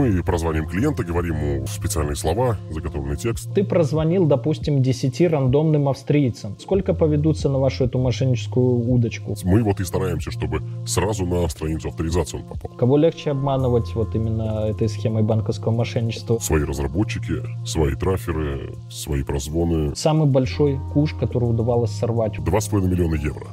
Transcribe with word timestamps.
Мы 0.00 0.22
прозвоним 0.22 0.66
клиента, 0.66 1.04
говорим 1.04 1.34
ему 1.34 1.66
специальные 1.66 2.16
слова, 2.16 2.56
заготовленный 2.70 3.18
текст. 3.18 3.52
Ты 3.52 3.62
прозвонил, 3.64 4.24
допустим, 4.24 4.82
10 4.82 5.20
рандомным 5.28 5.90
австрийцам. 5.90 6.56
Сколько 6.58 6.94
поведутся 6.94 7.50
на 7.50 7.58
вашу 7.58 7.84
эту 7.84 7.98
мошенническую 7.98 8.90
удочку? 8.90 9.36
Мы 9.44 9.62
вот 9.62 9.78
и 9.78 9.84
стараемся, 9.84 10.30
чтобы 10.30 10.62
сразу 10.86 11.26
на 11.26 11.46
страницу 11.50 11.88
авторизации 11.88 12.38
он 12.38 12.44
попал. 12.44 12.74
Кого 12.78 12.96
легче 12.96 13.32
обманывать 13.32 13.94
вот 13.94 14.14
именно 14.14 14.68
этой 14.70 14.88
схемой 14.88 15.22
банковского 15.22 15.72
мошенничества? 15.72 16.38
Свои 16.38 16.64
разработчики, 16.64 17.34
свои 17.66 17.94
траферы, 17.94 18.74
свои 18.90 19.22
прозвоны. 19.22 19.94
Самый 19.96 20.26
большой 20.26 20.80
куш, 20.94 21.12
который 21.12 21.50
удавалось 21.50 21.90
сорвать. 21.90 22.38
2,5 22.38 22.88
миллиона 22.88 23.16
евро. 23.16 23.48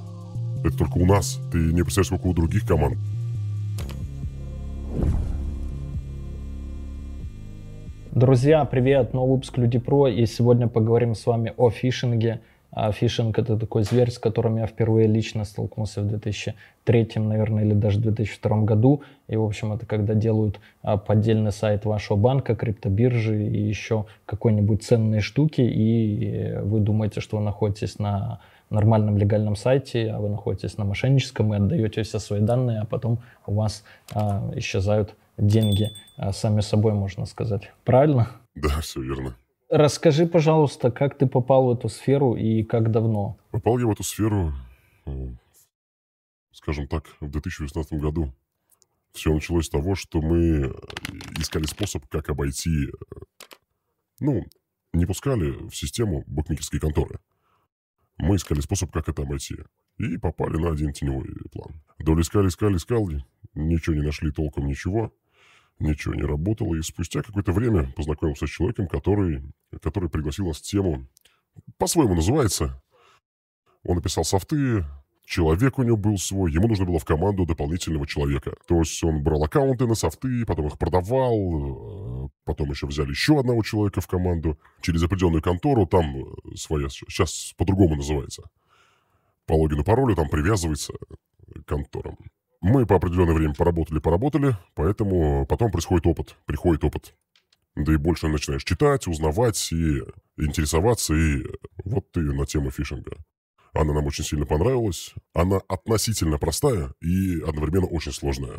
Это 0.64 0.78
только 0.78 0.98
у 0.98 1.06
нас. 1.06 1.42
Ты 1.52 1.58
не 1.58 1.82
представляешь, 1.82 2.08
сколько 2.08 2.28
у 2.28 2.34
других 2.34 2.66
команд. 2.66 2.98
Друзья, 8.18 8.66
привет! 8.66 9.14
Новый 9.14 9.36
выпуск 9.36 9.60
Люди 9.60 9.78
Про. 9.78 10.08
И 10.08 10.26
сегодня 10.26 10.68
поговорим 10.68 11.14
с 11.14 11.28
вами 11.28 11.54
о 11.56 11.70
фишинге. 11.70 12.40
А 12.72 12.92
фишинг— 12.92 13.38
это 13.38 13.60
такой 13.60 13.84
зверь, 13.84 14.10
с 14.10 14.18
которым 14.18 14.58
я 14.58 14.66
впервые 14.66 15.08
лично 15.08 15.46
столкнулся 15.46 16.02
в 16.02 16.08
2003, 16.08 17.10
наверное, 17.18 17.64
или 17.64 17.76
даже 17.76 18.00
2002 18.00 18.62
году. 18.64 19.04
И, 19.28 19.36
в 19.36 19.44
общем, 19.44 19.72
это 19.72 19.86
когда 19.86 20.16
делают 20.16 20.60
а, 20.82 20.98
поддельный 20.98 21.52
сайт 21.52 21.86
вашего 21.86 22.18
банка, 22.18 22.56
криптобиржи 22.56 23.46
и 23.46 23.62
еще 23.62 24.08
какой-нибудь 24.26 24.82
ценные 24.82 25.22
штуки, 25.22 25.62
и 25.62 26.58
вы 26.64 26.80
думаете, 26.80 27.22
что 27.22 27.38
вы 27.38 27.44
находитесь 27.44 28.00
на 28.00 28.40
нормальном 28.72 29.20
легальном 29.20 29.56
сайте, 29.56 30.10
а 30.10 30.18
вы 30.18 30.30
находитесь 30.30 30.80
на 30.80 30.86
мошенническом 30.86 31.54
и 31.54 31.58
отдаете 31.58 32.02
все 32.02 32.18
свои 32.18 32.42
данные, 32.42 32.80
а 32.80 32.86
потом 32.86 33.20
у 33.46 33.54
вас 33.54 33.84
а, 34.16 34.52
исчезают 34.56 35.14
деньги 35.38 35.92
сами 36.18 36.62
собой, 36.62 36.94
можно 36.94 37.26
сказать. 37.26 37.72
Правильно? 37.84 38.32
Да, 38.56 38.82
все 38.82 39.02
верно. 39.02 39.38
Расскажи, 39.70 40.26
пожалуйста, 40.26 40.92
как 40.92 41.18
ты 41.18 41.28
попал 41.28 41.68
в 41.68 41.78
эту 41.78 41.90
сферу 41.90 42.36
и 42.36 42.64
как 42.64 42.92
давно? 42.92 43.38
Попал 43.52 43.78
я 43.80 43.86
в 43.86 43.92
эту 43.92 44.04
сферу, 44.04 44.54
э, 45.06 45.12
скажем 46.52 46.88
так, 46.88 47.04
в 47.20 47.30
2018 47.30 47.94
году. 48.00 48.34
Все 49.12 49.34
началось 49.34 49.66
с 49.66 49.70
того, 49.70 49.96
что 49.96 50.22
мы 50.22 50.74
искали 51.38 51.66
способ, 51.66 52.08
как 52.08 52.30
обойти, 52.30 52.88
э, 52.88 52.90
ну, 54.20 54.46
не 54.94 55.06
пускали 55.06 55.52
в 55.68 55.76
систему 55.76 56.24
букмекерские 56.28 56.80
конторы. 56.80 57.20
Мы 58.18 58.38
искали 58.38 58.62
способ, 58.62 58.92
как 58.92 59.10
это 59.10 59.24
обойти. 59.24 59.58
И 59.98 60.18
попали 60.18 60.58
на 60.58 60.72
один 60.72 60.94
теневой 60.94 61.28
план. 61.52 61.82
Доли 62.00 62.22
искали, 62.22 62.48
искали, 62.48 62.78
искали, 62.78 63.26
ничего 63.54 63.96
не 63.96 64.02
нашли 64.02 64.32
толком, 64.32 64.66
ничего 64.68 65.14
ничего 65.80 66.14
не 66.16 66.24
работало. 66.24 66.76
И 66.76 66.82
спустя 66.82 67.22
какое-то 67.22 67.52
время 67.52 67.92
познакомился 67.96 68.48
с 68.48 68.50
человеком, 68.50 68.88
который, 68.88 69.44
который 69.82 70.10
пригласил 70.10 70.48
нас 70.48 70.58
в 70.58 70.64
тему, 70.64 71.08
по-своему 71.78 72.16
называется. 72.16 72.82
Он 73.84 73.96
написал 73.96 74.26
софты, 74.26 74.86
человек 75.28 75.78
у 75.78 75.84
него 75.84 75.98
был 75.98 76.18
свой, 76.18 76.52
ему 76.52 76.68
нужно 76.68 76.86
было 76.86 77.00
в 77.00 77.06
команду 77.06 77.46
дополнительного 77.46 78.08
человека. 78.08 78.56
То 78.66 78.80
есть 78.80 79.04
он 79.04 79.22
брал 79.24 79.44
аккаунты 79.44 79.86
на 79.86 79.94
софты, 79.94 80.46
потом 80.46 80.68
их 80.68 80.78
продавал, 80.78 82.26
э, 82.26 82.30
потом 82.46 82.70
еще 82.72 82.88
взяли 82.88 83.10
еще 83.10 83.40
одного 83.40 83.62
человека 83.62 84.02
в 84.02 84.08
команду 84.08 84.58
через 84.82 85.04
определенную 85.04 85.42
контору, 85.42 85.86
там 85.86 86.06
э, 86.16 86.56
своя, 86.56 86.90
сейчас 86.90 87.54
по-другому 87.58 87.96
называется. 87.96 88.44
По 89.46 89.54
логину 89.54 89.84
паролю 89.84 90.16
там 90.16 90.30
привязывается 90.30 90.94
к 90.94 91.66
конторам. 91.66 92.18
Мы 92.70 92.86
по 92.86 92.98
определенное 92.98 93.34
время 93.34 93.54
поработали-поработали, 93.54 94.58
поэтому 94.76 95.46
потом 95.46 95.72
происходит 95.72 96.06
опыт, 96.06 96.36
приходит 96.46 96.84
опыт. 96.84 97.16
Да 97.78 97.94
и 97.94 97.96
больше 97.96 98.28
начинаешь 98.28 98.66
читать, 98.66 99.08
узнавать 99.08 99.72
и 99.72 100.02
интересоваться, 100.38 101.14
и 101.14 101.46
вот 101.86 102.12
ты 102.12 102.20
на 102.20 102.46
тему 102.46 102.70
фишинга. 102.70 103.14
Она 103.74 103.94
нам 103.94 104.06
очень 104.06 104.26
сильно 104.26 104.46
понравилась. 104.46 105.14
Она 105.34 105.62
относительно 105.70 106.40
простая 106.40 106.94
и 107.00 107.40
одновременно 107.40 107.88
очень 107.88 108.12
сложная. 108.12 108.58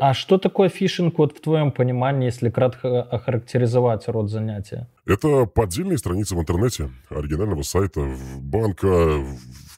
А 0.00 0.12
что 0.12 0.36
такое 0.36 0.68
фишинг 0.68 1.18
вот 1.18 1.38
в 1.38 1.40
твоем 1.40 1.70
понимании, 1.70 2.26
если 2.26 2.50
кратко 2.50 3.00
охарактеризовать 3.00 4.08
род 4.08 4.28
занятия? 4.28 4.90
Это 5.06 5.46
поддельные 5.46 5.98
страницы 5.98 6.34
в 6.34 6.40
интернете, 6.40 6.90
оригинального 7.10 7.62
сайта, 7.62 8.12
банка, 8.40 9.24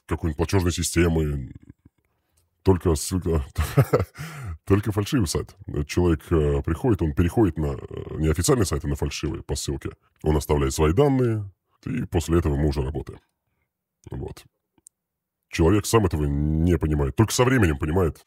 какой-нибудь 0.07 0.37
платежной 0.37 0.71
системы, 0.71 1.51
только 2.63 2.95
ссылка, 2.95 3.45
только 4.65 4.91
фальшивый 4.91 5.27
сайт. 5.27 5.55
Человек 5.87 6.21
э, 6.31 6.61
приходит, 6.63 7.01
он 7.01 7.13
переходит 7.13 7.57
на 7.57 7.73
э, 7.73 7.77
неофициальный 8.17 8.65
сайт, 8.65 8.85
а 8.85 8.87
на 8.87 8.95
фальшивый 8.95 9.43
по 9.43 9.55
ссылке. 9.55 9.91
Он 10.23 10.35
оставляет 10.37 10.73
свои 10.73 10.93
данные, 10.93 11.49
и 11.85 12.05
после 12.05 12.39
этого 12.39 12.55
мы 12.55 12.67
уже 12.67 12.81
работаем. 12.81 13.19
Вот. 14.11 14.43
Человек 15.49 15.85
сам 15.85 16.05
этого 16.05 16.25
не 16.25 16.77
понимает. 16.77 17.15
Только 17.15 17.33
со 17.33 17.43
временем 17.43 17.77
понимает. 17.77 18.25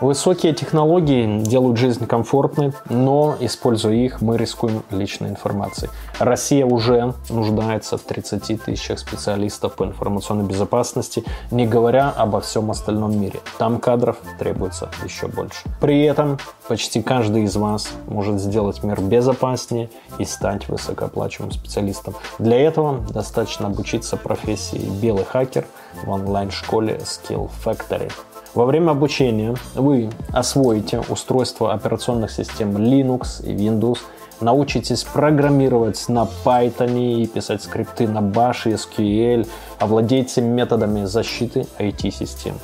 Высокие 0.00 0.52
технологии 0.52 1.40
делают 1.40 1.78
жизнь 1.78 2.06
комфортной, 2.06 2.72
но, 2.90 3.34
используя 3.40 3.94
их, 3.94 4.20
мы 4.20 4.36
рискуем 4.36 4.82
личной 4.90 5.30
информацией. 5.30 5.90
Россия 6.18 6.66
уже 6.66 7.14
нуждается 7.30 7.96
в 7.96 8.02
30 8.02 8.62
тысячах 8.62 8.98
специалистов 8.98 9.74
по 9.74 9.84
информационной 9.84 10.44
безопасности, 10.44 11.24
не 11.50 11.66
говоря 11.66 12.10
обо 12.10 12.42
всем 12.42 12.70
остальном 12.70 13.18
мире. 13.18 13.40
Там 13.56 13.78
кадров 13.78 14.18
требуется 14.38 14.90
еще 15.02 15.28
больше. 15.28 15.60
При 15.80 16.02
этом 16.02 16.38
почти 16.68 17.00
каждый 17.00 17.44
из 17.44 17.56
вас 17.56 17.88
может 18.06 18.38
сделать 18.38 18.82
мир 18.82 19.00
безопаснее 19.00 19.88
и 20.18 20.26
стать 20.26 20.68
высокооплачиваемым 20.68 21.52
специалистом. 21.52 22.14
Для 22.38 22.60
этого 22.60 22.98
достаточно 23.08 23.68
обучиться 23.68 24.18
профессии 24.18 24.90
белый 25.00 25.24
хакер 25.24 25.66
в 26.04 26.10
онлайн-школе 26.10 27.00
Skill 27.02 27.50
Factory. 27.64 28.12
Во 28.56 28.64
время 28.64 28.92
обучения 28.92 29.54
вы 29.74 30.08
освоите 30.32 31.02
устройство 31.10 31.74
операционных 31.74 32.30
систем 32.30 32.74
Linux 32.78 33.44
и 33.44 33.52
Windows, 33.52 33.98
научитесь 34.40 35.04
программировать 35.04 36.08
на 36.08 36.26
Python 36.42 36.98
и 36.98 37.26
писать 37.26 37.62
скрипты 37.62 38.08
на 38.08 38.20
Bash 38.20 38.62
и 38.64 38.72
SQL, 38.72 39.46
овладеете 39.78 40.40
методами 40.40 41.04
защиты 41.04 41.66
IT-систем. 41.78 42.54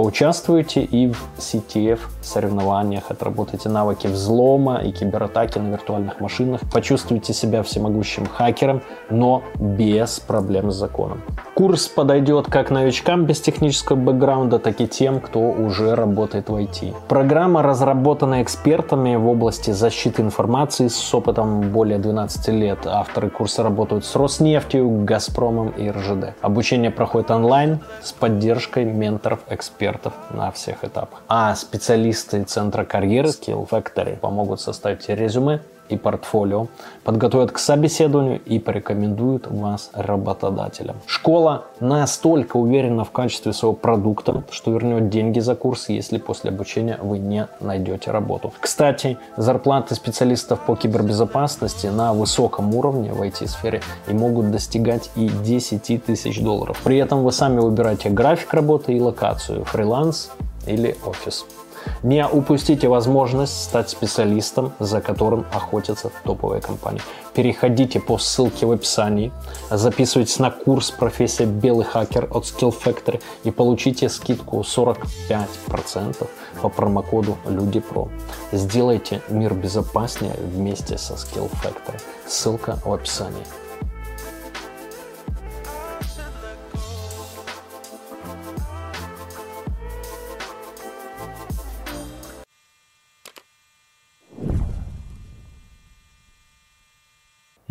Поучаствуйте 0.00 0.82
и 0.82 1.08
в 1.08 1.28
CTF 1.36 1.98
соревнованиях, 2.22 3.10
отработайте 3.10 3.68
навыки 3.68 4.06
взлома 4.06 4.78
и 4.78 4.92
кибератаки 4.92 5.58
на 5.58 5.68
виртуальных 5.72 6.20
машинах, 6.20 6.62
почувствуйте 6.72 7.34
себя 7.34 7.62
всемогущим 7.62 8.24
хакером, 8.24 8.80
но 9.10 9.42
без 9.56 10.18
проблем 10.18 10.70
с 10.70 10.76
законом. 10.76 11.20
Курс 11.54 11.86
подойдет 11.88 12.46
как 12.46 12.70
новичкам 12.70 13.26
без 13.26 13.42
технического 13.42 13.96
бэкграунда, 13.96 14.58
так 14.58 14.80
и 14.80 14.88
тем, 14.88 15.20
кто 15.20 15.40
уже 15.40 15.94
работает 15.94 16.48
в 16.48 16.56
IT. 16.56 16.94
Программа 17.06 17.62
разработана 17.62 18.42
экспертами 18.42 19.16
в 19.16 19.28
области 19.28 19.70
защиты 19.70 20.22
информации 20.22 20.88
с 20.88 21.14
опытом 21.14 21.72
более 21.72 21.98
12 21.98 22.48
лет. 22.48 22.86
Авторы 22.86 23.28
курса 23.28 23.62
работают 23.62 24.06
с 24.06 24.16
Роснефтью, 24.16 25.04
Газпромом 25.04 25.68
и 25.68 25.90
РЖД. 25.90 26.36
Обучение 26.40 26.90
проходит 26.90 27.30
онлайн 27.30 27.80
с 28.02 28.12
поддержкой 28.12 28.86
менторов-экспертов 28.86 29.89
экспертов 29.90 30.12
на 30.30 30.50
всех 30.50 30.84
этапах. 30.84 31.20
А 31.28 31.54
специалисты 31.54 32.42
Центра 32.44 32.84
карьеры 32.84 33.28
Skill 33.28 33.68
Factory 33.68 34.16
помогут 34.16 34.60
составить 34.60 35.08
резюме 35.08 35.60
и 35.90 35.96
портфолио, 35.96 36.66
подготовят 37.04 37.52
к 37.52 37.58
собеседованию 37.58 38.40
и 38.44 38.58
порекомендуют 38.58 39.46
вас 39.48 39.90
работодателям. 39.92 40.96
Школа 41.06 41.64
настолько 41.80 42.56
уверена 42.56 43.04
в 43.04 43.10
качестве 43.10 43.52
своего 43.52 43.74
продукта, 43.74 44.44
что 44.50 44.70
вернет 44.70 45.08
деньги 45.08 45.40
за 45.40 45.54
курс, 45.54 45.88
если 45.88 46.18
после 46.18 46.50
обучения 46.50 46.98
вы 47.00 47.18
не 47.18 47.48
найдете 47.60 48.10
работу. 48.10 48.52
Кстати, 48.60 49.18
зарплаты 49.36 49.94
специалистов 49.94 50.60
по 50.60 50.76
кибербезопасности 50.76 51.88
на 51.88 52.12
высоком 52.12 52.74
уровне 52.74 53.12
в 53.12 53.22
IT-сфере 53.22 53.82
и 54.08 54.12
могут 54.12 54.50
достигать 54.50 55.10
и 55.16 55.28
10 55.28 56.04
тысяч 56.04 56.40
долларов. 56.40 56.80
При 56.84 56.98
этом 56.98 57.24
вы 57.24 57.32
сами 57.32 57.60
выбираете 57.60 58.10
график 58.10 58.52
работы 58.54 58.92
и 58.94 59.00
локацию, 59.00 59.64
фриланс 59.64 60.30
или 60.66 60.96
офис. 61.06 61.44
Не 62.02 62.26
упустите 62.26 62.88
возможность 62.88 63.64
стать 63.64 63.90
специалистом, 63.90 64.72
за 64.78 65.00
которым 65.00 65.46
охотятся 65.52 66.10
топовые 66.24 66.60
компании. 66.60 67.02
Переходите 67.34 68.00
по 68.00 68.18
ссылке 68.18 68.66
в 68.66 68.72
описании, 68.72 69.32
записывайтесь 69.70 70.38
на 70.38 70.50
курс 70.50 70.90
«Профессия 70.90 71.46
белый 71.46 71.84
хакер» 71.84 72.28
от 72.30 72.44
Skill 72.44 72.74
Factory 72.74 73.22
и 73.44 73.50
получите 73.50 74.08
скидку 74.08 74.60
45% 74.60 76.26
по 76.60 76.68
промокоду 76.68 77.38
LUDIPRO. 77.44 78.10
Сделайте 78.52 79.22
мир 79.28 79.54
безопаснее 79.54 80.34
вместе 80.38 80.98
со 80.98 81.14
Skill 81.14 81.50
Factory. 81.62 82.00
Ссылка 82.26 82.78
в 82.84 82.92
описании. 82.92 83.44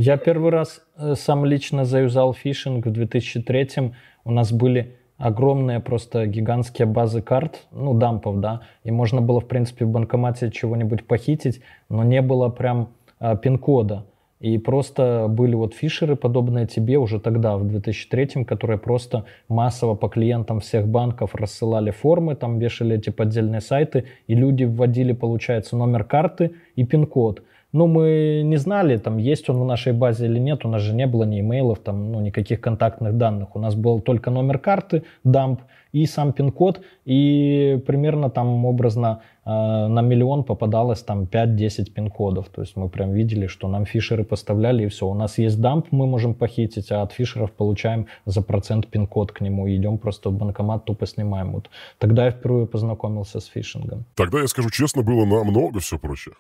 Я 0.02 0.16
первый 0.16 0.50
раз 0.50 0.82
э, 0.96 1.16
сам 1.16 1.44
лично 1.44 1.84
заюзал 1.84 2.34
фишинг 2.34 2.86
в 2.86 2.90
2003 2.90 3.92
У 4.24 4.32
нас 4.32 4.54
были 4.54 4.96
огромные 5.18 5.82
просто 5.82 6.26
гигантские 6.26 6.86
базы 6.86 7.22
карт, 7.22 7.68
ну, 7.74 7.94
дампов, 7.94 8.40
да, 8.40 8.62
и 8.86 8.92
можно 8.92 9.20
было, 9.20 9.42
в 9.42 9.48
принципе, 9.50 9.84
в 9.84 9.90
банкомате 9.90 10.52
чего-нибудь 10.52 11.06
похитить, 11.06 11.60
но 11.90 12.06
не 12.06 12.22
было 12.22 12.48
прям 12.48 12.94
а, 13.20 13.36
пин-кода. 13.36 14.06
И 14.40 14.58
просто 14.58 15.26
были 15.28 15.56
вот 15.56 15.74
фишеры, 15.74 16.16
подобные 16.16 16.66
тебе 16.66 16.98
уже 16.98 17.20
тогда, 17.20 17.58
в 17.58 17.68
2003, 17.68 18.46
которые 18.46 18.78
просто 18.78 19.26
массово 19.50 19.96
по 19.96 20.08
клиентам 20.08 20.62
всех 20.62 20.88
банков 20.88 21.36
рассылали 21.36 21.92
формы, 21.92 22.36
там 22.36 22.58
вешали 22.58 22.96
эти 22.96 23.10
поддельные 23.10 23.60
сайты, 23.60 24.06
и 24.28 24.34
люди 24.34 24.64
вводили, 24.64 25.12
получается, 25.12 25.76
номер 25.76 26.06
карты 26.06 26.54
и 26.78 26.86
пин-код. 26.86 27.44
Ну, 27.72 27.86
мы 27.86 28.42
не 28.44 28.58
знали, 28.58 28.98
там, 28.98 29.18
есть 29.18 29.50
он 29.50 29.60
в 29.60 29.66
нашей 29.66 29.94
базе 29.94 30.26
или 30.26 30.40
нет, 30.40 30.66
у 30.66 30.70
нас 30.70 30.82
же 30.82 30.96
не 30.96 31.06
было 31.06 31.24
ни 31.24 31.40
имейлов, 31.40 31.80
там, 31.80 32.12
ну, 32.12 32.20
никаких 32.20 32.62
контактных 32.62 33.16
данных. 33.16 33.56
У 33.56 33.60
нас 33.60 33.76
был 33.76 34.02
только 34.02 34.32
номер 34.32 34.58
карты, 34.58 35.04
дамп 35.24 35.62
и 35.92 36.06
сам 36.06 36.34
пин-код, 36.34 36.82
и 37.06 37.82
примерно 37.86 38.30
там 38.30 38.66
образно 38.66 39.22
э, 39.46 39.50
на 39.50 40.02
миллион 40.02 40.44
попадалось 40.44 41.02
там 41.02 41.24
5-10 41.24 41.92
пин-кодов. 41.92 42.50
То 42.50 42.62
есть 42.62 42.76
мы 42.76 42.90
прям 42.90 43.14
видели, 43.14 43.48
что 43.48 43.68
нам 43.68 43.86
фишеры 43.86 44.24
поставляли, 44.24 44.86
и 44.86 44.88
все. 44.88 45.08
У 45.08 45.14
нас 45.14 45.38
есть 45.38 45.60
дамп, 45.62 45.88
мы 45.92 46.08
можем 46.08 46.34
похитить, 46.34 46.92
а 46.92 47.04
от 47.04 47.12
фишеров 47.12 47.52
получаем 47.52 48.08
за 48.26 48.42
процент 48.42 48.88
пин-код 48.88 49.32
к 49.32 49.42
нему, 49.42 49.70
идем 49.70 49.98
просто 49.98 50.30
в 50.30 50.34
банкомат, 50.34 50.86
тупо 50.86 51.06
снимаем. 51.06 51.52
Вот 51.52 51.70
тогда 51.98 52.26
я 52.26 52.32
впервые 52.32 52.66
познакомился 52.66 53.40
с 53.40 53.46
фишингом. 53.46 54.06
Тогда, 54.16 54.42
я 54.42 54.48
скажу 54.48 54.70
честно, 54.70 55.04
было 55.04 55.26
намного 55.26 55.80
все 55.80 55.98
проще. 55.98 56.32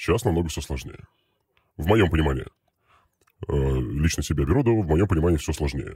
Сейчас 0.00 0.24
намного 0.24 0.48
все 0.48 0.62
сложнее. 0.62 1.04
В 1.76 1.86
моем 1.86 2.08
понимании. 2.08 2.46
Э, 3.48 3.52
лично 3.52 4.22
себя 4.22 4.46
беру, 4.46 4.62
да, 4.62 4.70
в 4.70 4.86
моем 4.86 5.06
понимании 5.06 5.36
все 5.36 5.52
сложнее. 5.52 5.94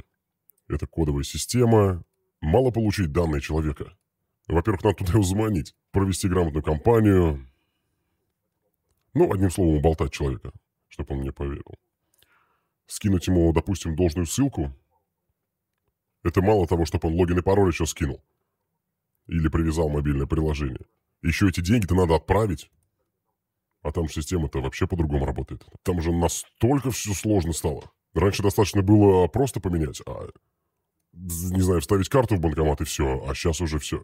Это 0.69 0.87
кодовая 0.87 1.25
система. 1.25 2.05
Мало 2.43 2.71
получить 2.71 3.13
данные 3.13 3.41
человека. 3.41 3.97
Во-первых, 4.47 4.85
надо 4.85 4.97
туда 4.99 5.13
его 5.13 5.23
заманить, 5.23 5.75
провести 5.91 6.29
грамотную 6.29 6.63
кампанию. 6.63 7.49
Ну, 9.15 9.33
одним 9.33 9.51
словом, 9.51 9.77
уболтать 9.77 10.13
человека, 10.13 10.53
чтобы 10.89 11.15
он 11.15 11.21
мне 11.21 11.33
поверил. 11.33 11.75
Скинуть 12.87 13.27
ему, 13.27 13.51
допустим, 13.55 13.97
должную 13.97 14.27
ссылку. 14.27 14.71
Это 16.23 16.43
мало 16.43 16.67
того, 16.67 16.85
чтобы 16.85 17.09
он 17.09 17.15
логин 17.15 17.39
и 17.39 17.43
пароль 17.43 17.71
еще 17.71 17.87
скинул. 17.87 18.23
Или 19.29 19.49
привязал 19.49 19.89
мобильное 19.89 20.27
приложение. 20.27 20.85
Еще 21.23 21.49
эти 21.49 21.63
деньги-то 21.63 21.95
надо 21.95 22.17
отправить. 22.17 22.71
А 23.85 23.93
там 23.93 24.09
система-то 24.09 24.61
вообще 24.61 24.89
по-другому 24.89 25.27
работает. 25.27 25.65
Там 25.85 26.01
же 26.01 26.11
настолько 26.11 26.91
все 26.91 27.13
сложно 27.13 27.53
стало. 27.53 27.83
Раньше 28.15 28.43
достаточно 28.43 28.83
было 28.83 29.29
просто 29.29 29.61
поменять, 29.61 30.01
а 30.07 30.31
не 31.13 31.61
знаю, 31.61 31.81
вставить 31.81 32.09
карту 32.09 32.37
в 32.37 32.41
банкомат 32.41 32.81
и 32.81 32.85
все, 32.85 33.23
а 33.29 33.35
сейчас 33.35 33.61
уже 33.61 33.79
все. 33.79 34.03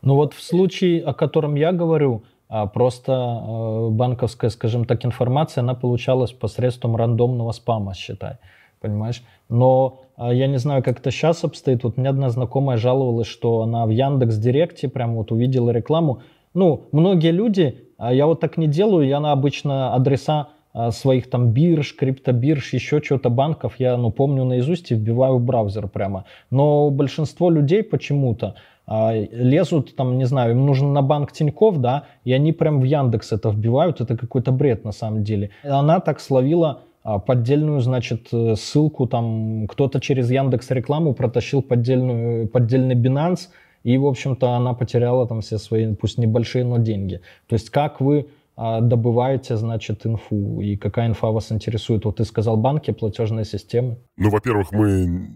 Ну 0.00 0.16
вот 0.16 0.34
в 0.34 0.42
случае, 0.42 1.02
о 1.02 1.14
котором 1.14 1.54
я 1.54 1.72
говорю, 1.72 2.24
а 2.48 2.66
просто 2.66 3.12
э, 3.12 3.88
банковская, 3.90 4.50
скажем 4.50 4.84
так, 4.84 5.04
информация, 5.04 5.62
она 5.62 5.74
получалась 5.74 6.32
посредством 6.32 6.96
рандомного 6.96 7.52
спама, 7.52 7.94
считай, 7.94 8.38
понимаешь? 8.80 9.22
Но 9.48 10.02
э, 10.18 10.34
я 10.34 10.48
не 10.48 10.58
знаю, 10.58 10.82
как 10.82 10.98
это 10.98 11.10
сейчас 11.10 11.44
обстоит. 11.44 11.84
Вот 11.84 11.96
мне 11.96 12.08
одна 12.08 12.30
знакомая 12.30 12.76
жаловалась, 12.76 13.28
что 13.28 13.62
она 13.62 13.86
в 13.86 13.90
Яндекс 13.90 14.36
Директе 14.36 14.88
прям 14.88 15.14
вот 15.14 15.32
увидела 15.32 15.70
рекламу. 15.70 16.22
Ну, 16.54 16.88
многие 16.92 17.30
люди 17.30 17.82
а 18.02 18.12
я 18.12 18.26
вот 18.26 18.40
так 18.40 18.56
не 18.56 18.66
делаю, 18.66 19.06
я 19.06 19.20
на 19.20 19.30
обычно 19.30 19.94
адреса 19.94 20.48
а, 20.72 20.90
своих 20.90 21.30
там 21.30 21.52
бирж, 21.52 21.94
криптобирж, 21.94 22.72
еще 22.72 23.00
что-то 23.00 23.30
банков, 23.30 23.74
я 23.78 23.96
ну, 23.96 24.10
помню 24.10 24.44
наизусть 24.44 24.90
и 24.90 24.96
вбиваю 24.96 25.38
в 25.38 25.44
браузер 25.44 25.86
прямо. 25.86 26.24
Но 26.50 26.90
большинство 26.90 27.48
людей 27.48 27.84
почему-то 27.84 28.56
а, 28.88 29.14
лезут, 29.14 29.94
там, 29.94 30.18
не 30.18 30.24
знаю, 30.24 30.50
им 30.50 30.66
нужно 30.66 30.90
на 30.90 31.00
банк 31.00 31.30
Тиньков, 31.30 31.78
да, 31.78 32.06
и 32.24 32.32
они 32.32 32.50
прям 32.50 32.80
в 32.80 32.84
Яндекс 32.84 33.30
это 33.30 33.50
вбивают, 33.50 34.00
это 34.00 34.16
какой-то 34.16 34.50
бред 34.50 34.84
на 34.84 34.90
самом 34.90 35.22
деле. 35.22 35.50
Она 35.62 36.00
так 36.00 36.18
словила 36.18 36.80
поддельную, 37.26 37.80
значит, 37.80 38.28
э, 38.32 38.54
ссылку, 38.56 39.06
там, 39.06 39.66
кто-то 39.66 40.00
через 40.00 40.30
Яндекс 40.30 40.70
рекламу 40.70 41.14
протащил 41.14 41.60
поддельную, 41.60 42.48
поддельный 42.48 42.94
Binance, 42.94 43.48
и, 43.82 43.98
в 43.98 44.06
общем-то, 44.06 44.50
она 44.50 44.74
потеряла 44.74 45.26
там 45.26 45.40
все 45.40 45.58
свои, 45.58 45.94
пусть 45.94 46.18
небольшие, 46.18 46.64
но 46.64 46.78
деньги. 46.78 47.20
То 47.46 47.54
есть 47.54 47.70
как 47.70 48.00
вы 48.00 48.28
а, 48.56 48.80
добываете, 48.80 49.56
значит, 49.56 50.06
инфу, 50.06 50.60
и 50.60 50.76
какая 50.76 51.08
инфа 51.08 51.28
вас 51.28 51.50
интересует? 51.52 52.04
Вот 52.04 52.16
ты 52.16 52.24
сказал 52.24 52.56
банки, 52.56 52.90
платежные 52.92 53.44
системы. 53.44 53.98
Ну, 54.16 54.30
во-первых, 54.30 54.72
мы 54.72 55.34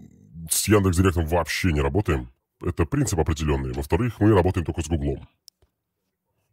с 0.49 0.67
Яндекс.Директом 0.67 1.25
вообще 1.25 1.71
не 1.71 1.81
работаем. 1.81 2.29
Это 2.63 2.85
принцип 2.85 3.19
определенный. 3.19 3.73
Во-вторых, 3.73 4.19
мы 4.19 4.33
работаем 4.33 4.65
только 4.65 4.81
с 4.81 4.87
Гуглом. 4.87 5.27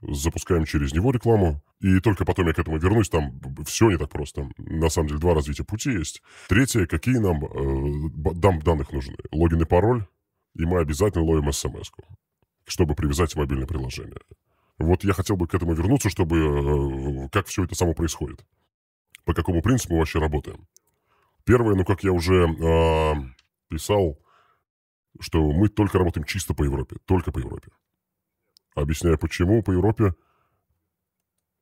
Запускаем 0.03 0.65
через 0.65 0.93
него 0.93 1.13
рекламу, 1.13 1.63
и 1.81 1.99
только 2.01 2.27
потом 2.27 2.49
я 2.49 2.53
к 2.53 2.59
этому 2.59 2.77
вернусь, 2.77 3.09
там 3.09 3.41
все 3.65 3.89
не 3.89 3.97
так 3.97 4.11
просто. 4.11 4.49
На 4.59 4.91
самом 4.91 5.09
деле, 5.09 5.21
два 5.21 5.35
развития 5.35 5.65
пути 5.65 5.93
есть. 5.93 6.23
Третье, 6.49 6.87
какие 6.87 7.17
нам 7.17 7.45
э, 7.45 8.63
данных 8.63 8.93
нужны? 8.93 9.17
Логин 9.33 9.63
и 9.63 9.65
пароль, 9.65 10.05
и 10.55 10.65
мы 10.65 10.81
обязательно 10.81 11.25
ловим 11.25 11.53
смс 11.53 11.91
чтобы 12.67 12.95
привязать 12.95 13.37
мобильное 13.37 13.67
приложение. 13.67 14.17
Вот 14.79 15.05
я 15.05 15.13
хотел 15.13 15.37
бы 15.37 15.47
к 15.47 15.55
этому 15.55 15.75
вернуться, 15.75 16.09
чтобы 16.09 16.39
э, 16.39 17.29
как 17.31 17.47
все 17.47 17.65
это 17.65 17.75
само 17.75 17.95
происходит. 17.95 18.45
По 19.25 19.35
какому 19.35 19.63
принципу 19.63 19.95
мы 19.95 20.01
вообще 20.01 20.19
работаем. 20.19 20.67
Первое, 21.45 21.75
ну, 21.75 21.85
как 21.85 22.03
я 22.03 22.13
уже 22.13 22.47
э, 22.47 23.15
писал, 23.69 24.19
что 25.21 25.53
мы 25.53 25.69
только 25.69 25.99
работаем 25.99 26.25
чисто 26.25 26.55
по 26.55 26.65
Европе, 26.65 26.97
только 27.05 27.33
по 27.33 27.39
Европе. 27.39 27.69
Объясняю, 28.75 29.19
почему 29.19 29.63
по 29.63 29.71
Европе. 29.71 30.15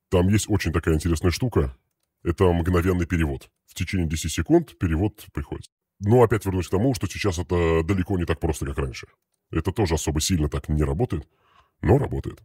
Там 0.08 0.28
есть 0.28 0.48
очень 0.48 0.72
такая 0.72 0.94
интересная 0.94 1.30
штука. 1.30 1.76
Это 2.22 2.44
мгновенный 2.52 3.06
перевод. 3.06 3.50
В 3.66 3.74
течение 3.74 4.06
10 4.06 4.32
секунд 4.32 4.78
перевод 4.78 5.26
приходит. 5.32 5.70
Но 6.04 6.22
опять 6.22 6.44
вернусь 6.44 6.66
к 6.66 6.70
тому, 6.70 6.94
что 6.94 7.06
сейчас 7.06 7.38
это 7.38 7.82
далеко 7.84 8.18
не 8.18 8.24
так 8.24 8.40
просто, 8.40 8.66
как 8.66 8.78
раньше. 8.78 9.06
Это 9.50 9.70
тоже 9.72 9.94
особо 9.94 10.20
сильно 10.20 10.48
так 10.48 10.68
не 10.68 10.82
работает, 10.82 11.28
но 11.80 11.98
работает. 11.98 12.40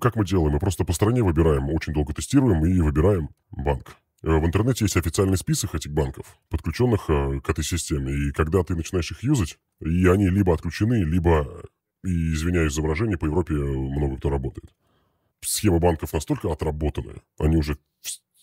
Как 0.00 0.16
мы 0.16 0.24
делаем? 0.24 0.52
Мы 0.52 0.58
просто 0.58 0.84
по 0.84 0.92
стране 0.92 1.22
выбираем, 1.22 1.70
очень 1.70 1.92
долго 1.92 2.12
тестируем 2.12 2.64
и 2.66 2.80
выбираем 2.80 3.30
банк. 3.50 3.96
Э, 4.22 4.38
в 4.38 4.44
интернете 4.44 4.84
есть 4.84 4.96
официальный 4.96 5.36
список 5.36 5.74
этих 5.74 5.92
банков, 5.92 6.38
подключенных 6.50 7.08
э, 7.08 7.40
к 7.40 7.48
этой 7.48 7.64
системе. 7.64 8.12
И 8.12 8.32
когда 8.32 8.62
ты 8.62 8.74
начинаешь 8.74 9.10
их 9.10 9.22
юзать, 9.22 9.58
и 9.80 10.06
они 10.06 10.28
либо 10.28 10.54
отключены, 10.54 11.04
либо, 11.04 11.62
и, 12.04 12.34
извиняюсь 12.34 12.74
за 12.74 12.82
выражение, 12.82 13.18
по 13.18 13.26
Европе 13.26 13.54
много 13.54 14.16
кто 14.16 14.30
работает. 14.30 14.74
Схемы 15.40 15.78
банков 15.78 16.12
настолько 16.12 16.52
отработаны, 16.52 17.22
они 17.38 17.56
уже 17.56 17.78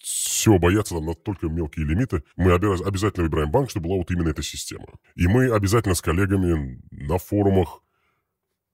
всего 0.05 0.59
бояться 0.59 0.93
там 0.93 1.05
настолько 1.05 1.47
мелкие 1.47 1.85
лимиты, 1.85 2.23
мы 2.35 2.53
обязательно 2.53 3.23
выбираем 3.23 3.49
банк, 3.49 3.71
чтобы 3.71 3.87
была 3.87 3.97
вот 3.97 4.11
именно 4.11 4.29
эта 4.29 4.43
система. 4.43 4.85
И 5.15 5.27
мы 5.27 5.49
обязательно 5.49 5.95
с 5.95 6.01
коллегами 6.01 6.79
на 6.91 7.17
форумах 7.17 7.81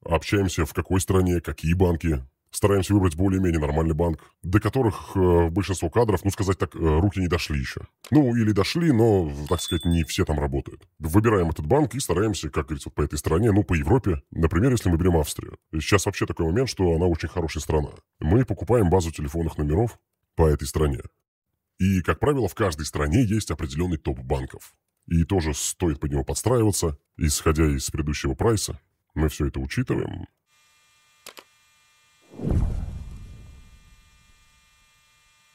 общаемся, 0.03 0.65
в 0.65 0.73
какой 0.73 0.99
стране, 0.99 1.39
какие 1.39 1.73
банки, 1.73 2.25
стараемся 2.49 2.93
выбрать 2.93 3.15
более-менее 3.15 3.61
нормальный 3.61 3.93
банк, 3.93 4.19
до 4.43 4.59
которых 4.59 5.15
э, 5.15 5.47
большинство 5.49 5.89
кадров, 5.89 6.25
ну, 6.25 6.31
сказать 6.31 6.57
так, 6.57 6.75
э, 6.75 6.79
руки 6.79 7.21
не 7.21 7.27
дошли 7.27 7.57
еще. 7.57 7.81
Ну, 8.09 8.35
или 8.35 8.51
дошли, 8.51 8.91
но, 8.91 9.31
так 9.47 9.61
сказать, 9.61 9.85
не 9.85 10.03
все 10.03 10.25
там 10.25 10.37
работают. 10.37 10.81
Выбираем 10.99 11.49
этот 11.49 11.65
банк 11.65 11.95
и 11.95 11.99
стараемся, 12.01 12.49
как 12.49 12.65
говорится, 12.65 12.89
по 12.89 13.03
этой 13.03 13.17
стране, 13.17 13.53
ну, 13.53 13.63
по 13.63 13.73
Европе. 13.73 14.21
Например, 14.31 14.71
если 14.71 14.89
мы 14.89 14.97
берем 14.97 15.15
Австрию. 15.15 15.57
Сейчас 15.71 16.05
вообще 16.05 16.25
такой 16.25 16.47
момент, 16.47 16.67
что 16.67 16.93
она 16.93 17.05
очень 17.05 17.29
хорошая 17.29 17.61
страна. 17.61 17.91
Мы 18.19 18.43
покупаем 18.43 18.89
базу 18.89 19.11
телефонных 19.11 19.57
номеров 19.57 19.97
по 20.35 20.45
этой 20.47 20.67
стране. 20.67 20.99
И, 21.81 22.03
как 22.03 22.19
правило, 22.19 22.47
в 22.47 22.53
каждой 22.53 22.85
стране 22.85 23.23
есть 23.23 23.49
определенный 23.49 23.97
топ 23.97 24.19
банков. 24.19 24.75
И 25.07 25.23
тоже 25.23 25.55
стоит 25.55 25.99
под 25.99 26.11
него 26.11 26.23
подстраиваться, 26.23 26.95
исходя 27.17 27.65
из 27.65 27.89
предыдущего 27.89 28.35
прайса. 28.35 28.79
Мы 29.15 29.29
все 29.29 29.47
это 29.47 29.59
учитываем. 29.59 30.27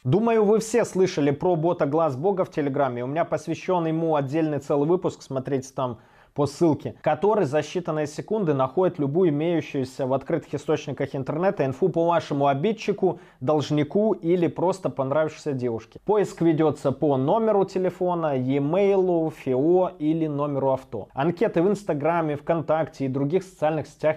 Думаю, 0.02 0.44
вы 0.44 0.58
все 0.58 0.84
слышали 0.84 1.30
про 1.30 1.54
бота 1.54 1.86
Глаз 1.86 2.16
Бога 2.16 2.44
в 2.44 2.50
Телеграме. 2.50 3.04
У 3.04 3.06
меня 3.06 3.24
посвящен 3.24 3.86
ему 3.86 4.16
отдельный 4.16 4.58
целый 4.58 4.88
выпуск. 4.88 5.22
Смотрите 5.22 5.68
там 5.72 6.00
по 6.36 6.46
ссылке, 6.46 6.94
который 7.00 7.46
за 7.46 7.60
считанные 7.60 8.06
секунды 8.06 8.52
находит 8.52 8.98
любую 8.98 9.30
имеющуюся 9.30 10.06
в 10.06 10.12
открытых 10.12 10.54
источниках 10.54 11.16
интернета 11.16 11.64
инфу 11.64 11.88
по 11.88 12.04
вашему 12.04 12.46
обидчику, 12.46 13.20
должнику 13.40 14.12
или 14.12 14.46
просто 14.46 14.90
понравившейся 14.90 15.54
девушке. 15.54 15.98
Поиск 16.04 16.42
ведется 16.42 16.92
по 16.92 17.16
номеру 17.16 17.64
телефона, 17.64 18.36
e-mail, 18.36 19.32
ФИО 19.32 19.92
или 19.98 20.26
номеру 20.26 20.72
авто. 20.72 21.08
Анкеты 21.14 21.62
в 21.62 21.68
Инстаграме, 21.70 22.36
ВКонтакте 22.36 23.06
и 23.06 23.08
других 23.08 23.42
социальных 23.42 23.86
сетях 23.86 24.16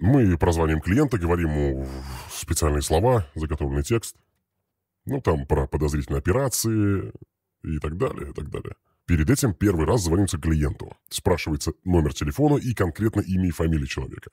Мы 0.00 0.38
прозваниваем 0.38 0.80
клиента, 0.80 1.18
говорим 1.18 1.50
ему 1.50 1.86
специальные 2.30 2.82
слова, 2.82 3.26
заготовленный 3.34 3.82
текст. 3.82 4.16
Ну, 5.06 5.20
там 5.20 5.44
про 5.44 5.66
подозрительные 5.66 6.18
операции 6.18 7.12
и 7.64 7.78
так 7.80 7.96
далее, 7.96 8.30
и 8.30 8.32
так 8.32 8.48
далее. 8.48 8.76
Перед 9.06 9.28
этим 9.28 9.54
первый 9.54 9.86
раз 9.86 10.04
звонится 10.04 10.38
клиенту. 10.38 10.96
Спрашивается 11.08 11.72
номер 11.84 12.14
телефона 12.14 12.58
и 12.58 12.74
конкретно 12.74 13.22
имя 13.22 13.48
и 13.48 13.50
фамилия 13.50 13.86
человека. 13.86 14.30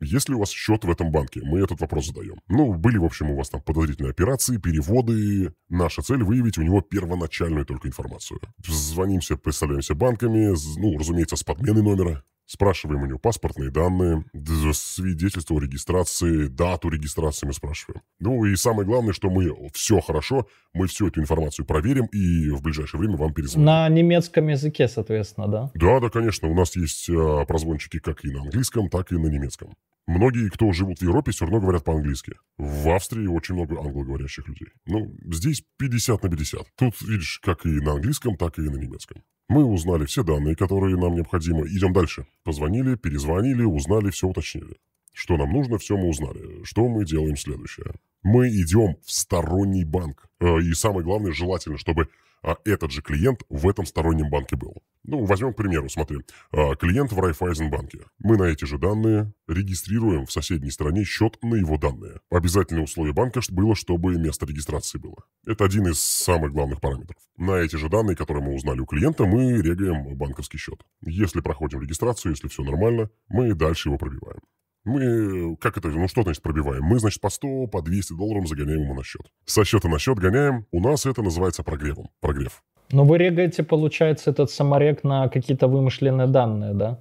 Есть 0.00 0.28
ли 0.28 0.34
у 0.34 0.40
вас 0.40 0.50
счет 0.50 0.84
в 0.84 0.90
этом 0.90 1.12
банке? 1.12 1.40
Мы 1.44 1.60
этот 1.60 1.80
вопрос 1.80 2.06
задаем. 2.06 2.40
Ну, 2.48 2.74
были, 2.74 2.98
в 2.98 3.04
общем, 3.04 3.30
у 3.30 3.36
вас 3.36 3.48
там 3.48 3.62
подозрительные 3.62 4.10
операции, 4.10 4.58
переводы. 4.58 5.54
Наша 5.68 6.02
цель 6.02 6.24
выявить 6.24 6.58
у 6.58 6.62
него 6.62 6.80
первоначальную 6.80 7.64
только 7.64 7.88
информацию. 7.88 8.40
Звонимся, 8.66 9.36
представляемся 9.36 9.94
банками, 9.94 10.52
ну, 10.78 10.98
разумеется, 10.98 11.36
с 11.36 11.44
подменой 11.44 11.82
номера. 11.82 12.24
Спрашиваем 12.46 13.02
у 13.02 13.06
него 13.06 13.18
паспортные 13.18 13.70
данные, 13.70 14.24
свидетельство 14.72 15.56
о 15.56 15.60
регистрации, 15.60 16.46
дату 16.46 16.88
регистрации 16.88 17.46
мы 17.46 17.52
спрашиваем. 17.52 18.02
Ну 18.20 18.44
и 18.44 18.54
самое 18.54 18.86
главное, 18.86 19.12
что 19.12 19.30
мы 19.30 19.52
все 19.72 20.00
хорошо, 20.00 20.46
мы 20.72 20.86
всю 20.86 21.08
эту 21.08 21.20
информацию 21.20 21.66
проверим 21.66 22.06
и 22.06 22.50
в 22.50 22.62
ближайшее 22.62 23.00
время 23.00 23.16
вам 23.16 23.34
перезвоним. 23.34 23.66
На 23.66 23.88
немецком 23.88 24.46
языке, 24.46 24.86
соответственно, 24.86 25.48
да? 25.48 25.70
Да, 25.74 25.98
да, 25.98 26.08
конечно. 26.08 26.48
У 26.48 26.54
нас 26.54 26.76
есть 26.76 27.08
э, 27.08 27.44
прозвончики 27.48 27.98
как 27.98 28.24
и 28.24 28.30
на 28.30 28.42
английском, 28.42 28.88
так 28.90 29.10
и 29.10 29.16
на 29.16 29.26
немецком. 29.26 29.74
Многие, 30.06 30.48
кто 30.50 30.70
живут 30.72 30.98
в 30.98 31.02
Европе, 31.02 31.32
все 31.32 31.46
равно 31.46 31.60
говорят 31.60 31.84
по-английски. 31.84 32.34
В 32.58 32.88
Австрии 32.94 33.26
очень 33.26 33.56
много 33.56 33.80
англоговорящих 33.80 34.46
людей. 34.46 34.68
Ну, 34.86 35.12
здесь 35.32 35.64
50 35.78 36.22
на 36.22 36.30
50. 36.30 36.66
Тут, 36.76 37.00
видишь, 37.02 37.40
как 37.42 37.66
и 37.66 37.70
на 37.80 37.92
английском, 37.92 38.36
так 38.36 38.58
и 38.58 38.62
на 38.62 38.76
немецком. 38.76 39.22
Мы 39.48 39.64
узнали 39.64 40.06
все 40.06 40.22
данные, 40.22 40.54
которые 40.54 40.96
нам 40.96 41.14
необходимы. 41.14 41.66
Идем 41.68 41.92
дальше. 41.92 42.26
Позвонили, 42.44 42.94
перезвонили, 42.94 43.62
узнали, 43.62 44.10
все 44.10 44.28
уточнили. 44.28 44.76
Что 45.12 45.36
нам 45.36 45.50
нужно, 45.50 45.78
все 45.78 45.96
мы 45.96 46.08
узнали. 46.08 46.62
Что 46.62 46.86
мы 46.88 47.04
делаем 47.04 47.36
следующее? 47.36 47.94
Мы 48.22 48.48
идем 48.48 48.96
в 49.04 49.10
сторонний 49.10 49.84
банк. 49.84 50.26
Э, 50.40 50.60
и 50.60 50.72
самое 50.74 51.04
главное, 51.04 51.32
желательно, 51.32 51.78
чтобы 51.78 52.08
а 52.42 52.56
этот 52.64 52.90
же 52.90 53.02
клиент 53.02 53.42
в 53.48 53.68
этом 53.68 53.86
стороннем 53.86 54.30
банке 54.30 54.56
был. 54.56 54.82
Ну, 55.06 55.24
возьмем, 55.24 55.52
к 55.52 55.56
примеру, 55.56 55.88
смотри, 55.88 56.18
а, 56.50 56.74
клиент 56.74 57.12
в 57.12 57.20
Райфайзенбанке. 57.20 58.00
Мы 58.18 58.36
на 58.36 58.44
эти 58.44 58.64
же 58.64 58.76
данные 58.76 59.32
регистрируем 59.46 60.26
в 60.26 60.32
соседней 60.32 60.72
стране 60.72 61.04
счет 61.04 61.38
на 61.42 61.54
его 61.54 61.78
данные. 61.78 62.20
Обязательное 62.28 62.82
условие 62.82 63.14
банка 63.14 63.40
было, 63.50 63.76
чтобы 63.76 64.16
место 64.16 64.46
регистрации 64.46 64.98
было. 64.98 65.24
Это 65.46 65.64
один 65.64 65.86
из 65.86 66.00
самых 66.00 66.52
главных 66.52 66.80
параметров. 66.80 67.16
На 67.36 67.52
эти 67.52 67.76
же 67.76 67.88
данные, 67.88 68.16
которые 68.16 68.44
мы 68.44 68.54
узнали 68.54 68.80
у 68.80 68.86
клиента, 68.86 69.26
мы 69.26 69.62
регаем 69.62 70.16
банковский 70.16 70.58
счет. 70.58 70.82
Если 71.02 71.40
проходим 71.40 71.80
регистрацию, 71.80 72.32
если 72.32 72.48
все 72.48 72.64
нормально, 72.64 73.10
мы 73.28 73.54
дальше 73.54 73.88
его 73.88 73.98
пробиваем. 73.98 74.40
Мы, 74.86 75.56
как 75.56 75.76
это, 75.76 75.88
ну 75.88 76.06
что 76.06 76.22
значит 76.22 76.42
пробиваем? 76.42 76.84
Мы, 76.84 77.00
значит, 77.00 77.20
по 77.20 77.28
100, 77.28 77.66
по 77.66 77.82
200 77.82 78.12
долларов 78.14 78.46
загоняем 78.46 78.82
ему 78.82 78.94
на 78.94 79.02
счет. 79.02 79.22
Со 79.44 79.64
счета 79.64 79.88
на 79.88 79.98
счет 79.98 80.18
гоняем. 80.18 80.64
У 80.70 80.80
нас 80.80 81.06
это 81.06 81.22
называется 81.22 81.64
прогревом. 81.64 82.08
Прогрев. 82.20 82.62
Но 82.92 83.04
вы 83.04 83.18
регаете, 83.18 83.64
получается, 83.64 84.30
этот 84.30 84.50
саморек 84.50 85.02
на 85.02 85.28
какие-то 85.28 85.66
вымышленные 85.66 86.28
данные, 86.28 86.72
да? 86.72 87.00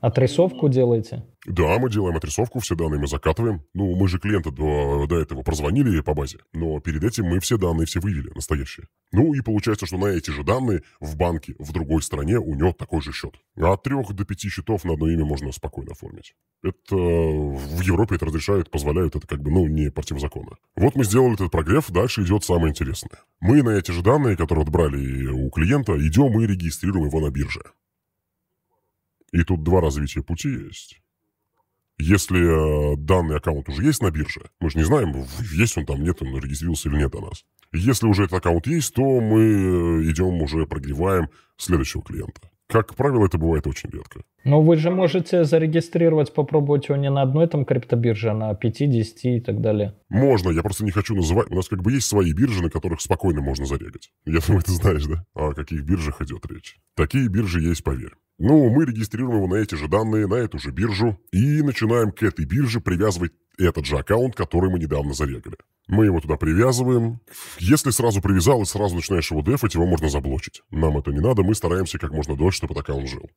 Отрисовку 0.00 0.68
делаете? 0.68 1.24
Да, 1.44 1.78
мы 1.78 1.90
делаем 1.90 2.16
отрисовку, 2.16 2.60
все 2.60 2.76
данные 2.76 3.00
мы 3.00 3.08
закатываем. 3.08 3.62
Ну, 3.74 3.96
мы 3.96 4.06
же 4.06 4.18
клиента 4.18 4.50
до, 4.50 5.06
до 5.06 5.18
этого 5.18 5.42
прозвонили 5.42 6.00
по 6.00 6.14
базе, 6.14 6.38
но 6.52 6.78
перед 6.78 7.02
этим 7.02 7.24
мы 7.24 7.40
все 7.40 7.56
данные 7.56 7.86
все 7.86 7.98
вывели, 8.00 8.30
настоящие. 8.34 8.86
Ну 9.12 9.34
и 9.34 9.40
получается, 9.40 9.86
что 9.86 9.96
на 9.96 10.06
эти 10.06 10.30
же 10.30 10.44
данные 10.44 10.82
в 11.00 11.16
банке 11.16 11.54
в 11.58 11.72
другой 11.72 12.02
стране 12.02 12.38
у 12.38 12.54
него 12.54 12.72
такой 12.72 13.00
же 13.00 13.12
счет. 13.12 13.34
От 13.56 13.82
трех 13.82 14.12
до 14.12 14.24
пяти 14.24 14.48
счетов 14.48 14.84
на 14.84 14.92
одно 14.92 15.08
имя 15.08 15.24
можно 15.24 15.50
спокойно 15.50 15.92
оформить. 15.92 16.34
Это 16.62 16.96
в 16.96 17.80
Европе 17.80 18.16
это 18.16 18.26
разрешают, 18.26 18.70
позволяют, 18.70 19.16
это 19.16 19.26
как 19.26 19.42
бы, 19.42 19.50
ну, 19.50 19.66
не 19.66 19.90
противозаконно. 19.90 20.58
Вот 20.76 20.96
мы 20.96 21.04
сделали 21.04 21.34
этот 21.34 21.50
прогрев, 21.50 21.90
дальше 21.90 22.22
идет 22.22 22.44
самое 22.44 22.70
интересное. 22.70 23.20
Мы 23.40 23.62
на 23.62 23.70
эти 23.70 23.90
же 23.90 24.02
данные, 24.02 24.36
которые 24.36 24.64
отбрали 24.64 25.26
у 25.28 25.50
клиента, 25.50 25.96
идем 26.06 26.38
и 26.40 26.46
регистрируем 26.46 27.06
его 27.06 27.20
на 27.20 27.30
бирже. 27.30 27.62
И 29.32 29.42
тут 29.42 29.62
два 29.62 29.80
развития 29.80 30.22
пути 30.22 30.48
есть. 30.48 31.00
Если 31.98 32.92
э, 32.92 32.96
данный 32.96 33.36
аккаунт 33.36 33.68
уже 33.68 33.82
есть 33.82 34.02
на 34.02 34.10
бирже, 34.10 34.50
мы 34.60 34.70
же 34.70 34.78
не 34.78 34.84
знаем, 34.84 35.12
есть 35.52 35.76
он 35.76 35.84
там, 35.84 36.02
нет, 36.02 36.22
он 36.22 36.38
регистрировался 36.38 36.88
или 36.88 36.96
нет 36.96 37.14
у 37.14 37.20
нас. 37.20 37.44
Если 37.72 38.06
уже 38.06 38.24
этот 38.24 38.38
аккаунт 38.38 38.66
есть, 38.66 38.94
то 38.94 39.02
мы 39.02 39.40
э, 39.40 40.10
идем 40.10 40.40
уже 40.40 40.64
прогреваем 40.66 41.28
следующего 41.56 42.02
клиента. 42.02 42.50
Как 42.68 42.94
правило, 42.94 43.24
это 43.24 43.38
бывает 43.38 43.66
очень 43.66 43.88
редко. 43.90 44.20
Но 44.44 44.60
вы 44.62 44.76
же 44.76 44.90
можете 44.90 45.44
зарегистрировать, 45.44 46.34
попробовать 46.34 46.88
его 46.88 46.96
не 46.96 47.10
на 47.10 47.22
одной 47.22 47.48
там 47.48 47.64
криптобирже, 47.64 48.30
а 48.30 48.34
на 48.34 48.54
5, 48.54 48.90
10 48.90 49.24
и 49.24 49.40
так 49.40 49.62
далее. 49.62 49.94
Можно, 50.10 50.50
я 50.50 50.62
просто 50.62 50.84
не 50.84 50.90
хочу 50.90 51.14
называть. 51.14 51.50
У 51.50 51.54
нас 51.54 51.68
как 51.68 51.82
бы 51.82 51.92
есть 51.92 52.06
свои 52.06 52.32
биржи, 52.34 52.62
на 52.62 52.68
которых 52.68 53.00
спокойно 53.00 53.40
можно 53.40 53.64
зарегать. 53.64 54.10
Я 54.26 54.40
думаю, 54.46 54.62
ты 54.62 54.72
знаешь, 54.72 55.06
да? 55.06 55.24
О 55.34 55.54
каких 55.54 55.82
биржах 55.82 56.20
идет 56.20 56.44
речь. 56.50 56.76
Такие 56.94 57.28
биржи 57.28 57.60
есть, 57.62 57.82
поверь. 57.82 58.12
Ну, 58.38 58.68
мы 58.68 58.84
регистрируем 58.84 59.38
его 59.38 59.48
на 59.48 59.56
эти 59.56 59.74
же 59.74 59.88
данные, 59.88 60.26
на 60.26 60.34
эту 60.34 60.58
же 60.58 60.70
биржу, 60.70 61.18
и 61.32 61.62
начинаем 61.62 62.12
к 62.12 62.22
этой 62.22 62.44
бирже 62.44 62.80
привязывать 62.80 63.32
этот 63.58 63.86
же 63.86 63.98
аккаунт, 63.98 64.34
который 64.34 64.70
мы 64.70 64.78
недавно 64.78 65.12
зарегали. 65.12 65.56
Мы 65.88 66.06
его 66.06 66.20
туда 66.20 66.36
привязываем. 66.36 67.20
Если 67.58 67.90
сразу 67.90 68.20
привязал 68.20 68.62
и 68.62 68.66
сразу 68.66 68.94
начинаешь 68.94 69.30
его 69.30 69.42
дефать, 69.42 69.74
его 69.74 69.86
можно 69.86 70.08
заблочить. 70.08 70.62
Нам 70.70 70.98
это 70.98 71.10
не 71.10 71.20
надо, 71.20 71.42
мы 71.42 71.54
стараемся 71.54 71.98
как 71.98 72.12
можно 72.12 72.36
дольше, 72.36 72.58
чтобы 72.58 72.74
этот 72.74 72.84
аккаунт 72.84 73.08
жил. 73.08 73.30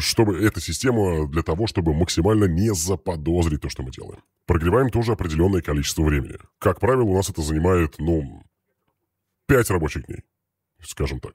Чтобы 0.00 0.42
эта 0.42 0.60
система 0.60 1.26
для 1.28 1.42
того, 1.42 1.66
чтобы 1.66 1.94
максимально 1.94 2.44
не 2.44 2.74
заподозрить 2.74 3.62
то, 3.62 3.68
что 3.68 3.82
мы 3.82 3.90
делаем. 3.90 4.22
Прогреваем 4.46 4.90
тоже 4.90 5.12
определенное 5.12 5.60
количество 5.60 6.02
времени. 6.02 6.36
Как 6.58 6.80
правило, 6.80 7.04
у 7.04 7.14
нас 7.14 7.28
это 7.28 7.42
занимает, 7.42 7.96
ну, 7.98 8.42
5 9.46 9.70
рабочих 9.70 10.06
дней, 10.06 10.24
скажем 10.82 11.20
так. 11.20 11.34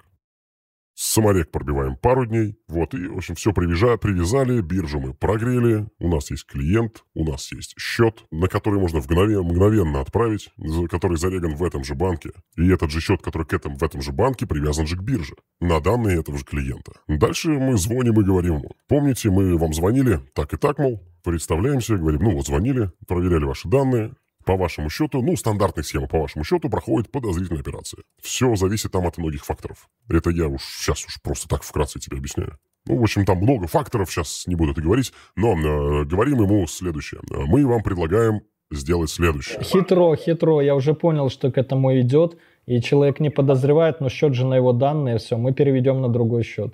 Саморек 0.96 1.52
пробиваем 1.52 1.96
пару 1.96 2.26
дней. 2.26 2.56
Вот, 2.68 2.94
и, 2.94 3.08
в 3.08 3.18
общем, 3.18 3.36
все 3.36 3.52
привяжа, 3.52 3.98
привязали, 3.98 4.62
биржу 4.62 5.00
мы 5.00 5.14
прогрели. 5.14 5.88
У 6.00 6.08
нас 6.08 6.30
есть 6.30 6.46
клиент, 6.46 7.04
у 7.16 7.26
нас 7.26 7.52
есть 7.52 7.74
счет, 7.80 8.24
на 8.32 8.48
который 8.48 8.80
можно 8.80 9.00
мгновенно, 9.00 9.44
мгновенно 9.44 10.02
отправить, 10.02 10.52
который 10.90 11.18
зареган 11.18 11.56
в 11.56 11.64
этом 11.64 11.84
же 11.84 11.96
банке. 11.96 12.32
И 12.58 12.70
этот 12.70 12.92
же 12.92 13.02
счет, 13.02 13.22
который 13.22 13.48
к 13.48 13.54
этому, 13.54 13.78
в 13.78 13.84
этом 13.84 14.02
же 14.02 14.12
банке, 14.12 14.46
привязан 14.46 14.86
же 14.86 14.96
к 14.96 15.02
бирже. 15.02 15.36
На 15.60 15.80
данные 15.80 16.20
этого 16.20 16.38
же 16.38 16.46
клиента. 16.46 16.94
Дальше 17.08 17.50
мы 17.50 17.78
звоним 17.78 18.20
и 18.22 18.24
говорим 18.24 18.58
ему. 18.58 18.72
Помните, 18.88 19.32
мы 19.32 19.58
вам 19.58 19.74
звонили, 19.74 20.20
так 20.36 20.54
и 20.54 20.58
так, 20.58 20.78
мол, 20.78 21.02
представляемся, 21.24 21.98
говорим, 21.98 22.22
ну 22.22 22.32
вот 22.36 22.46
звонили, 22.46 22.92
проверяли 23.08 23.46
ваши 23.46 23.68
данные, 23.68 24.14
по 24.44 24.56
вашему 24.58 24.90
счету, 24.90 25.22
ну, 25.22 25.36
стандартная 25.36 25.84
схема 25.84 26.08
по 26.08 26.20
вашему 26.20 26.44
счету 26.44 26.70
проходит 26.70 27.12
подозрительная 27.12 27.62
операция. 27.62 28.04
Все 28.22 28.56
зависит 28.56 28.92
там 28.92 29.06
от 29.08 29.18
многих 29.18 29.46
факторов. 29.46 29.88
Это 30.10 30.30
я 30.30 30.48
уж 30.48 30.62
сейчас 30.62 31.06
уж 31.06 31.22
просто 31.22 31.48
так 31.48 31.64
вкратце 31.64 32.00
тебе 32.00 32.18
объясняю. 32.18 32.58
Ну, 32.86 32.98
в 32.98 33.04
общем, 33.04 33.26
там 33.26 33.38
много 33.38 33.68
факторов, 33.68 34.12
сейчас 34.12 34.46
не 34.46 34.56
буду 34.56 34.74
это 34.74 34.82
говорить, 34.82 35.14
но 35.36 35.54
э, 35.54 36.06
говорим 36.06 36.42
ему 36.42 36.68
следующее. 36.68 37.22
Мы 37.30 37.66
вам 37.66 37.82
предлагаем 37.82 38.42
сделать 38.72 39.10
следующее. 39.10 39.62
Хитро, 39.64 40.16
хитро. 40.16 40.62
Я 40.62 40.76
уже 40.76 40.94
понял, 40.94 41.30
что 41.30 41.52
к 41.52 41.58
этому 41.58 41.98
идет, 42.00 42.38
и 42.66 42.82
человек 42.82 43.20
не 43.20 43.30
подозревает, 43.30 44.02
но 44.02 44.10
счет 44.10 44.34
же 44.34 44.46
на 44.46 44.56
его 44.56 44.74
данные, 44.74 45.18
все, 45.18 45.38
мы 45.38 45.54
переведем 45.54 46.02
на 46.02 46.10
другой 46.10 46.44
счет. 46.44 46.74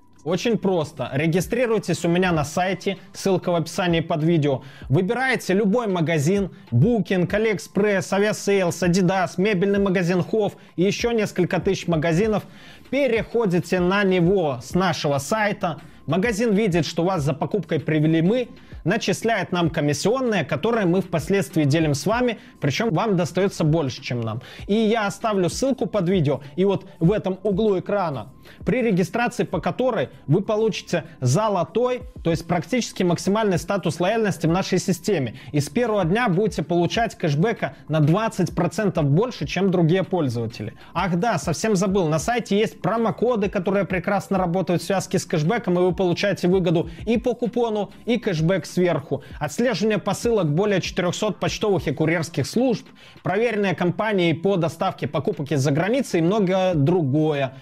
Очень 0.23 0.59
просто. 0.59 1.09
Регистрируйтесь 1.13 2.05
у 2.05 2.07
меня 2.07 2.31
на 2.31 2.45
сайте, 2.45 2.97
ссылка 3.11 3.51
в 3.51 3.55
описании 3.55 4.01
под 4.01 4.23
видео. 4.23 4.61
Выбираете 4.87 5.53
любой 5.53 5.87
магазин, 5.87 6.51
Booking, 6.71 7.27
AliExpress, 7.27 8.11
Aviasales, 8.11 8.69
Adidas, 8.69 9.31
мебельный 9.37 9.79
магазин 9.79 10.19
Hof 10.19 10.53
и 10.75 10.83
еще 10.83 11.11
несколько 11.13 11.59
тысяч 11.59 11.87
магазинов. 11.87 12.43
Переходите 12.91 13.79
на 13.79 14.03
него 14.03 14.59
с 14.61 14.75
нашего 14.75 15.17
сайта. 15.17 15.81
Магазин 16.05 16.53
видит, 16.53 16.85
что 16.85 17.03
вас 17.03 17.23
за 17.23 17.33
покупкой 17.33 17.79
привели 17.79 18.21
мы, 18.21 18.49
начисляет 18.83 19.51
нам 19.51 19.69
комиссионные, 19.69 20.43
которые 20.43 20.85
мы 20.85 21.01
впоследствии 21.01 21.63
делим 21.63 21.93
с 21.93 22.05
вами, 22.05 22.39
причем 22.59 22.89
вам 22.91 23.15
достается 23.15 23.63
больше, 23.63 24.01
чем 24.01 24.21
нам. 24.21 24.41
И 24.67 24.73
я 24.73 25.07
оставлю 25.07 25.49
ссылку 25.49 25.85
под 25.85 26.09
видео, 26.09 26.41
и 26.55 26.65
вот 26.65 26.85
в 26.99 27.11
этом 27.11 27.39
углу 27.43 27.79
экрана, 27.79 28.29
при 28.65 28.81
регистрации 28.81 29.43
по 29.43 29.59
которой 29.59 30.09
вы 30.27 30.41
получите 30.41 31.05
золотой, 31.19 32.01
то 32.23 32.31
есть 32.31 32.47
практически 32.47 33.03
максимальный 33.03 33.57
статус 33.57 33.99
лояльности 33.99 34.47
в 34.47 34.51
нашей 34.51 34.79
системе. 34.79 35.35
И 35.51 35.59
с 35.59 35.69
первого 35.69 36.05
дня 36.05 36.27
будете 36.29 36.63
получать 36.63 37.15
кэшбэка 37.15 37.75
на 37.87 37.99
20% 37.99 39.01
больше, 39.03 39.47
чем 39.47 39.71
другие 39.71 40.03
пользователи. 40.03 40.73
Ах 40.93 41.15
да, 41.17 41.37
совсем 41.37 41.75
забыл, 41.75 42.07
на 42.07 42.19
сайте 42.19 42.57
есть 42.57 42.81
промокоды, 42.81 43.49
которые 43.49 43.85
прекрасно 43.85 44.37
работают 44.37 44.81
в 44.81 44.85
связке 44.85 45.19
с 45.19 45.25
кэшбэком, 45.25 45.79
и 45.79 45.81
вы 45.81 45.93
получаете 45.93 46.47
выгоду 46.47 46.89
и 47.05 47.17
по 47.17 47.33
купону, 47.33 47.91
и 48.05 48.17
кэшбэк 48.17 48.65
сверху, 48.65 49.23
отслеживание 49.39 49.97
посылок 49.97 50.49
более 50.53 50.81
400 50.81 51.33
почтовых 51.33 51.87
и 51.87 51.91
курьерских 51.91 52.47
служб, 52.47 52.87
проверенные 53.23 53.75
компании 53.75 54.33
по 54.33 54.57
доставке 54.57 55.07
покупок 55.07 55.51
из-за 55.51 55.71
границы 55.71 56.19
и 56.19 56.21
многое 56.21 56.73
другое. 56.73 57.53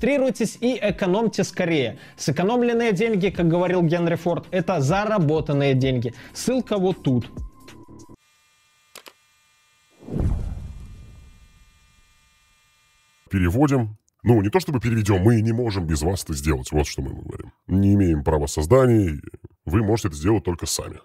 Регистрируйтесь 0.00 0.56
и 0.60 0.78
экономьте 0.80 1.44
скорее. 1.44 1.98
Сэкономленные 2.16 2.92
деньги, 2.92 3.28
как 3.28 3.48
говорил 3.48 3.82
Генри 3.82 4.14
Форд, 4.14 4.46
это 4.50 4.80
заработанные 4.80 5.74
деньги. 5.74 6.14
Ссылка 6.32 6.78
вот 6.78 7.02
тут. 7.02 7.30
Переводим 13.30 13.96
ну, 14.22 14.42
не 14.42 14.50
то 14.50 14.60
чтобы 14.60 14.80
переведем, 14.80 15.22
мы 15.22 15.40
не 15.40 15.52
можем 15.52 15.86
без 15.86 16.02
вас 16.02 16.24
это 16.24 16.34
сделать. 16.34 16.70
Вот 16.72 16.86
что 16.86 17.00
мы 17.00 17.10
говорим. 17.10 17.52
Не 17.66 17.94
имеем 17.94 18.22
права 18.22 18.46
создания, 18.46 19.18
вы 19.64 19.82
можете 19.82 20.08
это 20.08 20.16
сделать 20.18 20.44
только 20.44 20.66
сами. 20.66 20.98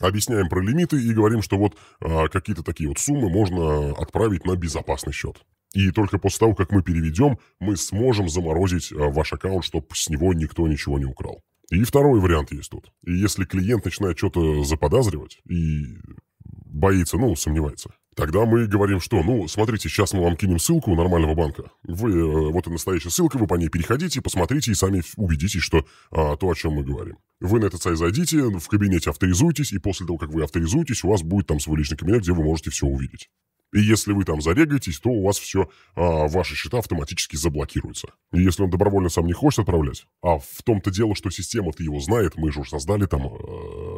Объясняем 0.00 0.48
про 0.48 0.60
лимиты 0.60 1.00
и 1.00 1.12
говорим, 1.12 1.40
что 1.40 1.56
вот 1.56 1.76
а, 2.00 2.26
какие-то 2.26 2.64
такие 2.64 2.88
вот 2.88 2.98
суммы 2.98 3.30
можно 3.30 3.92
отправить 3.92 4.44
на 4.44 4.56
безопасный 4.56 5.12
счет. 5.12 5.36
И 5.74 5.90
только 5.90 6.18
после 6.18 6.40
того, 6.40 6.54
как 6.54 6.72
мы 6.72 6.82
переведем, 6.82 7.38
мы 7.60 7.76
сможем 7.76 8.28
заморозить 8.28 8.92
а, 8.92 9.10
ваш 9.10 9.32
аккаунт, 9.32 9.64
чтобы 9.64 9.86
с 9.92 10.08
него 10.08 10.32
никто 10.32 10.66
ничего 10.66 10.98
не 10.98 11.04
украл. 11.04 11.42
И 11.70 11.84
второй 11.84 12.20
вариант 12.20 12.52
есть 12.52 12.70
тут. 12.70 12.90
И 13.04 13.12
если 13.12 13.44
клиент 13.44 13.84
начинает 13.84 14.16
что-то 14.16 14.64
заподозривать 14.64 15.40
и 15.48 15.98
боится, 16.44 17.18
ну, 17.18 17.36
сомневается, 17.36 17.90
Тогда 18.18 18.46
мы 18.46 18.66
говорим, 18.66 18.98
что, 19.00 19.22
ну, 19.22 19.46
смотрите, 19.46 19.88
сейчас 19.88 20.12
мы 20.12 20.24
вам 20.24 20.36
кинем 20.36 20.58
ссылку 20.58 20.92
нормального 20.96 21.36
банка. 21.36 21.70
Вы, 21.84 22.10
э, 22.10 22.50
вот 22.50 22.66
и 22.66 22.70
настоящая 22.70 23.10
ссылка, 23.10 23.38
вы 23.38 23.46
по 23.46 23.54
ней 23.54 23.68
переходите, 23.68 24.20
посмотрите 24.20 24.72
и 24.72 24.74
сами 24.74 25.04
убедитесь, 25.16 25.62
что 25.62 25.86
а, 26.10 26.36
то, 26.36 26.50
о 26.50 26.54
чем 26.56 26.72
мы 26.72 26.82
говорим. 26.82 27.18
Вы 27.38 27.60
на 27.60 27.66
этот 27.66 27.80
сайт 27.80 27.96
зайдите, 27.96 28.42
в 28.42 28.66
кабинете 28.66 29.10
авторизуйтесь, 29.10 29.72
и 29.72 29.78
после 29.78 30.04
того, 30.04 30.18
как 30.18 30.30
вы 30.30 30.42
авторизуетесь, 30.42 31.04
у 31.04 31.10
вас 31.10 31.22
будет 31.22 31.46
там 31.46 31.60
свой 31.60 31.78
личный 31.78 31.96
кабинет, 31.96 32.22
где 32.22 32.32
вы 32.32 32.42
можете 32.42 32.70
все 32.70 32.86
увидеть. 32.86 33.30
И 33.72 33.80
если 33.80 34.12
вы 34.12 34.24
там 34.24 34.40
зарегаетесь, 34.40 34.98
то 34.98 35.10
у 35.10 35.24
вас 35.24 35.38
все, 35.38 35.68
а, 35.94 36.26
ваши 36.28 36.54
счета 36.54 36.78
автоматически 36.78 37.36
заблокируются. 37.36 38.08
И 38.32 38.42
если 38.42 38.62
он 38.62 38.70
добровольно 38.70 39.08
сам 39.08 39.26
не 39.26 39.32
хочет 39.32 39.60
отправлять, 39.60 40.06
а 40.22 40.38
в 40.38 40.62
том-то 40.64 40.90
дело, 40.90 41.14
что 41.14 41.30
система-то 41.30 41.82
его 41.82 42.00
знает, 42.00 42.36
мы 42.36 42.50
же 42.50 42.60
уже 42.60 42.70
создали 42.70 43.06
там 43.06 43.26
э, 43.26 43.28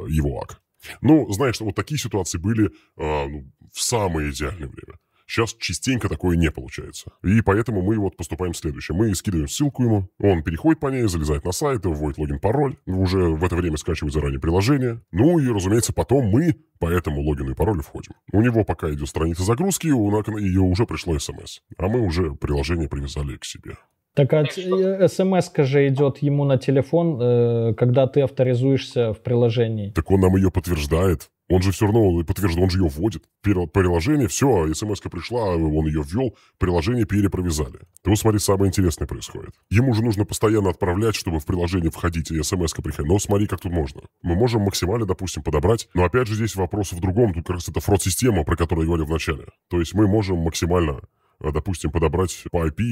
его 0.08 0.40
ак. 0.40 0.60
Ну, 1.00 1.30
знаешь, 1.30 1.60
вот 1.60 1.74
такие 1.74 1.98
ситуации 1.98 2.38
были 2.38 2.66
э, 2.66 2.70
ну, 2.96 3.52
в 3.72 3.80
самое 3.80 4.30
идеальное 4.30 4.68
время. 4.68 4.98
Сейчас 5.30 5.54
частенько 5.54 6.08
такое 6.08 6.36
не 6.36 6.50
получается. 6.50 7.12
И 7.22 7.40
поэтому 7.40 7.82
мы 7.82 7.96
вот 7.98 8.16
поступаем 8.16 8.52
следующее. 8.52 8.96
Мы 8.96 9.14
скидываем 9.14 9.46
ссылку 9.46 9.84
ему, 9.84 10.10
он 10.18 10.42
переходит 10.42 10.80
по 10.80 10.88
ней, 10.88 11.06
залезает 11.06 11.44
на 11.44 11.52
сайт, 11.52 11.86
вводит 11.86 12.18
логин, 12.18 12.40
пароль, 12.40 12.76
уже 12.84 13.16
в 13.16 13.44
это 13.44 13.54
время 13.54 13.76
скачивает 13.76 14.12
заранее 14.12 14.40
приложение. 14.40 15.02
Ну 15.12 15.38
и, 15.38 15.46
разумеется, 15.46 15.92
потом 15.92 16.24
мы 16.24 16.56
по 16.80 16.88
этому 16.90 17.22
логину 17.22 17.52
и 17.52 17.54
паролю 17.54 17.82
входим. 17.82 18.14
У 18.32 18.42
него 18.42 18.64
пока 18.64 18.92
идет 18.92 19.08
страница 19.08 19.44
загрузки, 19.44 19.86
у 19.86 20.10
ее 20.36 20.62
уже 20.62 20.84
пришло 20.84 21.16
смс. 21.16 21.60
А 21.76 21.86
мы 21.86 22.00
уже 22.00 22.32
приложение 22.32 22.88
привязали 22.88 23.36
к 23.36 23.44
себе. 23.44 23.76
Так 24.14 24.32
а 24.32 24.44
смс 24.44 25.50
же 25.56 25.88
идет 25.88 26.18
ему 26.18 26.44
на 26.44 26.58
телефон, 26.58 27.18
э, 27.20 27.74
когда 27.74 28.06
ты 28.06 28.22
авторизуешься 28.22 29.12
в 29.12 29.20
приложении. 29.20 29.90
Так 29.90 30.10
он 30.10 30.20
нам 30.20 30.36
ее 30.36 30.50
подтверждает. 30.50 31.30
Он 31.50 31.62
же 31.62 31.72
все 31.72 31.86
равно 31.86 32.22
подтверждает, 32.22 32.62
он 32.62 32.70
же 32.70 32.78
ее 32.78 32.88
вводит. 32.88 33.24
Приложение, 33.42 34.28
все, 34.28 34.72
смс 34.72 35.00
пришла, 35.00 35.56
он 35.56 35.86
ее 35.86 36.04
ввел, 36.06 36.36
приложение 36.58 37.06
перепровязали. 37.06 37.80
Ты 38.02 38.10
вот 38.10 38.18
смотри, 38.20 38.38
самое 38.38 38.68
интересное 38.68 39.08
происходит. 39.08 39.50
Ему 39.68 39.92
же 39.94 40.02
нужно 40.02 40.24
постоянно 40.24 40.70
отправлять, 40.70 41.16
чтобы 41.16 41.40
в 41.40 41.46
приложение 41.46 41.90
входить, 41.90 42.30
и 42.30 42.40
смс 42.44 42.72
приходит. 42.72 43.10
Но 43.10 43.18
смотри, 43.18 43.48
как 43.48 43.60
тут 43.60 43.72
можно. 43.72 44.02
Мы 44.22 44.36
можем 44.36 44.62
максимально, 44.62 45.06
допустим, 45.06 45.42
подобрать. 45.42 45.88
Но 45.92 46.04
опять 46.04 46.28
же 46.28 46.36
здесь 46.36 46.54
вопрос 46.54 46.92
в 46.92 47.00
другом. 47.00 47.34
Тут 47.34 47.46
как 47.48 47.56
раз 47.56 47.68
это 47.68 47.80
фрод-система, 47.80 48.44
про 48.44 48.56
которую 48.56 48.84
я 48.84 48.86
говорил 48.86 49.06
в 49.06 49.10
начале. 49.10 49.46
То 49.68 49.80
есть 49.80 49.92
мы 49.92 50.06
можем 50.06 50.38
максимально 50.38 50.92
э, 50.92 51.19
допустим, 51.40 51.90
подобрать 51.90 52.44
по 52.50 52.66
IP 52.66 52.82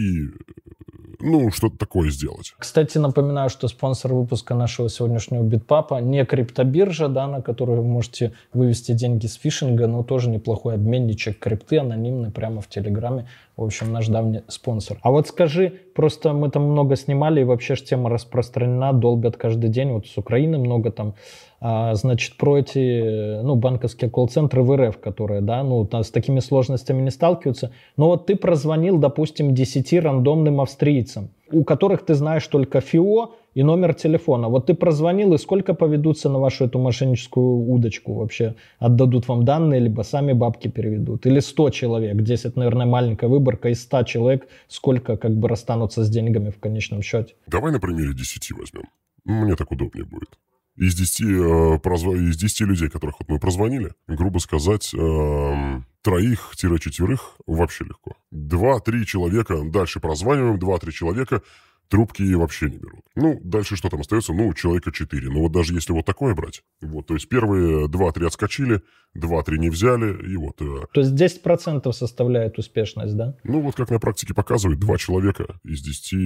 ну, 1.20 1.50
что-то 1.50 1.76
такое 1.76 2.10
сделать. 2.10 2.54
Кстати, 2.58 2.98
напоминаю, 2.98 3.50
что 3.50 3.66
спонсор 3.68 4.14
выпуска 4.14 4.54
нашего 4.54 4.88
сегодняшнего 4.88 5.42
битпапа 5.42 6.00
не 6.00 6.24
криптобиржа, 6.24 7.08
да, 7.08 7.26
на 7.26 7.42
которую 7.42 7.82
вы 7.82 7.88
можете 7.88 8.34
вывести 8.52 8.92
деньги 8.92 9.26
с 9.26 9.34
фишинга, 9.34 9.86
но 9.86 10.02
тоже 10.02 10.30
неплохой 10.30 10.74
обменничек 10.74 11.38
крипты, 11.38 11.78
анонимный, 11.78 12.30
прямо 12.30 12.60
в 12.60 12.68
Телеграме. 12.68 13.26
В 13.56 13.64
общем, 13.64 13.92
наш 13.92 14.06
давний 14.06 14.42
спонсор. 14.46 14.98
А 15.02 15.10
вот 15.10 15.26
скажи, 15.26 15.80
просто 15.94 16.32
мы 16.32 16.50
там 16.50 16.62
много 16.62 16.94
снимали, 16.94 17.40
и 17.40 17.44
вообще 17.44 17.74
же 17.74 17.82
тема 17.82 18.10
распространена, 18.10 18.92
долбят 18.92 19.36
каждый 19.36 19.70
день, 19.70 19.90
вот 19.90 20.06
с 20.06 20.16
Украины 20.16 20.58
много 20.58 20.92
там 20.92 21.08
а, 21.08 21.14
значит, 21.60 22.36
про 22.36 22.58
эти, 22.58 23.42
ну, 23.42 23.56
банковские 23.56 24.10
колл-центры 24.10 24.62
в 24.62 24.76
РФ, 24.76 24.98
которые, 24.98 25.40
да, 25.40 25.62
ну, 25.64 25.84
там, 25.84 26.04
с 26.04 26.10
такими 26.10 26.40
сложностями 26.40 27.02
не 27.02 27.10
сталкиваются. 27.10 27.72
Но 27.96 28.06
вот 28.06 28.26
ты 28.26 28.36
прозвонил, 28.36 28.98
допустим, 28.98 29.54
10 29.54 29.92
рандомным 29.94 30.60
австрийцам, 30.60 31.30
у 31.50 31.64
которых 31.64 32.04
ты 32.04 32.14
знаешь 32.14 32.46
только 32.46 32.80
ФИО 32.80 33.34
и 33.54 33.64
номер 33.64 33.94
телефона. 33.94 34.48
Вот 34.48 34.66
ты 34.66 34.74
прозвонил, 34.74 35.34
и 35.34 35.38
сколько 35.38 35.74
поведутся 35.74 36.28
на 36.28 36.38
вашу 36.38 36.66
эту 36.66 36.78
мошенническую 36.78 37.68
удочку 37.68 38.14
вообще? 38.14 38.54
Отдадут 38.78 39.26
вам 39.26 39.44
данные, 39.44 39.80
либо 39.80 40.02
сами 40.02 40.34
бабки 40.34 40.68
переведут? 40.68 41.26
Или 41.26 41.40
100 41.40 41.70
человек? 41.70 42.22
10, 42.22 42.54
наверное, 42.54 42.86
маленькая 42.86 43.26
выборка. 43.26 43.70
Из 43.70 43.82
100 43.82 44.04
человек 44.04 44.48
сколько 44.68 45.16
как 45.16 45.34
бы 45.34 45.48
расстанутся 45.48 46.04
с 46.04 46.08
деньгами 46.08 46.50
в 46.50 46.60
конечном 46.60 47.02
счете? 47.02 47.34
Давай 47.48 47.72
на 47.72 47.80
примере 47.80 48.14
10 48.14 48.52
возьмем. 48.52 48.84
Мне 49.24 49.56
так 49.56 49.72
удобнее 49.72 50.04
будет 50.04 50.38
из 50.78 50.94
10, 50.94 51.20
э, 51.20 51.78
прозв... 51.80 52.06
из 52.08 52.36
10 52.36 52.60
людей, 52.60 52.88
которых 52.88 53.16
вот 53.18 53.28
мы 53.28 53.38
прозвонили, 53.38 53.92
грубо 54.06 54.38
сказать, 54.38 54.94
э, 54.94 55.80
троих-четверых 56.02 57.36
вообще 57.46 57.84
легко. 57.84 58.16
Два-три 58.30 59.04
человека, 59.04 59.62
дальше 59.64 60.00
прозваниваем, 60.00 60.58
два-три 60.58 60.92
человека, 60.92 61.42
трубки 61.88 62.22
вообще 62.34 62.70
не 62.70 62.78
берут. 62.78 63.00
Ну, 63.16 63.40
дальше 63.42 63.76
что 63.76 63.88
там 63.88 64.00
остается? 64.00 64.32
Ну, 64.32 64.52
человека 64.54 64.92
4. 64.92 65.30
Ну, 65.30 65.40
вот 65.40 65.52
даже 65.52 65.74
если 65.74 65.92
вот 65.92 66.06
такое 66.06 66.34
брать, 66.34 66.62
вот, 66.80 67.06
то 67.06 67.14
есть 67.14 67.28
первые 67.28 67.86
2-3 67.88 68.26
отскочили, 68.26 68.82
2-3 69.18 69.58
не 69.58 69.70
взяли, 69.70 70.32
и 70.32 70.36
вот... 70.36 70.60
Э, 70.60 70.86
то 70.92 71.00
есть 71.00 71.12
10% 71.12 71.92
составляет 71.92 72.58
успешность, 72.58 73.16
да? 73.16 73.34
Ну, 73.44 73.60
вот 73.60 73.74
как 73.74 73.90
на 73.90 73.98
практике 73.98 74.34
показывает, 74.34 74.78
два 74.78 74.96
человека 74.98 75.58
из 75.64 75.82
10, 75.82 76.12
э, 76.12 76.16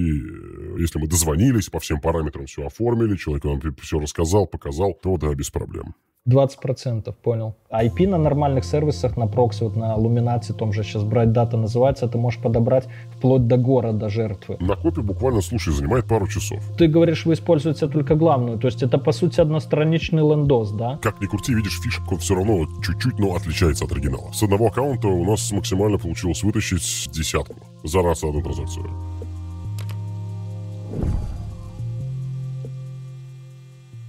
если 0.79 0.99
мы 0.99 1.07
дозвонились, 1.07 1.69
по 1.69 1.79
всем 1.79 1.99
параметрам 1.99 2.45
все 2.45 2.65
оформили, 2.65 3.17
человек 3.17 3.43
нам 3.43 3.59
все 3.81 3.99
рассказал, 3.99 4.47
показал, 4.47 4.93
то 4.93 5.17
да, 5.17 5.33
без 5.33 5.49
проблем. 5.49 5.95
20%, 6.27 7.13
понял. 7.21 7.55
IP 7.69 8.07
на 8.07 8.17
нормальных 8.17 8.63
сервисах, 8.63 9.17
на 9.17 9.27
прокси, 9.27 9.63
вот 9.63 9.75
на 9.75 9.95
Luminati, 9.97 10.53
том 10.53 10.71
же 10.71 10.83
сейчас 10.83 11.03
брать 11.03 11.33
дата 11.33 11.57
называется, 11.57 12.07
ты 12.07 12.17
можешь 12.17 12.39
подобрать 12.39 12.87
вплоть 13.17 13.47
до 13.47 13.57
города 13.57 14.07
жертвы. 14.07 14.57
На 14.61 14.77
копе 14.77 15.01
буквально, 15.01 15.41
слушай, 15.41 15.73
занимает 15.73 16.05
пару 16.05 16.27
часов. 16.27 16.63
Ты 16.77 16.87
говоришь, 16.87 17.25
вы 17.25 17.33
используете 17.33 17.87
только 17.87 18.15
главную, 18.15 18.57
то 18.57 18.67
есть 18.67 18.81
это, 18.83 18.97
по 18.97 19.11
сути, 19.11 19.41
одностраничный 19.41 20.21
лендос, 20.21 20.71
да? 20.71 20.97
Как 21.01 21.19
ни 21.19 21.25
крути, 21.25 21.53
видишь, 21.53 21.81
фишек 21.81 22.09
он 22.09 22.19
все 22.19 22.35
равно 22.35 22.67
чуть-чуть, 22.83 23.19
но 23.19 23.35
отличается 23.35 23.85
от 23.85 23.91
оригинала. 23.91 24.31
С 24.31 24.43
одного 24.43 24.67
аккаунта 24.67 25.07
у 25.07 25.25
нас 25.25 25.51
максимально 25.51 25.97
получилось 25.97 26.43
вытащить 26.43 27.09
десятку 27.11 27.55
за 27.83 28.01
раз 28.01 28.23
одну 28.23 28.41
транзакцию. 28.41 28.89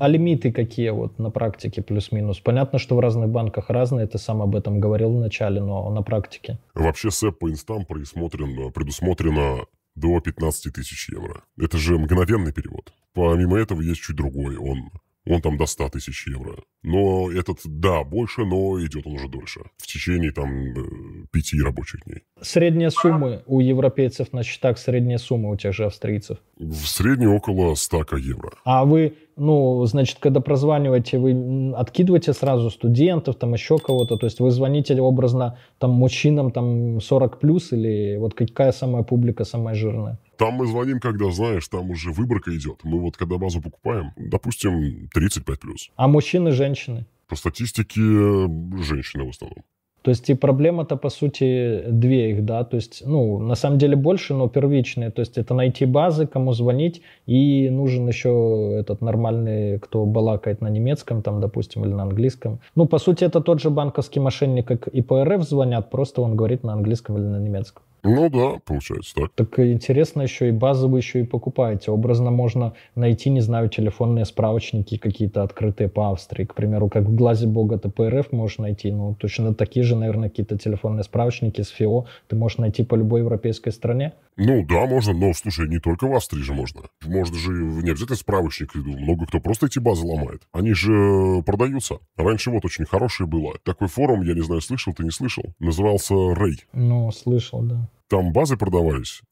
А 0.00 0.08
лимиты 0.08 0.52
какие 0.52 0.90
вот 0.90 1.18
на 1.18 1.30
практике 1.30 1.80
плюс-минус? 1.80 2.40
Понятно, 2.40 2.78
что 2.78 2.96
в 2.96 3.00
разных 3.00 3.28
банках 3.28 3.70
разные, 3.70 4.06
ты 4.06 4.18
сам 4.18 4.42
об 4.42 4.54
этом 4.56 4.80
говорил 4.80 5.10
в 5.16 5.20
начале, 5.20 5.60
но 5.60 5.88
на 5.90 6.02
практике. 6.02 6.58
Вообще 6.74 7.10
СЭП 7.10 7.38
по 7.38 7.50
инстам 7.50 7.87
предусмотрено, 7.87 8.70
предусмотрено 8.70 9.64
до 9.94 10.20
15 10.20 10.74
тысяч 10.74 11.08
евро. 11.08 11.44
Это 11.56 11.78
же 11.78 11.96
мгновенный 11.96 12.52
перевод. 12.52 12.92
Помимо 13.12 13.56
этого 13.56 13.80
есть 13.80 14.00
чуть 14.00 14.16
другой. 14.16 14.56
Он 14.56 14.90
он 15.26 15.40
там 15.40 15.56
до 15.56 15.66
100 15.66 15.90
тысяч 15.90 16.26
евро. 16.26 16.56
Но 16.82 17.30
этот, 17.30 17.60
да, 17.64 18.04
больше, 18.04 18.44
но 18.44 18.78
идет 18.84 19.06
он 19.06 19.14
уже 19.14 19.28
дольше. 19.28 19.60
В 19.78 19.87
течение 19.87 20.32
там 20.32 20.50
э, 20.50 21.26
пяти 21.32 21.60
рабочих 21.60 22.04
дней. 22.04 22.24
Средние 22.40 22.90
суммы 22.90 23.42
у 23.46 23.60
европейцев 23.60 24.32
на 24.32 24.42
счетах, 24.42 24.78
средние 24.78 25.18
суммы 25.18 25.50
у 25.50 25.56
тех 25.56 25.74
же 25.74 25.87
австрийцев? 25.87 26.38
В 26.58 26.87
среднем 26.87 27.30
около 27.32 27.74
100 27.74 28.16
евро. 28.18 28.52
А 28.64 28.84
вы, 28.84 29.16
ну, 29.37 29.85
значит, 29.87 30.18
когда 30.20 30.40
прозваниваете, 30.40 31.18
вы 31.18 31.73
откидываете 31.75 32.33
сразу 32.33 32.70
студентов, 32.70 33.37
там 33.37 33.53
еще 33.55 33.79
кого-то? 33.79 34.16
То 34.16 34.27
есть 34.27 34.40
вы 34.40 34.51
звоните 34.51 35.01
образно 35.01 35.59
там 35.79 35.90
мужчинам 35.90 36.51
там 36.51 37.01
40 37.01 37.40
плюс 37.40 37.73
или 37.73 38.16
вот 38.16 38.35
какая 38.35 38.73
самая 38.73 39.03
публика 39.03 39.44
самая 39.44 39.75
жирная? 39.75 40.18
Там 40.37 40.55
мы 40.55 40.66
звоним, 40.66 41.01
когда, 41.01 41.31
знаешь, 41.31 41.66
там 41.68 41.90
уже 41.90 42.12
выборка 42.12 42.57
идет. 42.57 42.81
Мы 42.85 43.01
вот 43.01 43.16
когда 43.16 43.38
базу 43.38 43.61
покупаем, 43.61 44.12
допустим, 44.16 45.09
35+. 45.14 45.57
А 45.97 46.09
мужчины, 46.09 46.53
женщины? 46.53 47.07
По 47.29 47.37
статистике, 47.37 48.01
женщины 48.01 49.25
в 49.25 49.31
основном. 49.31 49.64
То 50.05 50.11
есть 50.11 50.29
и 50.29 50.35
проблема-то, 50.35 50.97
по 50.97 51.09
сути, 51.09 51.83
две 51.88 52.33
их, 52.33 52.45
да, 52.45 52.62
то 52.64 52.77
есть, 52.77 53.03
ну, 53.07 53.38
на 53.38 53.55
самом 53.55 53.79
деле 53.79 53.97
больше, 53.97 54.35
но 54.35 54.49
первичные, 54.49 55.11
то 55.11 55.21
есть 55.21 55.38
это 55.38 55.55
найти 55.55 55.87
базы, 55.87 56.27
кому 56.27 56.53
звонить, 56.53 57.01
и 57.25 57.71
нужен 57.71 58.07
еще 58.07 58.77
этот 58.79 59.01
нормальный, 59.01 59.79
кто 59.79 60.05
балакает 60.05 60.61
на 60.61 60.69
немецком, 60.69 61.23
там, 61.23 61.40
допустим, 61.40 61.87
или 61.87 61.93
на 61.93 62.03
английском. 62.03 62.59
Ну, 62.77 62.85
по 62.85 62.99
сути, 62.99 63.25
это 63.25 63.40
тот 63.40 63.62
же 63.62 63.71
банковский 63.71 64.21
мошенник, 64.21 64.67
как 64.67 64.88
и 64.88 65.01
по 65.01 65.25
РФ 65.25 65.43
звонят, 65.43 65.90
просто 65.90 66.21
он 66.21 66.37
говорит 66.37 66.64
на 66.64 66.75
английском 66.75 67.17
или 67.17 67.25
на 67.25 67.38
немецком. 67.38 67.83
Ну 68.05 68.29
да, 68.29 68.61
получается 68.67 69.14
так. 69.14 69.31
Так 69.35 69.59
интересно 69.59 70.21
еще 70.21 70.49
и 70.49 70.53
базы 70.53 70.87
вы 70.88 70.99
еще 70.99 71.21
и 71.21 71.25
покупаете. 71.25 71.90
Образно 71.90 72.31
можно 72.31 72.75
найти, 72.95 73.31
не 73.31 73.40
знаю, 73.40 73.71
телефонные 73.71 74.27
справочники 74.27 74.99
какие-то 74.99 75.43
открытые 75.43 75.88
по 75.88 76.11
Австрии. 76.11 76.45
К 76.45 76.55
примеру, 76.55 76.90
как 76.90 77.05
в 77.05 77.14
глазе 77.14 77.47
бога 77.47 77.79
ТПРФ 77.79 78.31
можешь 78.33 78.59
найти. 78.59 78.93
Ну, 78.93 79.17
точно 79.19 79.55
такие 79.55 79.85
же, 79.85 79.93
наверное, 79.96 80.28
какие-то 80.28 80.59
телефонные 80.59 81.04
справочники 81.04 81.61
с 81.61 81.68
ФИО 81.68 82.07
ты 82.28 82.37
можешь 82.37 82.59
найти 82.59 82.85
по 82.85 82.94
любой 82.94 83.20
европейской 83.20 83.70
стране. 83.70 84.14
Ну 84.37 84.64
да, 84.66 84.87
можно, 84.87 85.12
но 85.12 85.33
слушай, 85.33 85.68
не 85.68 85.78
только 85.78 86.07
в 86.07 86.14
Австрии 86.14 86.42
же 86.42 86.52
можно. 86.52 86.83
Можно 87.04 87.37
же 87.37 87.52
не 87.52 87.90
обязательно 87.90 88.16
справочник, 88.16 88.74
много 88.74 89.26
кто 89.26 89.40
просто 89.40 89.66
эти 89.66 89.78
базы 89.78 90.04
ломает. 90.07 90.42
Они 90.52 90.72
же 90.72 91.42
продаются. 91.44 91.98
Раньше 92.16 92.50
вот 92.50 92.64
очень 92.64 92.85
хорошее 92.85 93.28
было. 93.28 93.54
Такой 93.64 93.88
форум, 93.88 94.22
я 94.22 94.35
не 94.35 94.42
знаю, 94.42 94.61
слышал 94.61 94.92
ты, 94.92 95.04
не 95.04 95.11
слышал, 95.11 95.44
назывался 95.59 96.14
Рэй. 96.14 96.64
Ну, 96.72 97.11
слышал, 97.12 97.62
да. 97.62 97.88
Там 98.09 98.33
базы 98.33 98.57
продавались. 98.57 99.22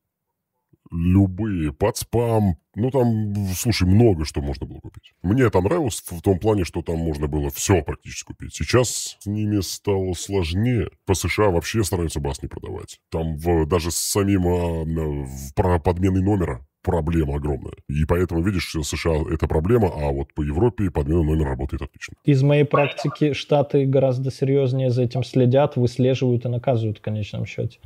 Любые, 0.92 1.72
под 1.72 1.96
спам. 1.96 2.56
Ну, 2.74 2.90
там, 2.90 3.34
слушай, 3.54 3.88
много 3.88 4.24
что 4.24 4.42
можно 4.42 4.66
было 4.66 4.78
купить. 4.78 5.12
Мне 5.22 5.44
это 5.44 5.60
нравилось 5.60 6.02
в 6.06 6.20
том 6.20 6.38
плане, 6.38 6.64
что 6.64 6.82
там 6.82 6.98
можно 6.98 7.26
было 7.26 7.50
все 7.50 7.82
практически 7.82 8.26
купить. 8.26 8.54
Сейчас 8.54 9.16
с 9.18 9.26
ними 9.26 9.60
стало 9.60 10.12
сложнее. 10.12 10.90
По 11.06 11.14
США 11.14 11.50
вообще 11.50 11.82
стараются 11.82 12.20
баз 12.20 12.42
не 12.42 12.48
продавать. 12.48 13.00
Там 13.10 13.36
в, 13.36 13.66
даже 13.66 13.90
с 13.90 13.96
самим 13.96 14.46
а, 14.46 14.84
в, 14.84 15.54
про 15.54 15.78
подменой 15.78 16.22
номера 16.22 16.66
проблема 16.82 17.36
огромная. 17.36 17.74
И 17.88 18.04
поэтому, 18.04 18.42
видишь, 18.42 18.70
США 18.70 19.22
это 19.30 19.46
проблема, 19.46 19.88
а 19.94 20.12
вот 20.12 20.34
по 20.34 20.42
Европе 20.42 20.90
подмена 20.90 21.22
номера 21.22 21.50
работает 21.50 21.82
отлично. 21.82 22.14
Из 22.24 22.42
моей 22.42 22.64
практики 22.64 23.32
Штаты 23.32 23.86
гораздо 23.86 24.30
серьезнее 24.30 24.90
за 24.90 25.04
этим 25.04 25.24
следят, 25.24 25.76
выслеживают 25.76 26.44
и 26.44 26.48
наказывают 26.48 26.98
в 26.98 27.00
конечном 27.00 27.46
счете. 27.46 27.78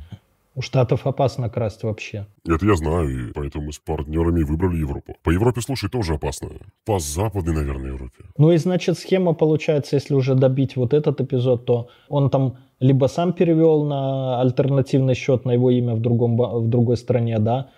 У 0.57 0.61
Штатов 0.61 1.05
опасно 1.05 1.49
красть 1.49 1.83
вообще. 1.83 2.25
Это 2.43 2.65
я 2.65 2.75
знаю, 2.75 3.09
и 3.09 3.31
поэтому 3.31 3.65
мы 3.65 3.71
с 3.71 3.77
партнерами 3.77 4.41
выбрали 4.41 4.77
Европу. 4.77 5.15
По 5.21 5.29
Европе, 5.29 5.61
слушай, 5.61 5.87
тоже 5.87 6.15
опасно. 6.15 6.49
По 6.83 6.97
западной, 6.97 7.53
наверное, 7.53 7.91
Европе. 7.91 8.23
Ну 8.39 8.51
и 8.51 8.57
значит, 8.57 8.97
схема 8.97 9.33
получается, 9.33 9.97
если 9.97 10.15
уже 10.15 10.33
добить 10.33 10.75
вот 10.75 10.95
этот 10.95 11.21
эпизод, 11.21 11.65
то 11.65 11.89
он 12.09 12.31
там 12.31 12.57
либо 12.79 13.05
сам 13.05 13.33
перевел 13.33 13.83
на 13.83 14.41
альтернативный 14.41 15.13
счет 15.13 15.45
на 15.45 15.51
его 15.51 15.69
имя 15.69 15.93
в, 15.93 16.01
другом, 16.01 16.37
в 16.37 16.67
другой 16.67 16.97
стране, 16.97 17.37
да, 17.37 17.69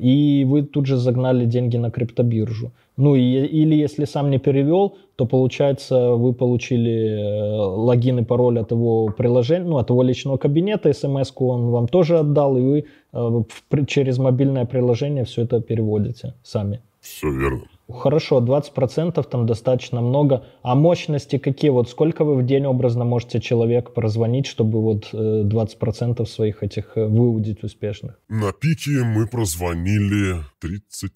и 0.00 0.44
вы 0.48 0.62
тут 0.62 0.86
же 0.86 0.96
загнали 0.96 1.44
деньги 1.44 1.76
на 1.76 1.90
криптобиржу. 1.90 2.72
Ну 2.96 3.14
и, 3.14 3.22
или 3.22 3.74
если 3.74 4.04
сам 4.04 4.30
не 4.30 4.38
перевел, 4.38 4.98
то 5.16 5.26
получается 5.26 6.14
вы 6.16 6.34
получили 6.34 6.90
э, 6.90 7.56
логин 7.56 8.18
и 8.18 8.24
пароль 8.24 8.58
от 8.58 8.72
его 8.72 9.08
приложения, 9.08 9.64
ну 9.64 9.78
от 9.78 9.90
его 9.90 10.02
личного 10.02 10.36
кабинета, 10.36 10.92
смс 10.92 11.32
он 11.36 11.70
вам 11.70 11.88
тоже 11.88 12.18
отдал, 12.18 12.56
и 12.56 12.60
вы 12.60 12.84
э, 13.12 13.84
через 13.86 14.18
мобильное 14.18 14.66
приложение 14.66 15.24
все 15.24 15.42
это 15.42 15.60
переводите 15.60 16.34
сами. 16.42 16.80
Все 17.00 17.30
верно. 17.30 17.62
Хорошо, 17.90 18.40
20% 18.40 19.22
там 19.28 19.46
достаточно 19.46 20.00
много. 20.00 20.44
А 20.62 20.74
мощности 20.74 21.38
какие? 21.38 21.70
Вот 21.70 21.88
сколько 21.88 22.24
вы 22.24 22.36
в 22.36 22.46
день 22.46 22.66
образно 22.66 23.04
можете 23.04 23.40
человек 23.40 23.92
прозвонить, 23.94 24.46
чтобы 24.46 24.80
вот 24.80 25.12
20% 25.12 26.22
э, 26.22 26.26
своих 26.26 26.62
этих 26.62 26.96
э, 26.96 27.06
выудить 27.06 27.62
успешных? 27.62 28.20
На 28.28 28.52
пике 28.52 29.02
мы 29.04 29.26
прозвонили 29.26 30.44
30 30.60 31.12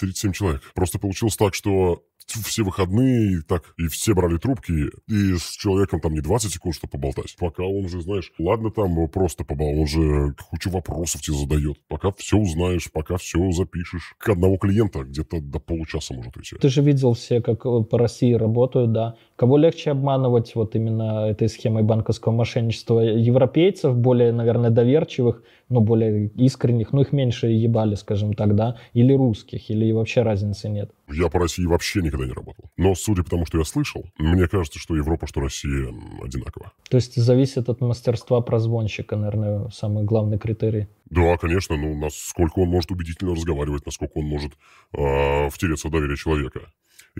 37 0.00 0.32
человек. 0.32 0.62
Просто 0.74 0.98
получилось 0.98 1.36
так, 1.36 1.54
что 1.54 2.02
все 2.30 2.62
выходные, 2.62 3.38
и 3.38 3.42
так, 3.42 3.74
и 3.78 3.88
все 3.88 4.14
брали 4.14 4.38
трубки, 4.38 4.90
и 5.08 5.36
с 5.36 5.50
человеком 5.56 6.00
там 6.00 6.12
не 6.12 6.20
20 6.20 6.52
секунд, 6.52 6.74
чтобы 6.74 6.92
поболтать. 6.92 7.36
Пока 7.38 7.64
он 7.64 7.88
же, 7.88 8.00
знаешь, 8.00 8.32
ладно 8.38 8.70
там 8.70 9.08
просто 9.08 9.44
побал, 9.44 9.68
он 9.68 9.86
же 9.86 10.34
кучу 10.50 10.70
вопросов 10.70 11.22
тебе 11.22 11.36
задает. 11.36 11.78
Пока 11.88 12.12
все 12.12 12.36
узнаешь, 12.36 12.90
пока 12.92 13.16
все 13.16 13.50
запишешь. 13.52 14.14
К 14.18 14.30
одного 14.30 14.56
клиента 14.56 15.04
где-то 15.04 15.40
до 15.40 15.58
получаса 15.58 16.14
может 16.14 16.36
уйти. 16.36 16.56
Ты 16.56 16.68
же 16.68 16.82
видел 16.82 17.14
все, 17.14 17.40
как 17.40 17.66
э, 17.66 17.82
по 17.82 17.98
России 17.98 18.32
работают, 18.34 18.92
да. 18.92 19.16
Кого 19.40 19.56
легче 19.56 19.92
обманывать 19.92 20.54
вот 20.54 20.76
именно 20.76 21.26
этой 21.30 21.48
схемой 21.48 21.82
банковского 21.82 22.30
мошенничества? 22.30 23.00
Европейцев, 23.00 23.96
более, 23.96 24.32
наверное, 24.32 24.68
доверчивых, 24.68 25.42
ну, 25.70 25.80
более 25.80 26.26
искренних, 26.36 26.92
ну, 26.92 27.00
их 27.00 27.12
меньше 27.12 27.46
ебали, 27.46 27.94
скажем 27.94 28.34
так, 28.34 28.54
да, 28.54 28.76
или 28.92 29.14
русских, 29.14 29.70
или 29.70 29.92
вообще 29.92 30.20
разницы 30.20 30.68
нет? 30.68 30.90
Я 31.08 31.30
по 31.30 31.38
России 31.38 31.64
вообще 31.64 32.02
никогда 32.02 32.26
не 32.26 32.32
работал. 32.32 32.66
Но, 32.76 32.94
судя 32.94 33.22
по 33.22 33.30
тому, 33.30 33.46
что 33.46 33.56
я 33.56 33.64
слышал, 33.64 34.04
мне 34.18 34.46
кажется, 34.46 34.78
что 34.78 34.94
Европа, 34.94 35.26
что 35.26 35.40
Россия 35.40 35.88
одинаково. 36.22 36.72
То 36.90 36.98
есть 36.98 37.16
зависит 37.16 37.70
от 37.70 37.80
мастерства 37.80 38.42
прозвонщика, 38.42 39.16
наверное, 39.16 39.70
самый 39.70 40.04
главный 40.04 40.36
критерий. 40.36 40.88
Да, 41.08 41.38
конечно, 41.38 41.78
ну, 41.78 41.98
насколько 41.98 42.58
он 42.58 42.68
может 42.68 42.90
убедительно 42.90 43.34
разговаривать, 43.34 43.86
насколько 43.86 44.18
он 44.18 44.26
может 44.26 44.52
э, 44.92 45.48
втереться 45.48 45.88
в 45.88 45.90
доверие 45.90 46.18
человека. 46.18 46.60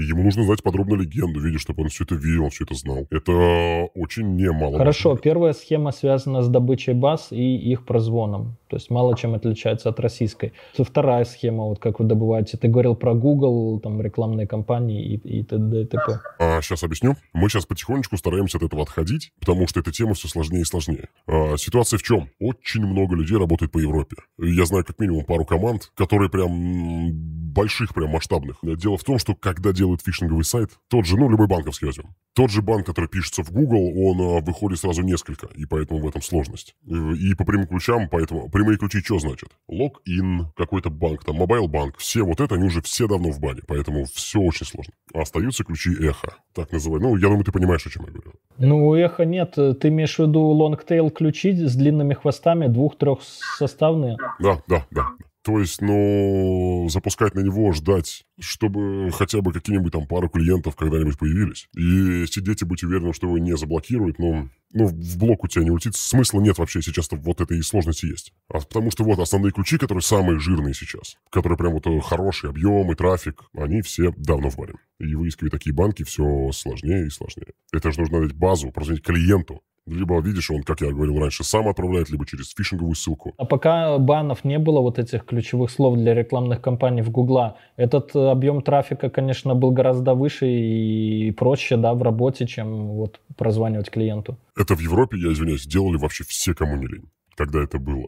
Ему 0.09 0.23
нужно 0.23 0.45
знать 0.45 0.63
подробную 0.63 1.01
легенду, 1.03 1.41
видеть, 1.41 1.61
чтобы 1.61 1.83
он 1.83 1.89
все 1.89 2.05
это 2.05 2.15
видел, 2.15 2.49
все 2.49 2.65
это 2.65 2.75
знал. 2.75 3.07
Это 3.11 3.89
очень 3.95 4.37
немало. 4.37 4.79
Хорошо, 4.79 5.17
первая 5.17 5.53
схема 5.53 5.93
связана 5.93 6.43
с 6.43 6.49
добычей 6.49 6.95
баз 6.95 7.29
и 7.31 7.57
их 7.57 7.85
прозвоном. 7.85 8.57
То 8.69 8.77
есть 8.77 8.89
мало 8.89 9.17
чем 9.17 9.35
отличается 9.35 9.89
от 9.89 9.99
российской. 9.99 10.53
Вторая 10.79 11.25
схема, 11.25 11.65
вот 11.65 11.81
как 11.81 11.99
вы 11.99 12.07
добываете. 12.07 12.57
Ты 12.57 12.69
говорил 12.69 12.95
про 12.95 13.15
Google, 13.15 13.81
там 13.81 14.01
рекламные 14.01 14.47
кампании 14.47 15.05
и, 15.05 15.41
и 15.41 15.43
т.д. 15.43 15.83
и 15.83 15.87
т.п. 15.87 16.21
А, 16.39 16.63
сейчас 16.63 16.85
объясню. 16.85 17.17
Мы 17.33 17.49
сейчас 17.49 17.67
потихонечку 17.67 18.17
стараемся 18.17 18.59
от 18.59 18.63
этого 18.63 18.83
отходить, 18.83 19.33
потому 19.41 19.67
что 19.67 19.81
эта 19.81 19.91
тема 19.91 20.15
все 20.15 20.29
сложнее 20.29 20.61
и 20.61 20.65
сложнее. 20.65 21.09
А, 21.27 21.57
ситуация 21.57 21.99
в 21.99 22.03
чем? 22.03 22.31
Очень 22.39 22.87
много 22.87 23.17
людей 23.17 23.37
работает 23.37 23.73
по 23.73 23.79
Европе. 23.79 24.17
Я 24.39 24.65
знаю 24.67 24.85
как 24.85 24.99
минимум 25.01 25.25
пару 25.25 25.45
команд, 25.45 25.91
которые 25.97 26.31
прям 26.31 27.11
больших 27.53 27.93
прям 27.93 28.11
масштабных. 28.11 28.59
Дело 28.63 28.97
в 28.97 29.03
том, 29.03 29.19
что 29.19 29.35
когда 29.35 29.73
делают 29.73 29.90
фишинговый 29.99 30.45
сайт, 30.45 30.71
тот 30.89 31.07
же, 31.07 31.17
ну, 31.17 31.29
любой 31.29 31.47
банковский 31.47 31.87
возьмем, 31.87 32.15
тот 32.35 32.51
же 32.51 32.63
банк, 32.63 32.87
который 32.87 33.09
пишется 33.09 33.43
в 33.43 33.51
Google, 33.51 33.93
он 33.97 34.21
а, 34.21 34.41
выходит 34.41 34.79
сразу 34.79 35.03
несколько, 35.03 35.49
и 35.55 35.67
поэтому 35.67 36.01
в 36.01 36.09
этом 36.09 36.23
сложность. 36.23 36.75
И, 36.87 37.35
по 37.35 37.45
прямым 37.45 37.67
ключам, 37.67 38.09
поэтому 38.09 38.49
прямые 38.49 38.79
ключи 38.79 39.01
что 39.01 39.19
значит? 39.19 39.51
Логин, 39.69 40.53
какой-то 40.57 40.91
банк, 40.91 41.25
там, 41.25 41.37
mobile 41.37 41.67
bank, 41.67 41.97
все 41.99 42.23
вот 42.23 42.41
это, 42.41 42.55
они 42.55 42.65
уже 42.65 42.83
все 42.83 43.09
давно 43.09 43.31
в 43.31 43.41
бане, 43.41 43.63
поэтому 43.67 44.05
все 44.05 44.41
очень 44.41 44.67
сложно. 44.67 44.93
Остаются 45.13 45.65
ключи 45.65 45.91
эхо, 46.01 46.37
так 46.55 46.71
называемые. 46.73 47.11
Ну, 47.11 47.17
я 47.17 47.29
думаю, 47.29 47.45
ты 47.45 47.53
понимаешь, 47.53 47.87
о 47.87 47.91
чем 47.91 48.05
я 48.07 48.13
говорю. 48.13 48.33
Ну, 48.59 48.95
эхо 48.95 49.25
нет. 49.25 49.55
Ты 49.55 49.89
имеешь 49.89 50.17
в 50.17 50.21
виду 50.21 50.41
long-tail 50.41 51.11
ключи 51.11 51.53
с 51.53 51.75
длинными 51.75 52.15
хвостами, 52.15 52.67
двух-трех 52.67 53.21
составные? 53.59 54.17
Да, 54.39 54.63
да, 54.69 54.87
да. 54.91 55.09
То 55.43 55.59
есть, 55.59 55.81
ну, 55.81 56.87
запускать 56.91 57.35
на 57.35 57.41
него, 57.41 57.73
ждать, 57.73 58.25
чтобы 58.39 59.11
хотя 59.13 59.41
бы 59.41 59.53
какие-нибудь 59.53 59.93
там 59.93 60.07
пару 60.07 60.29
клиентов 60.29 60.77
когда-нибудь 60.77 61.19
появились. 61.19 61.69
И 61.75 62.27
сидеть 62.27 62.61
и 62.61 62.67
быть 62.67 62.83
уверенным, 62.83 63.15
что 63.15 63.27
его 63.27 63.39
не 63.39 63.57
заблокируют, 63.57 64.19
ну, 64.19 64.51
ну, 64.73 64.87
в 64.87 65.17
блок 65.19 65.45
у 65.45 65.49
тебя 65.49 65.65
не 65.65 65.71
улетит. 65.71 65.97
Смысла 65.97 66.41
нет 66.41 66.59
вообще 66.59 66.83
сейчас 66.83 67.09
вот 67.11 67.41
этой 67.41 67.63
сложности 67.63 68.07
есть. 68.07 68.33
А 68.49 68.61
потому 68.61 68.91
что 68.91 69.03
вот 69.03 69.19
основные 69.19 69.53
ключи, 69.53 69.79
которые 69.79 70.03
самые 70.03 70.39
жирные 70.39 70.75
сейчас, 70.75 71.17
которые 71.31 71.57
прям 71.57 71.73
вот 71.73 71.87
э, 71.87 72.01
хороший 72.01 72.51
объем 72.51 72.93
и 72.93 72.95
трафик, 72.95 73.45
они 73.55 73.83
все 73.83 74.13
давно 74.17 74.51
в 74.51 74.57
баре. 74.57 74.75
И 74.99 75.15
выискивать 75.15 75.53
такие 75.53 75.75
банки 75.75 76.05
все 76.05 76.51
сложнее 76.53 77.07
и 77.07 77.11
сложнее. 77.11 77.55
Это 77.73 77.91
же 77.91 78.01
нужно 78.01 78.21
дать 78.21 78.35
базу, 78.35 78.71
позвонить 78.71 79.03
клиенту, 79.03 79.63
либо, 79.91 80.21
видишь, 80.21 80.51
он, 80.51 80.63
как 80.63 80.81
я 80.81 80.91
говорил 80.91 81.19
раньше, 81.19 81.45
сам 81.45 81.69
отправляет, 81.69 82.11
либо 82.11 82.25
через 82.27 82.53
фишинговую 82.55 82.95
ссылку. 82.95 83.35
А 83.37 83.45
пока 83.45 83.99
банов 83.99 84.45
не 84.45 84.59
было, 84.59 84.81
вот 84.81 84.99
этих 84.99 85.25
ключевых 85.25 85.71
слов 85.71 85.97
для 85.97 86.15
рекламных 86.15 86.61
кампаний 86.61 87.03
в 87.03 87.11
Гугла, 87.11 87.57
этот 87.77 88.15
объем 88.15 88.63
трафика, 88.63 89.11
конечно, 89.11 89.55
был 89.55 89.71
гораздо 89.73 90.15
выше 90.15 90.47
и 90.47 91.31
проще, 91.33 91.77
да, 91.77 91.95
в 91.95 92.03
работе, 92.03 92.47
чем 92.47 92.89
вот 92.89 93.21
прозванивать 93.37 93.91
клиенту. 93.91 94.37
Это 94.57 94.75
в 94.75 94.81
Европе, 94.81 95.17
я 95.19 95.33
извиняюсь, 95.33 95.67
делали 95.67 95.97
вообще 95.97 96.25
все, 96.25 96.55
кому 96.55 96.77
не 96.77 96.87
лень, 96.87 97.11
когда 97.37 97.63
это 97.63 97.79
было. 97.79 98.07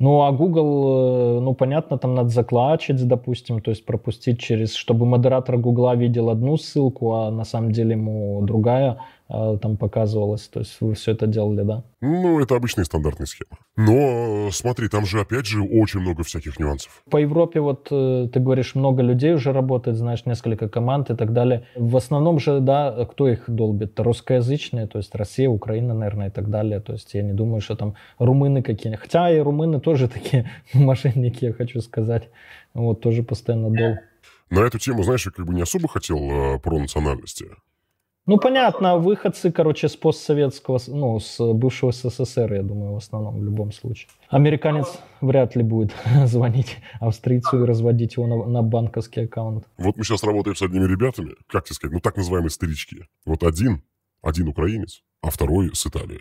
Ну, 0.00 0.22
а 0.22 0.32
Google, 0.32 1.38
э, 1.38 1.40
ну, 1.40 1.54
понятно, 1.54 1.98
там 1.98 2.14
надо 2.14 2.28
заклачить, 2.28 3.06
допустим, 3.06 3.60
то 3.60 3.70
есть 3.70 3.86
пропустить 3.86 4.40
через, 4.40 4.74
чтобы 4.74 5.06
модератор 5.06 5.56
Гугла 5.56 5.94
видел 5.94 6.30
одну 6.30 6.56
ссылку, 6.56 7.14
а 7.14 7.30
на 7.30 7.44
самом 7.44 7.70
деле 7.70 7.92
ему 7.92 8.42
другая 8.42 8.98
там 9.28 9.76
показывалось. 9.76 10.48
То 10.48 10.60
есть 10.60 10.76
вы 10.80 10.94
все 10.94 11.12
это 11.12 11.26
делали, 11.26 11.62
да? 11.62 11.82
Ну, 12.00 12.40
это 12.40 12.56
обычная 12.56 12.84
стандартная 12.84 13.26
схема. 13.26 13.58
Но 13.76 14.50
смотри, 14.52 14.88
там 14.88 15.06
же 15.06 15.20
опять 15.20 15.46
же 15.46 15.62
очень 15.62 16.00
много 16.00 16.22
всяких 16.22 16.58
нюансов. 16.60 17.02
По 17.10 17.16
Европе 17.16 17.60
вот 17.60 17.88
э, 17.90 18.28
ты 18.32 18.40
говоришь, 18.40 18.74
много 18.74 19.02
людей 19.02 19.32
уже 19.32 19.52
работает, 19.52 19.96
знаешь, 19.96 20.26
несколько 20.26 20.68
команд 20.68 21.10
и 21.10 21.16
так 21.16 21.32
далее. 21.32 21.66
В 21.74 21.96
основном 21.96 22.38
же, 22.38 22.60
да, 22.60 23.06
кто 23.10 23.28
их 23.28 23.44
долбит? 23.48 23.98
Русскоязычные, 23.98 24.86
то 24.86 24.98
есть 24.98 25.14
Россия, 25.14 25.48
Украина, 25.48 25.94
наверное, 25.94 26.28
и 26.28 26.30
так 26.30 26.50
далее. 26.50 26.80
То 26.80 26.92
есть 26.92 27.14
я 27.14 27.22
не 27.22 27.32
думаю, 27.32 27.60
что 27.60 27.76
там 27.76 27.94
румыны 28.18 28.62
какие-нибудь. 28.62 29.02
Хотя 29.02 29.30
и 29.30 29.38
румыны 29.38 29.80
тоже 29.80 30.08
такие 30.14 30.50
мошенники, 30.74 31.46
я 31.46 31.52
хочу 31.52 31.80
сказать. 31.80 32.28
Вот, 32.74 33.00
тоже 33.00 33.22
постоянно 33.22 33.70
дол. 33.70 33.96
На 34.50 34.60
эту 34.60 34.78
тему, 34.78 35.02
знаешь, 35.02 35.24
я 35.24 35.32
как 35.32 35.46
бы 35.46 35.54
не 35.54 35.62
особо 35.62 35.88
хотел 35.88 36.18
э, 36.18 36.58
про 36.58 36.78
национальности. 36.78 37.46
Ну, 38.26 38.38
понятно, 38.38 38.96
выходцы, 38.96 39.52
короче, 39.52 39.86
с 39.86 39.96
постсоветского, 39.96 40.80
ну, 40.88 41.20
с 41.20 41.38
бывшего 41.52 41.92
СССР, 41.92 42.54
я 42.54 42.62
думаю, 42.62 42.94
в 42.94 42.96
основном, 42.96 43.38
в 43.38 43.44
любом 43.44 43.70
случае. 43.70 44.08
Американец 44.30 44.98
вряд 45.20 45.54
ли 45.56 45.62
будет 45.62 45.92
звонить 46.24 46.78
австрийцу 47.00 47.62
и 47.62 47.66
разводить 47.66 48.16
его 48.16 48.26
на, 48.26 48.46
на 48.46 48.62
банковский 48.62 49.24
аккаунт. 49.24 49.66
Вот 49.76 49.98
мы 49.98 50.04
сейчас 50.04 50.24
работаем 50.24 50.56
с 50.56 50.62
одними 50.62 50.86
ребятами, 50.86 51.34
как 51.48 51.64
тебе 51.64 51.74
сказать, 51.74 51.92
ну, 51.92 52.00
так 52.00 52.16
называемые 52.16 52.50
старички. 52.50 53.04
Вот 53.26 53.42
один, 53.42 53.82
один 54.22 54.48
украинец, 54.48 55.02
а 55.20 55.28
второй 55.28 55.74
с 55.74 55.86
Италии. 55.86 56.20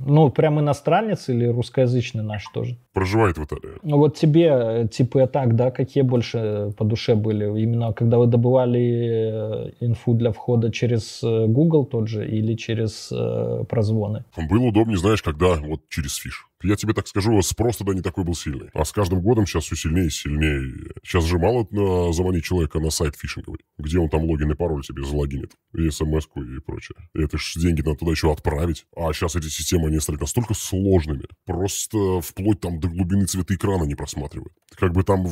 Ну, 0.00 0.30
прям 0.30 0.60
иностранец 0.60 1.28
или 1.28 1.46
русскоязычный 1.46 2.22
наш 2.22 2.44
тоже? 2.52 2.76
Проживает 2.92 3.38
в 3.38 3.44
Италии. 3.44 3.74
Ну, 3.82 3.98
вот 3.98 4.16
тебе 4.16 4.50
э, 4.52 4.88
типы 4.88 5.26
так, 5.26 5.56
да, 5.56 5.70
какие 5.70 6.02
больше 6.02 6.72
по 6.76 6.84
душе 6.84 7.14
были? 7.14 7.44
Именно 7.44 7.92
когда 7.92 8.18
вы 8.18 8.26
добывали 8.26 8.80
э, 8.80 9.70
инфу 9.80 10.14
для 10.14 10.32
входа 10.32 10.70
через 10.70 11.22
э, 11.22 11.46
Google 11.46 11.86
тот 11.86 12.08
же 12.08 12.28
или 12.28 12.54
через 12.54 13.10
э, 13.12 13.64
прозвоны? 13.68 14.24
Было 14.36 14.66
удобнее, 14.66 14.98
знаешь, 14.98 15.22
когда 15.22 15.54
вот 15.54 15.80
через 15.88 16.16
фиш. 16.16 16.46
Я 16.62 16.76
тебе 16.76 16.94
так 16.94 17.06
скажу, 17.06 17.40
спрос 17.42 17.76
тогда 17.76 17.92
не 17.92 18.00
такой 18.00 18.24
был 18.24 18.34
сильный. 18.34 18.70
А 18.72 18.84
с 18.84 18.92
каждым 18.92 19.20
годом 19.20 19.46
сейчас 19.46 19.64
все 19.64 19.76
сильнее 19.76 20.06
и 20.06 20.10
сильнее. 20.10 20.90
Сейчас 21.04 21.24
же 21.24 21.38
мало 21.38 21.66
на 21.70 22.12
заманить 22.12 22.44
человека 22.44 22.80
на 22.80 22.90
сайт 22.90 23.14
фишинговый, 23.14 23.60
где 23.78 23.98
он 23.98 24.08
там 24.08 24.24
логин 24.24 24.50
и 24.50 24.54
пароль 24.54 24.84
себе 24.84 25.04
залогинит, 25.04 25.52
и 25.74 25.90
смс 25.90 26.26
и 26.36 26.60
прочее. 26.64 26.96
И 27.14 27.22
это 27.22 27.36
ж 27.36 27.54
деньги 27.56 27.82
надо 27.82 27.98
туда 27.98 28.12
еще 28.12 28.32
отправить. 28.32 28.86
А 28.96 29.12
сейчас 29.12 29.36
эти 29.36 29.48
системы, 29.48 29.88
они 29.88 30.00
стали 30.00 30.16
настолько 30.16 30.54
сложными. 30.54 31.24
Просто 31.44 32.20
вплоть 32.22 32.60
там 32.60 32.80
до 32.80 32.88
глубины 32.88 33.26
цвета 33.26 33.54
экрана 33.54 33.84
не 33.84 33.94
просматривают. 33.94 34.52
Как 34.76 34.92
бы 34.92 35.02
там, 35.02 35.26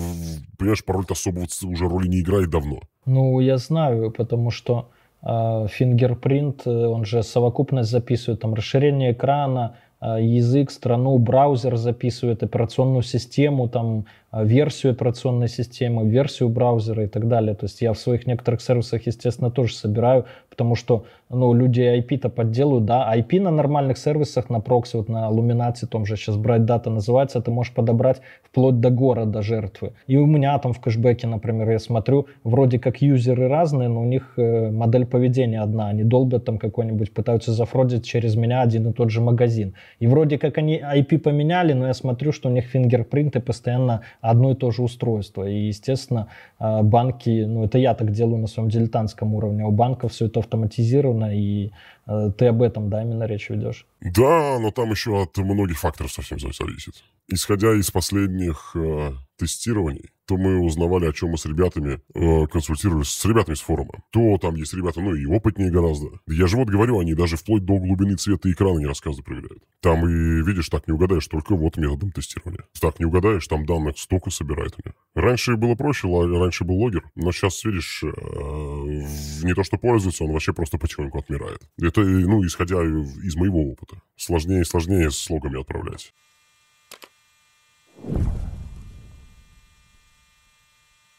понимаешь, 0.59 0.85
пароль-то 0.85 1.15
особо 1.15 1.47
уже 1.65 1.89
роли 1.89 2.07
не 2.07 2.21
играет 2.21 2.51
давно. 2.51 2.81
Ну, 3.07 3.41
я 3.41 3.57
знаю, 3.57 4.11
потому 4.11 4.51
что 4.51 4.91
фингерпринт, 5.23 6.67
он 6.67 7.07
же 7.07 7.23
совокупность 7.23 7.91
записывает, 7.91 8.41
там 8.41 8.53
расширение 8.53 9.13
экрана, 9.13 9.65
а, 9.65 9.75
язык, 10.21 10.71
страну, 10.71 11.19
браузер 11.19 11.77
записывает, 11.77 12.43
операционную 12.43 13.03
систему, 13.03 13.69
там, 13.69 14.07
версию 14.43 14.93
операционной 14.93 15.49
системы, 15.49 16.09
версию 16.09 16.49
браузера 16.49 17.05
и 17.05 17.07
так 17.07 17.29
далее. 17.29 17.55
То 17.55 17.67
есть 17.67 17.81
я 17.81 17.93
в 17.93 17.99
своих 17.99 18.27
некоторых 18.27 18.61
сервисах, 18.61 19.07
естественно, 19.07 19.51
тоже 19.51 19.75
собираю, 19.75 20.25
потому 20.51 20.75
что 20.75 21.05
ну, 21.31 21.53
люди 21.53 21.81
IP-то 21.81 22.29
подделают, 22.29 22.85
да, 22.85 23.13
IP 23.17 23.41
на 23.41 23.51
нормальных 23.51 23.99
сервисах, 23.99 24.51
на 24.51 24.61
прокси, 24.61 24.97
вот 24.97 25.09
на 25.09 25.29
Luminati, 25.31 25.87
том 25.87 26.07
же 26.07 26.17
сейчас 26.17 26.37
брать 26.37 26.65
дата 26.65 26.91
называется, 26.91 27.41
ты 27.41 27.51
можешь 27.51 27.73
подобрать 27.73 28.21
вплоть 28.43 28.81
до 28.81 28.91
города 28.91 29.43
жертвы. 29.43 29.93
И 30.07 30.17
у 30.17 30.27
меня 30.27 30.59
там 30.59 30.73
в 30.73 30.81
кэшбэке, 30.81 31.27
например, 31.27 31.71
я 31.71 31.79
смотрю, 31.79 32.27
вроде 32.45 32.79
как 32.79 33.03
юзеры 33.03 33.49
разные, 33.49 33.89
но 33.89 34.03
у 34.03 34.05
них 34.05 34.35
э, 34.37 34.71
модель 34.71 35.07
поведения 35.07 35.61
одна, 35.61 35.89
они 35.89 36.05
долбят 36.05 36.45
там 36.45 36.59
какой-нибудь, 36.59 37.13
пытаются 37.13 37.53
зафродить 37.53 38.05
через 38.05 38.37
меня 38.37 38.63
один 38.63 38.89
и 38.89 38.93
тот 38.93 39.11
же 39.11 39.21
магазин. 39.21 39.75
И 39.99 40.07
вроде 40.07 40.39
как 40.39 40.59
они 40.59 40.81
IP 40.81 41.19
поменяли, 41.19 41.73
но 41.73 41.87
я 41.87 41.95
смотрю, 41.95 42.33
что 42.33 42.49
у 42.49 42.53
них 42.53 42.67
фингерпринты 42.67 43.41
постоянно 43.41 44.03
одно 44.25 44.53
и 44.53 44.55
то 44.55 44.71
же 44.71 44.83
устройство. 44.83 45.45
И, 45.49 45.67
естественно, 45.67 46.29
а, 46.59 46.83
банки, 46.83 47.45
ну 47.45 47.65
это 47.65 47.79
я 47.79 47.95
так 47.95 48.11
делаю 48.11 48.39
на 48.39 48.47
своем 48.47 48.71
дилетантском 48.71 49.35
уровне, 49.35 49.65
а 49.65 49.67
у 49.67 49.71
банков 49.71 50.13
все 50.13 50.27
это 50.27 50.41
автоматизировано, 50.41 51.37
и 51.37 51.71
а, 52.07 52.31
ты 52.31 52.47
об 52.47 52.63
этом, 52.63 52.89
да, 52.89 53.03
именно 53.03 53.25
речь 53.25 53.51
ведешь? 53.51 53.87
Да, 54.01 54.59
но 54.59 54.71
там 54.71 54.91
еще 54.91 55.23
от 55.23 55.37
многих 55.37 55.79
факторов 55.79 56.11
совсем 56.13 56.39
зависит. 56.39 56.95
Исходя 57.29 57.75
из 57.75 57.91
последних 57.91 58.73
э, 58.75 59.13
тестирований, 59.39 60.11
то 60.27 60.37
мы 60.37 60.61
узнавали, 60.61 61.07
о 61.07 61.13
чем 61.13 61.31
мы 61.31 61.39
с 61.39 61.47
ребятами 61.47 62.01
э, 62.15 62.47
консультировались, 62.47 63.09
с 63.09 63.25
ребятами 63.25 63.55
с 63.55 63.61
форума. 63.61 64.03
То 64.11 64.39
там 64.39 64.55
есть 64.55 64.73
ребята, 64.75 65.01
ну 65.01 65.15
и 65.15 65.27
опытнее 65.27 65.71
гораздо. 65.71 66.21
Я 66.27 66.47
же 66.47 66.57
вот 66.57 66.69
говорю, 66.69 66.99
они 66.99 67.15
даже 67.15 67.37
вплоть 67.37 67.65
до 67.65 67.77
глубины 67.79 68.17
цвета 68.17 68.51
экрана 68.51 68.79
не 68.79 68.87
рассказы 68.87 69.23
проверяют. 69.23 69.63
Там 69.81 70.09
и, 70.09 70.43
видишь, 70.43 70.69
так 70.69 70.89
не 70.89 70.95
угадаешь, 70.95 71.27
только 71.27 71.55
вот 71.55 71.77
методом 71.77 72.11
тестирования. 72.11 72.65
Так 72.81 72.99
не 72.99 73.05
угадаешь, 73.05 73.47
там 73.47 73.67
данных 73.67 73.99
столько 73.99 74.31
собирает 74.31 74.75
они. 74.83 74.95
Раньше 75.15 75.57
было 75.57 75.75
проще, 75.75 76.09
раньше 76.09 76.65
был 76.65 76.77
логер, 76.77 77.05
но 77.15 77.33
сейчас, 77.33 77.63
видишь, 77.65 78.03
э, 78.03 78.07
не 78.07 79.55
то 79.55 79.63
что 79.63 79.77
пользуется, 79.77 80.25
он 80.25 80.33
вообще 80.33 80.53
просто 80.53 80.79
потихоньку 80.79 81.19
отмирает. 81.19 81.61
Это, 81.81 82.01
ну, 82.01 82.45
исходя 82.45 82.83
из 82.83 83.37
моего 83.37 83.71
опыта. 83.71 84.01
Сложнее 84.17 84.63
и 84.63 84.65
сложнее 84.65 85.11
с 85.11 85.29
логами 85.29 85.61
отправлять. 85.61 86.13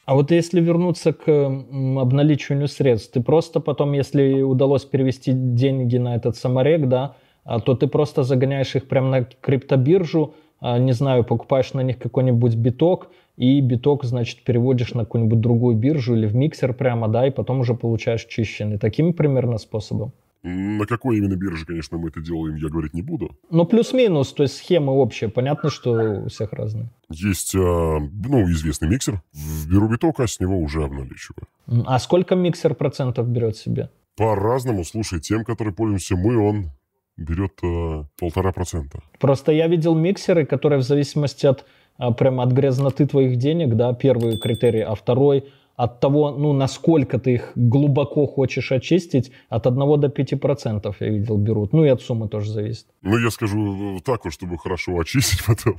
А 0.05 0.13
вот 0.13 0.29
если 0.31 0.61
вернуться 0.61 1.13
к 1.13 1.27
обналичиванию 1.27 2.67
средств, 2.67 3.11
ты 3.13 3.21
просто 3.21 3.59
потом, 3.59 3.93
если 3.93 4.41
удалось 4.41 4.85
перевести 4.85 5.31
деньги 5.33 5.97
на 5.97 6.15
этот 6.15 6.35
саморек, 6.37 6.87
да, 6.87 7.15
а, 7.43 7.59
то 7.59 7.75
ты 7.75 7.87
просто 7.87 8.23
загоняешь 8.23 8.75
их 8.75 8.87
прямо 8.87 9.09
на 9.09 9.23
криптобиржу, 9.23 10.35
а, 10.59 10.77
не 10.77 10.91
знаю, 10.91 11.23
покупаешь 11.23 11.73
на 11.73 11.81
них 11.81 11.97
какой-нибудь 11.97 12.55
биток, 12.55 13.09
и 13.37 13.59
биток, 13.61 14.05
значит, 14.05 14.43
переводишь 14.43 14.93
на 14.93 15.01
какую-нибудь 15.01 15.41
другую 15.41 15.75
биржу 15.75 16.15
или 16.15 16.27
в 16.27 16.35
миксер 16.35 16.73
прямо, 16.73 17.07
да, 17.07 17.27
и 17.27 17.31
потом 17.31 17.59
уже 17.59 17.73
получаешь 17.73 18.25
чищенный. 18.25 18.77
Таким 18.77 19.13
примерно 19.13 19.57
способом. 19.57 20.13
На 20.47 20.85
какой 20.85 21.17
именно 21.17 21.35
бирже, 21.35 21.65
конечно, 21.65 21.97
мы 21.97 22.09
это 22.09 22.21
делаем, 22.21 22.55
я 22.57 22.69
говорить 22.69 22.93
не 22.93 23.01
буду. 23.01 23.35
Ну, 23.49 23.65
плюс-минус, 23.65 24.31
то 24.31 24.43
есть 24.43 24.57
схема 24.57 24.91
общая. 24.91 25.27
Понятно, 25.27 25.71
что 25.71 26.21
у 26.23 26.27
всех 26.29 26.53
разные. 26.53 26.91
Есть, 27.09 27.55
а, 27.55 27.97
ну, 27.99 28.43
известный 28.51 28.87
миксер. 28.87 29.23
Беру 29.67 29.87
биток, 29.87 30.19
а 30.19 30.27
с 30.27 30.39
него 30.39 30.59
уже 30.59 30.83
обналичиваю. 30.83 31.47
А 31.87 31.97
сколько 31.97 32.35
миксер 32.35 32.75
процентов 32.75 33.27
берет 33.27 33.57
себе? 33.57 33.89
По-разному. 34.15 34.83
Слушай, 34.83 35.19
тем, 35.19 35.45
который 35.45 35.73
пользуемся 35.73 36.15
мы, 36.15 36.37
он 36.37 36.69
берет 37.17 37.53
а, 37.63 38.05
полтора 38.19 38.51
процента. 38.51 38.99
Просто 39.19 39.51
я 39.51 39.67
видел 39.67 39.95
миксеры, 39.95 40.45
которые 40.45 40.77
в 40.77 40.83
зависимости 40.83 41.47
от 41.47 41.65
а, 41.97 42.11
прямо 42.11 42.43
от 42.43 42.51
грязноты 42.51 43.07
твоих 43.07 43.37
денег, 43.37 43.73
да, 43.75 43.93
первый 43.93 44.37
критерий, 44.37 44.81
а 44.81 44.93
второй 44.93 45.45
от 45.75 45.99
того, 45.99 46.31
ну, 46.31 46.53
насколько 46.53 47.19
ты 47.19 47.33
их 47.33 47.51
глубоко 47.55 48.27
хочешь 48.27 48.71
очистить, 48.71 49.31
от 49.49 49.67
1 49.67 49.99
до 49.99 50.07
5% 50.07 50.95
я 50.99 51.09
видел 51.09 51.37
берут. 51.37 51.73
Ну, 51.73 51.83
и 51.83 51.89
от 51.89 52.01
суммы 52.01 52.27
тоже 52.27 52.51
зависит. 52.51 52.87
Ну, 53.01 53.17
я 53.17 53.29
скажу 53.29 53.99
так 54.03 54.25
вот, 54.25 54.33
чтобы 54.33 54.57
хорошо 54.57 54.97
очистить 54.99 55.43
потом. 55.47 55.75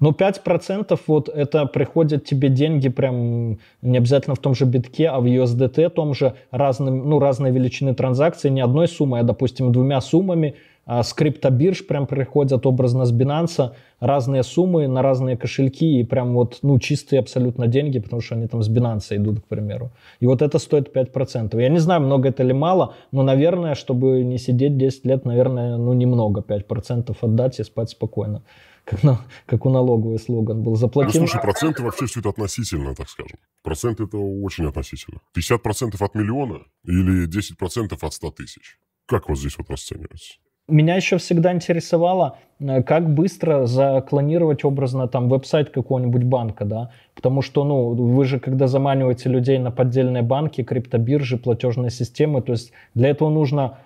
Ну, 0.00 0.10
5% 0.10 1.00
вот 1.06 1.28
это 1.28 1.66
приходят 1.66 2.24
тебе 2.24 2.48
деньги 2.48 2.88
прям 2.88 3.58
не 3.80 3.96
обязательно 3.96 4.34
в 4.34 4.40
том 4.40 4.54
же 4.54 4.66
битке, 4.66 5.08
а 5.08 5.20
в 5.20 5.24
USDT 5.24 5.88
том 5.90 6.14
же 6.14 6.34
разным, 6.50 7.08
ну, 7.08 7.18
разной 7.18 7.52
величины 7.52 7.94
транзакции, 7.94 8.50
не 8.50 8.60
одной 8.60 8.88
суммой, 8.88 9.20
а, 9.20 9.22
допустим, 9.22 9.72
двумя 9.72 10.00
суммами– 10.00 10.56
с 10.86 11.12
криптобирж 11.12 11.86
прям 11.86 12.06
приходят 12.06 12.66
образно 12.66 13.04
с 13.04 13.12
Binance 13.12 13.72
разные 14.00 14.42
суммы 14.42 14.86
на 14.86 15.02
разные 15.02 15.36
кошельки 15.36 16.00
и 16.00 16.04
прям 16.04 16.34
вот, 16.34 16.58
ну, 16.62 16.78
чистые 16.78 17.20
абсолютно 17.20 17.66
деньги, 17.66 17.98
потому 17.98 18.20
что 18.20 18.34
они 18.34 18.46
там 18.46 18.62
с 18.62 18.68
Binance 18.68 19.16
идут, 19.16 19.40
к 19.40 19.44
примеру. 19.44 19.92
И 20.20 20.26
вот 20.26 20.42
это 20.42 20.58
стоит 20.58 20.94
5%. 20.94 21.60
Я 21.60 21.68
не 21.68 21.78
знаю, 21.78 22.02
много 22.02 22.28
это 22.28 22.42
или 22.42 22.52
мало, 22.52 22.94
но, 23.12 23.22
наверное, 23.22 23.74
чтобы 23.74 24.22
не 24.24 24.38
сидеть 24.38 24.76
10 24.76 25.06
лет, 25.06 25.24
наверное, 25.24 25.76
ну, 25.76 25.92
немного 25.94 26.40
5% 26.40 27.16
отдать 27.20 27.60
и 27.60 27.64
спать 27.64 27.90
спокойно. 27.90 28.42
Как, 28.84 29.02
на, 29.02 29.18
как 29.46 29.64
у 29.64 29.70
налоговый 29.70 30.18
слоган 30.18 30.62
был. 30.62 30.76
Заплатил... 30.76 31.22
Ну, 31.22 31.26
слушай, 31.26 31.40
проценты 31.40 31.82
вообще 31.82 32.04
все 32.04 32.20
это 32.20 32.28
относительно, 32.28 32.94
так 32.94 33.08
скажем. 33.08 33.38
Проценты 33.62 34.04
это 34.04 34.18
очень 34.18 34.66
относительно. 34.66 35.20
50% 35.34 35.96
от 35.98 36.14
миллиона 36.14 36.58
или 36.84 37.26
10% 37.26 37.96
от 37.98 38.12
100 38.12 38.30
тысяч. 38.32 38.78
Как 39.06 39.30
вот 39.30 39.38
здесь 39.38 39.56
вот 39.56 39.70
расценивается? 39.70 40.34
Меня 40.66 40.96
еще 40.96 41.18
всегда 41.18 41.52
интересовало, 41.52 42.38
э, 42.58 42.82
как 42.82 43.12
быстро 43.12 43.66
заклонировать 43.66 44.64
образно 44.64 45.08
там 45.08 45.28
веб-сайт 45.28 45.68
какого-нибудь 45.68 46.22
банка, 46.24 46.64
да, 46.64 46.90
потому 47.14 47.42
что, 47.42 47.64
ну, 47.64 47.90
вы 47.92 48.24
же 48.24 48.40
когда 48.40 48.66
заманиваете 48.66 49.28
людей 49.28 49.58
на 49.58 49.70
поддельные 49.70 50.22
банки, 50.22 50.62
криптобиржи, 50.62 51.36
платежные 51.36 51.90
системы, 51.90 52.40
то 52.40 52.52
есть 52.52 52.72
для 52.94 53.10
этого 53.10 53.28
нужно 53.28 53.76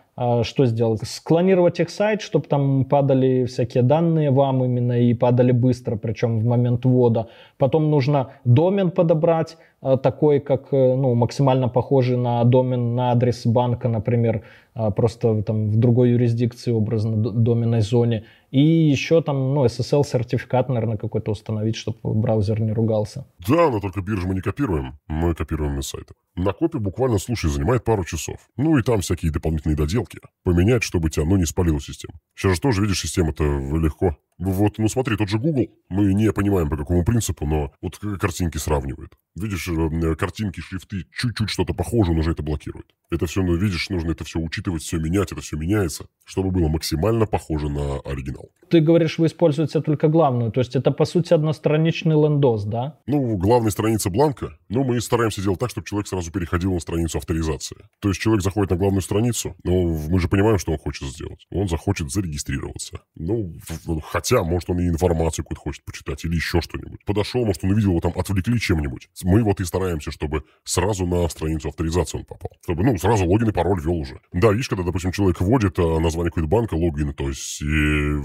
что 0.43 0.67
сделать? 0.67 1.01
Склонировать 1.05 1.81
их 1.81 1.91
сайт, 1.91 2.23
чтобы 2.23 2.47
там 2.47 2.85
падали 2.85 3.45
всякие 3.45 3.83
данные 3.83 4.31
вам 4.31 4.65
именно 4.65 5.01
и 5.01 5.15
падали 5.15 5.53
быстро, 5.53 5.97
причем 5.97 6.41
в 6.41 6.45
момент 6.45 6.85
ввода. 6.85 7.29
Потом 7.57 7.91
нужно 7.91 8.31
домен 8.45 8.91
подобрать, 8.91 9.57
а, 9.81 9.97
такой, 9.97 10.41
как 10.41 10.73
э, 10.73 10.95
ну, 10.97 11.15
максимально 11.15 11.69
похожий 11.69 12.17
на 12.17 12.43
домен, 12.43 12.97
на 12.97 13.13
адрес 13.13 13.47
банка, 13.47 13.89
например, 13.89 14.43
а, 14.75 14.91
просто 14.91 15.43
там 15.43 15.71
в 15.71 15.77
другой 15.77 16.11
юрисдикции, 16.11 16.73
образно, 16.73 17.17
доменной 17.17 17.81
зоне. 17.81 18.25
И 18.51 18.61
еще 18.61 19.23
там, 19.23 19.55
ну, 19.55 19.65
SSL-сертификат, 19.67 20.69
наверное, 20.69 20.97
какой-то 20.97 21.33
установить, 21.33 21.77
чтобы 21.77 21.99
браузер 22.03 22.61
не 22.61 22.73
ругался. 22.73 23.27
Да, 23.47 23.71
но 23.71 23.81
только 23.81 24.01
биржу 24.01 24.27
мы 24.27 24.35
не 24.35 24.41
копируем, 24.41 24.99
мы 25.07 25.35
копируем 25.35 25.79
из 25.79 25.89
сайта. 25.89 26.15
На 26.35 26.53
копе 26.53 26.79
буквально, 26.79 27.19
слушай, 27.19 27.51
занимает 27.51 27.85
пару 27.85 28.05
часов. 28.05 28.39
Ну 28.57 28.79
и 28.79 28.83
там 28.83 29.01
всякие 29.01 29.33
дополнительные 29.33 29.77
доделки. 29.77 30.21
Поменять, 30.45 30.83
чтобы 30.83 31.11
тебя, 31.11 31.27
ну, 31.27 31.37
не 31.37 31.45
спалила 31.45 31.81
система. 31.81 32.15
Сейчас 32.35 32.55
же 32.55 32.61
тоже, 32.61 32.81
видишь, 32.81 33.01
система-то 33.01 33.45
легко. 33.45 34.17
Вот, 34.39 34.79
ну 34.79 34.89
смотри, 34.89 35.17
тот 35.17 35.29
же 35.29 35.39
Google, 35.39 35.67
мы 35.89 36.15
не 36.15 36.33
понимаем 36.33 36.71
по 36.71 36.77
какому 36.77 37.05
принципу, 37.05 37.45
но 37.45 37.73
вот 37.83 37.99
картинки 37.99 38.57
сравнивает. 38.57 39.11
Видишь, 39.35 39.67
э, 39.69 40.15
картинки, 40.15 40.61
шрифты, 40.61 41.07
чуть-чуть 41.13 41.51
что-то 41.51 41.75
похоже, 41.75 42.13
он 42.13 42.19
уже 42.19 42.31
это 42.31 42.45
блокирует. 42.45 42.87
Это 43.11 43.27
все, 43.27 43.43
ну, 43.43 43.57
видишь, 43.57 43.91
нужно 43.91 44.13
это 44.13 44.23
все 44.23 44.39
учитывать, 44.39 44.83
все 44.83 44.99
менять, 44.99 45.33
это 45.33 45.41
все 45.41 45.57
меняется, 45.57 46.07
чтобы 46.25 46.53
было 46.53 46.69
максимально 46.69 47.27
похоже 47.27 47.69
на 47.69 47.99
оригинал. 48.01 48.38
Ты 48.69 48.81
говоришь, 48.81 49.19
вы 49.19 49.27
используете 49.27 49.81
только 49.81 50.09
главную, 50.09 50.53
то 50.53 50.61
есть 50.61 50.77
это, 50.77 50.91
по 50.91 51.07
сути, 51.07 51.33
одностраничный 51.33 52.17
лендос, 52.17 52.65
да? 52.65 52.99
Ну, 53.07 53.37
главная 53.39 53.71
страница 53.71 54.11
бланка, 54.11 54.59
но 54.69 54.85
мы 54.85 55.01
стараемся 55.01 55.41
делать 55.41 55.59
так, 55.59 55.71
чтобы 55.71 55.87
человек 55.87 56.07
сразу 56.07 56.31
переходил 56.31 56.75
на 56.75 56.81
страницу 56.81 57.17
авторизации. 57.19 57.77
То 58.01 58.09
есть 58.09 58.21
человек 58.21 58.43
заходит 58.43 58.71
на 58.71 58.77
главную 58.77 59.01
страницу, 59.01 59.55
но 59.65 59.73
мы 59.73 60.21
же 60.21 60.29
понимаем, 60.29 60.59
что 60.59 60.73
он 60.73 60.79
хочет 60.79 61.09
сделать. 61.09 61.47
Он 61.51 61.69
захочет 61.69 62.11
зарегистрироваться. 62.11 63.01
Ну, 63.15 63.55
хотя, 64.03 64.43
может, 64.45 64.69
он 64.69 64.81
и 64.81 64.89
информацию 64.89 65.45
какую-то 65.45 65.63
хочет 65.63 65.85
почитать 65.85 66.25
или 66.25 66.35
еще 66.35 66.61
что-нибудь. 66.61 67.05
Подошел, 67.07 67.45
может, 67.47 67.65
он 67.65 67.71
увидел 67.71 67.91
его 67.91 68.01
там, 68.01 68.13
отвлекли 68.17 68.61
чем-нибудь. 68.61 69.09
Мы 69.25 69.43
вот 69.43 69.61
и 69.61 69.65
стараемся, 69.65 70.11
чтобы 70.11 70.43
сразу 70.65 71.07
на 71.07 71.27
страницу 71.29 71.69
авторизации 71.69 72.19
он 72.19 72.25
попал. 72.25 72.51
Чтобы, 72.63 72.85
ну, 72.85 72.99
сразу 72.99 73.27
логин 73.27 73.49
и 73.49 73.53
пароль 73.53 73.81
ввел 73.81 73.97
уже. 73.97 74.21
Да, 74.33 74.53
видишь, 74.53 74.69
когда, 74.69 74.85
допустим, 74.85 75.13
человек 75.13 75.41
вводит 75.41 75.79
а, 75.79 75.99
название 76.01 76.31
какой-то 76.31 76.49
банка, 76.49 76.75
логин, 76.75 77.15
то 77.15 77.29
есть 77.29 77.63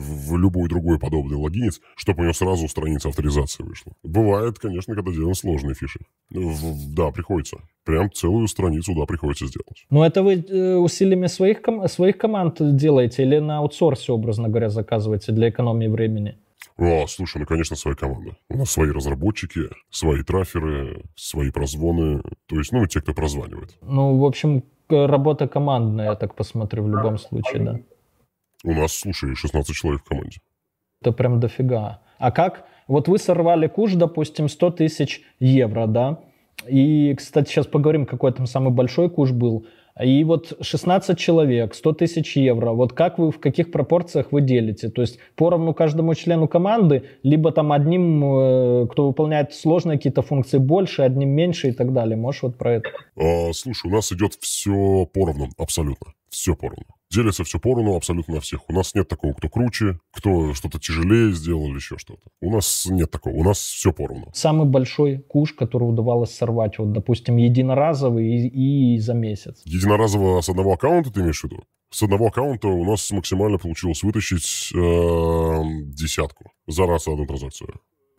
в 0.03 0.37
любой 0.37 0.69
другой 0.69 0.99
подобный 0.99 1.37
логинец, 1.37 1.79
чтобы 1.95 2.21
у 2.21 2.23
него 2.23 2.33
сразу 2.33 2.67
страница 2.67 3.09
авторизации 3.09 3.63
вышла. 3.63 3.93
Бывает, 4.03 4.59
конечно, 4.59 4.95
когда 4.95 5.11
делаем 5.11 5.35
сложные 5.35 5.75
фиши. 5.75 5.99
Да, 6.29 7.11
приходится. 7.11 7.57
Прям 7.85 8.11
целую 8.11 8.47
страницу, 8.47 8.93
да, 8.95 9.05
приходится 9.05 9.47
сделать. 9.47 9.85
Но 9.89 10.05
это 10.05 10.23
вы 10.23 10.35
э, 10.35 10.75
усилиями 10.75 11.27
своих, 11.27 11.61
ком- 11.61 11.87
своих 11.87 12.17
команд 12.17 12.57
делаете 12.75 13.23
или 13.23 13.39
на 13.39 13.59
аутсорсе, 13.59 14.11
образно 14.11 14.49
говоря, 14.49 14.69
заказываете 14.69 15.31
для 15.31 15.49
экономии 15.49 15.87
времени? 15.87 16.37
О, 16.77 17.05
слушай, 17.07 17.37
ну, 17.37 17.45
конечно, 17.45 17.75
своя 17.75 17.95
команда. 17.95 18.35
У 18.49 18.57
нас 18.57 18.71
свои 18.71 18.89
разработчики, 18.89 19.69
свои 19.89 20.23
траферы, 20.23 21.03
свои 21.15 21.51
прозвоны. 21.51 22.21
То 22.47 22.57
есть, 22.57 22.71
ну, 22.71 22.85
те, 22.87 23.01
кто 23.01 23.13
прозванивает. 23.13 23.77
Ну, 23.81 24.17
в 24.17 24.25
общем, 24.25 24.63
работа 24.89 25.47
командная, 25.47 26.05
я 26.09 26.15
так 26.15 26.35
посмотрю, 26.35 26.83
в 26.83 26.89
любом 26.89 27.17
случае, 27.17 27.63
да. 27.63 27.79
У 28.63 28.71
нас, 28.71 28.93
слушай, 28.93 29.35
16 29.35 29.75
человек 29.75 30.01
в 30.01 30.07
команде. 30.07 30.37
Это 31.01 31.11
прям 31.11 31.39
дофига. 31.41 31.99
А 32.17 32.31
как? 32.31 32.65
Вот 32.87 33.09
вы 33.09 33.17
сорвали 33.17 33.67
куш, 33.67 33.93
допустим, 33.93 34.47
100 34.47 34.71
тысяч 34.71 35.21
евро, 35.39 35.85
да? 35.85 36.19
И, 36.67 37.13
кстати, 37.15 37.49
сейчас 37.49 37.67
поговорим, 37.67 38.05
какой 38.05 38.31
там 38.31 38.45
самый 38.45 38.71
большой 38.71 39.09
куш 39.09 39.31
был. 39.31 39.65
И 40.01 40.23
вот 40.23 40.57
16 40.61 41.17
человек, 41.19 41.75
100 41.75 41.93
тысяч 41.93 42.37
евро, 42.37 42.71
вот 42.71 42.93
как 42.93 43.19
вы, 43.19 43.31
в 43.31 43.39
каких 43.39 43.69
пропорциях 43.69 44.31
вы 44.31 44.41
делите? 44.41 44.89
То 44.89 45.01
есть 45.01 45.19
поровну 45.35 45.73
каждому 45.73 46.15
члену 46.15 46.47
команды, 46.47 47.03
либо 47.21 47.51
там 47.51 47.73
одним, 47.73 48.23
э, 48.23 48.87
кто 48.89 49.07
выполняет 49.07 49.53
сложные 49.53 49.97
какие-то 49.97 50.21
функции 50.21 50.57
больше, 50.57 51.03
одним 51.03 51.29
меньше 51.29 51.69
и 51.69 51.71
так 51.73 51.93
далее. 51.93 52.15
Можешь 52.15 52.43
вот 52.43 52.57
про 52.57 52.75
это? 52.75 52.89
А, 53.17 53.51
слушай, 53.53 53.91
у 53.91 53.93
нас 53.93 54.11
идет 54.13 54.33
все 54.39 55.05
поровну, 55.13 55.49
абсолютно. 55.57 56.13
Все 56.29 56.55
поровну 56.55 56.95
делится 57.13 57.43
все 57.43 57.59
поровну 57.59 57.95
абсолютно 57.95 58.35
на 58.35 58.41
всех. 58.41 58.69
У 58.69 58.73
нас 58.73 58.95
нет 58.95 59.07
такого, 59.07 59.33
кто 59.33 59.49
круче, 59.49 59.99
кто 60.11 60.53
что-то 60.53 60.79
тяжелее 60.79 61.31
сделал 61.33 61.67
или 61.67 61.75
еще 61.75 61.97
что-то. 61.97 62.21
У 62.41 62.51
нас 62.51 62.87
нет 62.89 63.11
такого. 63.11 63.33
У 63.33 63.43
нас 63.43 63.57
все 63.59 63.93
поровну. 63.93 64.29
Самый 64.33 64.67
большой 64.67 65.19
куш, 65.19 65.53
который 65.53 65.83
удавалось 65.83 66.35
сорвать, 66.35 66.79
вот, 66.79 66.91
допустим, 66.91 67.37
единоразовый 67.37 68.25
и, 68.27 68.95
и 68.95 68.99
за 68.99 69.13
месяц. 69.13 69.61
Единоразово 69.65 70.41
с 70.41 70.49
одного 70.49 70.73
аккаунта 70.73 71.11
ты 71.11 71.21
имеешь 71.21 71.41
в 71.41 71.43
виду? 71.45 71.63
С 71.91 72.01
одного 72.01 72.27
аккаунта 72.27 72.67
у 72.67 72.83
нас 72.85 73.11
максимально 73.11 73.59
получилось 73.59 74.01
вытащить 74.01 74.71
э, 74.73 75.61
десятку 75.85 76.51
за 76.65 76.87
раз 76.87 77.07
одну 77.07 77.27
транзакцию. 77.27 77.69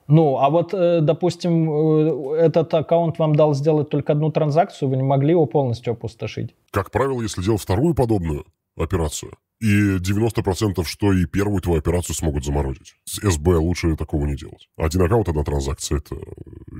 Ну, 0.07 0.37
а 0.39 0.51
вот, 0.51 0.75
э, 0.75 1.01
допустим, 1.01 2.35
э, 2.35 2.37
этот 2.37 2.73
аккаунт 2.75 3.19
вам 3.19 3.35
дал 3.35 3.55
сделать 3.55 3.89
только 3.89 4.13
одну 4.13 4.31
транзакцию, 4.31 4.91
вы 4.91 4.97
не 4.97 5.03
могли 5.03 5.31
его 5.31 5.47
полностью 5.47 5.95
опустошить? 5.95 6.55
Как 6.71 6.91
правило, 6.91 7.21
если 7.23 7.43
делать 7.43 7.63
вторую 7.63 7.95
подобную, 7.95 8.45
операцию. 8.77 9.33
И 9.65 9.97
90% 9.99 10.85
что 10.85 11.13
и 11.15 11.25
первую 11.25 11.63
твою 11.63 11.79
операцию 11.79 12.15
смогут 12.15 12.45
заморозить. 12.45 12.97
С 13.07 13.15
СБ 13.15 13.57
лучше 13.57 13.97
такого 13.97 14.27
не 14.27 14.37
делать. 14.37 14.69
Один 14.77 15.03
аккаунт, 15.03 15.29
одна 15.29 15.43
транзакция, 15.43 15.99
это 15.99 16.17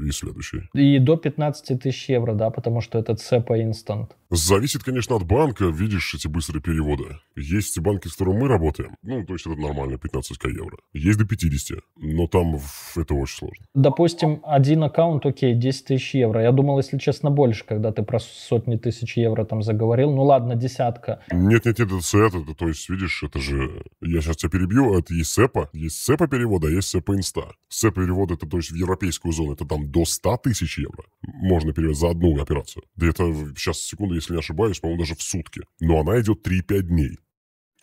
и 0.07 0.11
следующий. 0.11 0.69
И 0.75 0.99
до 0.99 1.17
15 1.17 1.81
тысяч 1.81 2.11
евро, 2.11 2.35
да, 2.35 2.51
потому 2.51 2.83
что 2.83 2.99
это 2.99 3.17
ЦЕПа 3.17 3.63
инстант. 3.63 4.17
Зависит, 4.31 4.83
конечно, 4.83 5.17
от 5.17 5.25
банка, 5.25 5.67
видишь 5.67 6.15
эти 6.15 6.27
быстрые 6.27 6.61
переводы. 6.61 7.05
Есть 7.37 7.79
банки, 7.79 8.09
с 8.09 8.17
которыми 8.17 8.43
мы 8.43 8.49
работаем, 8.49 8.97
ну, 9.03 9.25
то 9.25 9.35
есть 9.35 9.47
это 9.47 9.59
нормально, 9.61 9.95
15к 9.95 10.51
евро. 10.51 10.77
Есть 10.93 11.19
до 11.19 11.25
50, 11.25 11.79
но 11.97 12.27
там 12.27 12.57
это 12.97 13.15
очень 13.15 13.39
сложно. 13.39 13.65
Допустим, 13.75 14.41
один 14.43 14.83
аккаунт, 14.83 15.25
окей, 15.25 15.55
10 15.55 15.85
тысяч 15.87 16.15
евро. 16.15 16.43
Я 16.43 16.53
думал, 16.53 16.79
если 16.79 16.99
честно, 16.99 17.31
больше, 17.31 17.65
когда 17.65 17.93
ты 17.93 18.03
про 18.03 18.19
сотни 18.19 18.77
тысяч 18.77 19.17
евро 19.17 19.45
там 19.45 19.63
заговорил. 19.63 20.11
Ну 20.11 20.23
ладно, 20.25 20.57
десятка. 20.57 21.21
Нет-нет-нет, 21.31 21.93
это 21.93 22.03
это, 22.25 22.55
то 22.55 22.69
есть, 22.69 22.74
видишь, 22.89 23.23
это 23.23 23.41
же... 23.41 23.85
Я 24.01 24.21
сейчас 24.21 24.37
тебя 24.37 24.51
перебью, 24.51 24.99
это 24.99 25.15
есть 25.15 25.33
СЭПа, 25.33 25.71
есть 25.73 25.97
СЭПа 26.03 26.29
перевода, 26.29 26.69
а 26.69 26.71
есть 26.71 26.89
СЭПа 26.89 27.15
инста. 27.15 27.55
СЭПа 27.69 28.03
перевода, 28.03 28.35
это, 28.35 28.47
то 28.47 28.57
есть, 28.57 28.71
в 28.71 28.75
европейскую 28.75 29.33
зону, 29.33 29.53
это 29.53 29.65
там 29.65 29.91
до 29.91 30.05
100 30.05 30.37
тысяч 30.39 30.79
евро 30.79 31.05
можно 31.23 31.73
перевести 31.73 32.01
за 32.01 32.11
одну 32.11 32.41
операцию. 32.41 32.85
Да 32.97 33.07
это 33.07 33.25
сейчас, 33.57 33.81
секунду, 33.81 34.15
если 34.15 34.33
не 34.33 34.39
ошибаюсь, 34.39 34.81
по-моему, 34.81 35.03
даже 35.03 35.15
в 35.15 35.23
сутки. 35.23 35.63
Но 35.81 36.01
она 36.01 36.21
идет 36.21 36.47
3-5 36.47 36.81
дней. 36.83 37.19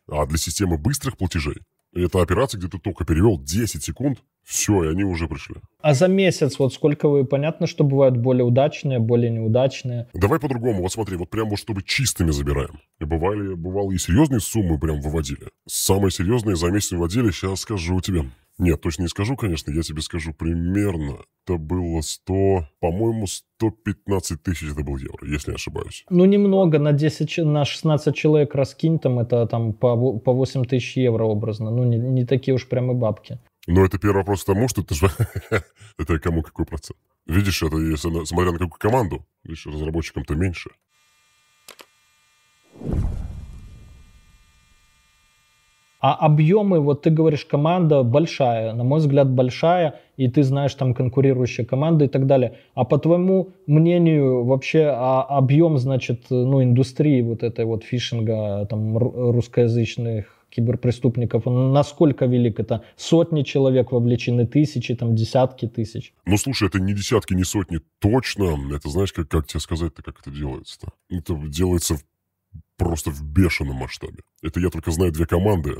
А 0.08 0.25
для 0.25 0.38
системы 0.38 0.77
быстрых 0.77 1.17
платежей 1.17 1.58
это 1.93 2.21
операция, 2.21 2.58
где 2.58 2.67
ты 2.67 2.80
только 2.80 3.06
перевел 3.06 3.39
10 3.39 3.84
секунд, 3.84 4.23
все, 4.43 4.84
и 4.84 4.88
они 4.89 5.04
уже 5.04 5.27
пришли. 5.27 5.56
А 5.82 5.93
за 5.93 6.08
месяц 6.08 6.60
вот 6.60 6.73
сколько 6.73 7.08
вы, 7.08 7.25
понятно, 7.25 7.67
что 7.67 7.84
бывают 7.84 8.17
более 8.17 8.43
удачные, 8.43 8.99
более 8.99 9.32
неудачные? 9.32 10.08
Давай 10.13 10.39
по-другому, 10.39 10.82
вот 10.82 10.91
смотри, 10.91 11.17
вот 11.17 11.30
прям 11.30 11.49
вот 11.49 11.60
чтобы 11.60 11.84
чистыми 11.84 12.32
забираем. 12.32 12.80
И 12.99 13.06
бывали, 13.06 13.56
бывало 13.56 13.91
и 13.91 13.97
серьезные 13.97 14.39
суммы 14.39 14.80
прям 14.80 14.99
выводили. 15.01 15.47
Самые 15.67 16.12
серьезные 16.12 16.56
за 16.56 16.67
месяц 16.67 16.91
выводили, 16.91 17.32
сейчас 17.32 17.62
скажу 17.62 17.99
тебе. 18.01 18.25
Нет, 18.58 18.80
точно 18.82 19.04
не 19.04 19.08
скажу, 19.08 19.36
конечно, 19.36 19.71
я 19.71 19.82
тебе 19.82 20.01
скажу 20.01 20.34
примерно. 20.34 21.17
Это 21.47 21.58
было 21.58 22.01
100, 22.01 22.67
по-моему, 22.80 23.25
115 23.25 24.43
тысяч 24.43 24.71
это 24.71 24.84
был 24.84 24.97
евро, 24.97 25.27
если 25.27 25.49
не 25.49 25.56
ошибаюсь. 25.56 26.06
Ну, 26.12 26.25
немного, 26.25 26.77
на 26.77 26.91
10, 26.91 27.38
на 27.39 27.65
16 27.65 28.15
человек 28.15 28.54
раскинь, 28.54 28.99
там 28.99 29.17
это 29.17 29.47
там 29.47 29.73
по, 29.73 30.19
по 30.19 30.33
8 30.33 30.65
тысяч 30.65 30.96
евро 30.98 31.23
образно. 31.23 31.71
Ну, 31.71 31.83
не, 31.85 31.98
не 31.98 32.25
такие 32.25 32.54
уж 32.54 32.69
прям 32.69 32.92
и 32.92 32.94
бабки. 32.94 33.39
Но 33.68 33.86
это 33.86 34.00
первый 34.00 34.18
вопрос 34.18 34.44
к 34.44 34.48
тому, 34.48 34.68
что 34.68 34.84
ты 34.84 34.96
же... 34.96 35.10
это 35.98 36.20
кому 36.20 36.42
какой 36.42 36.66
процент? 36.66 36.98
Видишь, 37.28 37.62
это 37.62 37.78
если, 37.78 38.26
смотря 38.26 38.52
на 38.52 38.58
какую 38.58 38.80
команду, 38.80 39.26
видишь, 39.44 39.68
разработчикам-то 39.68 40.36
меньше. 40.36 40.72
А 46.00 46.16
объемы, 46.16 46.80
вот 46.80 47.04
ты 47.04 47.12
говоришь, 47.12 47.46
команда 47.46 48.02
большая, 48.02 48.74
на 48.74 48.84
мой 48.84 49.00
взгляд, 49.00 49.30
большая, 49.30 50.00
и 50.18 50.28
ты 50.28 50.42
знаешь 50.42 50.74
там 50.74 50.96
конкурирующие 50.96 51.64
команды 51.64 52.06
и 52.06 52.08
так 52.08 52.26
далее. 52.26 52.58
А 52.74 52.86
по 52.86 52.98
твоему 52.98 53.50
мнению, 53.68 54.44
вообще 54.44 54.86
а 54.88 55.22
объем, 55.22 55.78
значит, 55.78 56.26
ну, 56.32 56.64
индустрии 56.64 57.22
вот 57.22 57.44
этой 57.44 57.66
вот 57.66 57.84
фишинга, 57.84 58.66
там, 58.66 58.98
русскоязычных 58.98 60.40
киберпреступников, 60.52 61.45
насколько 61.45 62.25
велик? 62.25 62.60
Это 62.60 62.83
сотни 62.95 63.43
человек 63.43 63.91
вовлечены, 63.91 64.45
тысячи, 64.45 64.95
там, 64.95 65.15
десятки 65.15 65.67
тысяч? 65.67 66.13
Ну, 66.25 66.37
слушай, 66.37 66.67
это 66.67 66.79
не 66.79 66.93
десятки, 66.93 67.33
не 67.33 67.43
сотни, 67.43 67.79
точно. 67.99 68.75
Это, 68.75 68.89
знаешь, 68.89 69.13
как, 69.13 69.27
как 69.29 69.47
тебе 69.47 69.60
сказать-то, 69.60 70.04
как 70.04 70.19
это 70.19 70.29
делается-то? 70.29 70.91
Это 71.10 71.35
делается 71.47 71.95
просто 72.77 73.12
в 73.12 73.23
бешеном 73.23 73.77
масштабе. 73.77 74.23
Это 74.41 74.60
я 74.60 74.69
только 74.69 74.91
знаю 74.91 75.12
две 75.12 75.25
команды, 75.25 75.75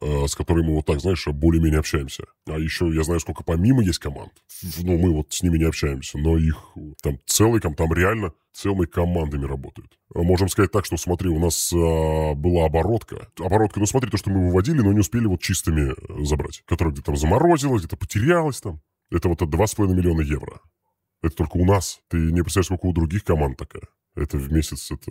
с 0.00 0.34
которыми 0.34 0.68
мы 0.68 0.74
вот 0.76 0.86
так, 0.86 1.00
знаешь, 1.00 1.26
более-менее 1.26 1.80
общаемся. 1.80 2.24
А 2.46 2.58
еще 2.58 2.90
я 2.94 3.02
знаю, 3.02 3.20
сколько 3.20 3.44
помимо 3.44 3.82
есть 3.82 3.98
команд. 3.98 4.32
Ну, 4.82 4.98
мы 4.98 5.12
вот 5.12 5.32
с 5.32 5.42
ними 5.42 5.58
не 5.58 5.64
общаемся, 5.64 6.18
но 6.18 6.38
их 6.38 6.56
там 7.02 7.18
целый, 7.26 7.60
там 7.60 7.74
реально 7.92 8.32
целыми 8.52 8.86
командами 8.86 9.46
работают. 9.46 9.98
Можем 10.14 10.48
сказать 10.48 10.70
так, 10.70 10.84
что 10.84 10.96
смотри, 10.96 11.28
у 11.28 11.38
нас 11.38 11.72
а, 11.72 12.34
была 12.34 12.66
оборотка. 12.66 13.28
Оборотка, 13.38 13.80
ну 13.80 13.86
смотри, 13.86 14.10
то, 14.10 14.16
что 14.16 14.30
мы 14.30 14.46
выводили, 14.46 14.80
но 14.80 14.92
не 14.92 15.00
успели 15.00 15.26
вот 15.26 15.40
чистыми 15.40 15.92
э, 15.92 16.24
забрать. 16.24 16.62
Которая 16.66 16.92
где-то 16.92 17.06
там 17.06 17.16
заморозилась, 17.16 17.80
где-то 17.82 17.96
потерялась 17.96 18.60
там. 18.60 18.80
Это 19.10 19.28
вот 19.28 19.42
2,5 19.42 19.88
миллиона 19.88 20.20
евро. 20.20 20.60
Это 21.22 21.36
только 21.36 21.56
у 21.56 21.64
нас. 21.64 22.00
Ты 22.08 22.16
не 22.16 22.42
представляешь, 22.42 22.66
сколько 22.66 22.86
у 22.86 22.92
других 22.92 23.24
команд 23.24 23.56
такая. 23.56 23.84
Это 24.14 24.36
в 24.36 24.52
месяц, 24.52 24.90
это 24.90 25.10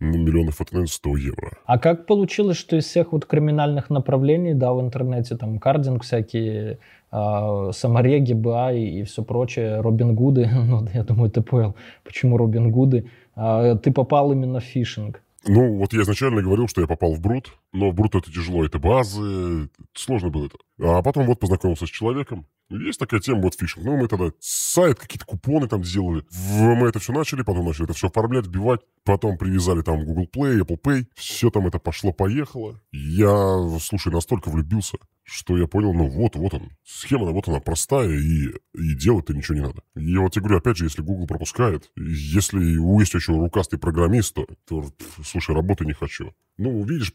ну, 0.00 0.16
миллионов, 0.16 0.60
это, 0.60 0.72
наверное, 0.72 0.90
100 0.90 1.16
евро. 1.16 1.58
А 1.66 1.78
как 1.78 2.06
получилось, 2.06 2.56
что 2.56 2.76
из 2.76 2.86
всех 2.86 3.12
вот 3.12 3.26
криминальных 3.26 3.90
направлений, 3.90 4.54
да, 4.54 4.72
в 4.72 4.80
интернете, 4.80 5.36
там, 5.36 5.58
кардинг 5.58 6.02
всякие, 6.02 6.78
э, 7.12 7.70
самореги, 7.72 8.32
БА 8.32 8.72
и, 8.72 9.00
и 9.00 9.02
все 9.02 9.22
прочее, 9.22 9.80
Робин 9.80 10.14
Гуды, 10.14 10.48
ну, 10.66 10.86
я 10.94 11.04
думаю, 11.04 11.30
ты 11.30 11.42
понял, 11.42 11.74
почему 12.02 12.38
Робин 12.38 12.70
Гуды, 12.70 13.10
э, 13.36 13.76
ты 13.82 13.92
попал 13.92 14.32
именно 14.32 14.60
в 14.60 14.64
фишинг? 14.64 15.22
Ну, 15.46 15.76
вот 15.76 15.92
я 15.92 16.02
изначально 16.02 16.42
говорил, 16.42 16.68
что 16.68 16.80
я 16.80 16.86
попал 16.86 17.14
в 17.14 17.20
Брут, 17.20 17.52
но 17.72 17.90
в 17.90 17.94
Брут 17.94 18.14
это 18.14 18.32
тяжело, 18.32 18.64
это 18.64 18.78
базы, 18.78 19.70
сложно 19.94 20.30
было 20.30 20.46
это. 20.46 20.58
А 20.82 21.02
потом 21.02 21.26
вот 21.26 21.40
познакомился 21.40 21.86
с 21.86 21.90
человеком, 21.90 22.46
есть 22.70 23.00
такая 23.00 23.20
тема, 23.20 23.42
вот 23.42 23.54
фишинг. 23.54 23.84
Ну, 23.84 23.96
мы 23.96 24.06
тогда 24.06 24.30
сайт, 24.38 24.98
какие-то 25.00 25.26
купоны 25.26 25.66
там 25.66 25.84
сделали. 25.84 26.24
Мы 26.30 26.86
это 26.86 27.00
все 27.00 27.12
начали, 27.12 27.42
потом 27.42 27.66
начали 27.66 27.84
это 27.84 27.94
все 27.94 28.06
оформлять, 28.06 28.46
вбивать. 28.46 28.80
Потом 29.02 29.36
привязали 29.38 29.82
там 29.82 30.04
Google 30.04 30.28
Play, 30.32 30.60
Apple 30.60 30.80
Pay. 30.80 31.06
Все 31.16 31.50
там 31.50 31.66
это 31.66 31.80
пошло-поехало. 31.80 32.80
Я, 32.92 33.78
слушай, 33.80 34.12
настолько 34.12 34.50
влюбился, 34.50 34.98
что 35.24 35.58
я 35.58 35.66
понял, 35.66 35.92
ну 35.94 36.08
вот, 36.08 36.36
вот 36.36 36.54
он. 36.54 36.70
Схема, 36.84 37.32
вот 37.32 37.48
она 37.48 37.58
простая, 37.58 38.08
и, 38.08 38.50
и 38.74 38.94
делать-то 38.94 39.34
ничего 39.34 39.56
не 39.56 39.62
надо. 39.62 39.82
И 39.96 40.16
вот 40.16 40.36
я 40.36 40.42
говорю, 40.42 40.58
опять 40.58 40.76
же, 40.76 40.84
если 40.84 41.02
Google 41.02 41.26
пропускает, 41.26 41.90
если 41.96 42.60
есть 42.62 43.14
еще 43.14 43.32
рукастый 43.32 43.80
программист, 43.80 44.34
то, 44.34 44.46
то 44.68 44.84
слушай, 45.24 45.56
работы 45.56 45.84
не 45.84 45.92
хочу. 45.92 46.34
Ну, 46.56 46.84
видишь, 46.84 47.12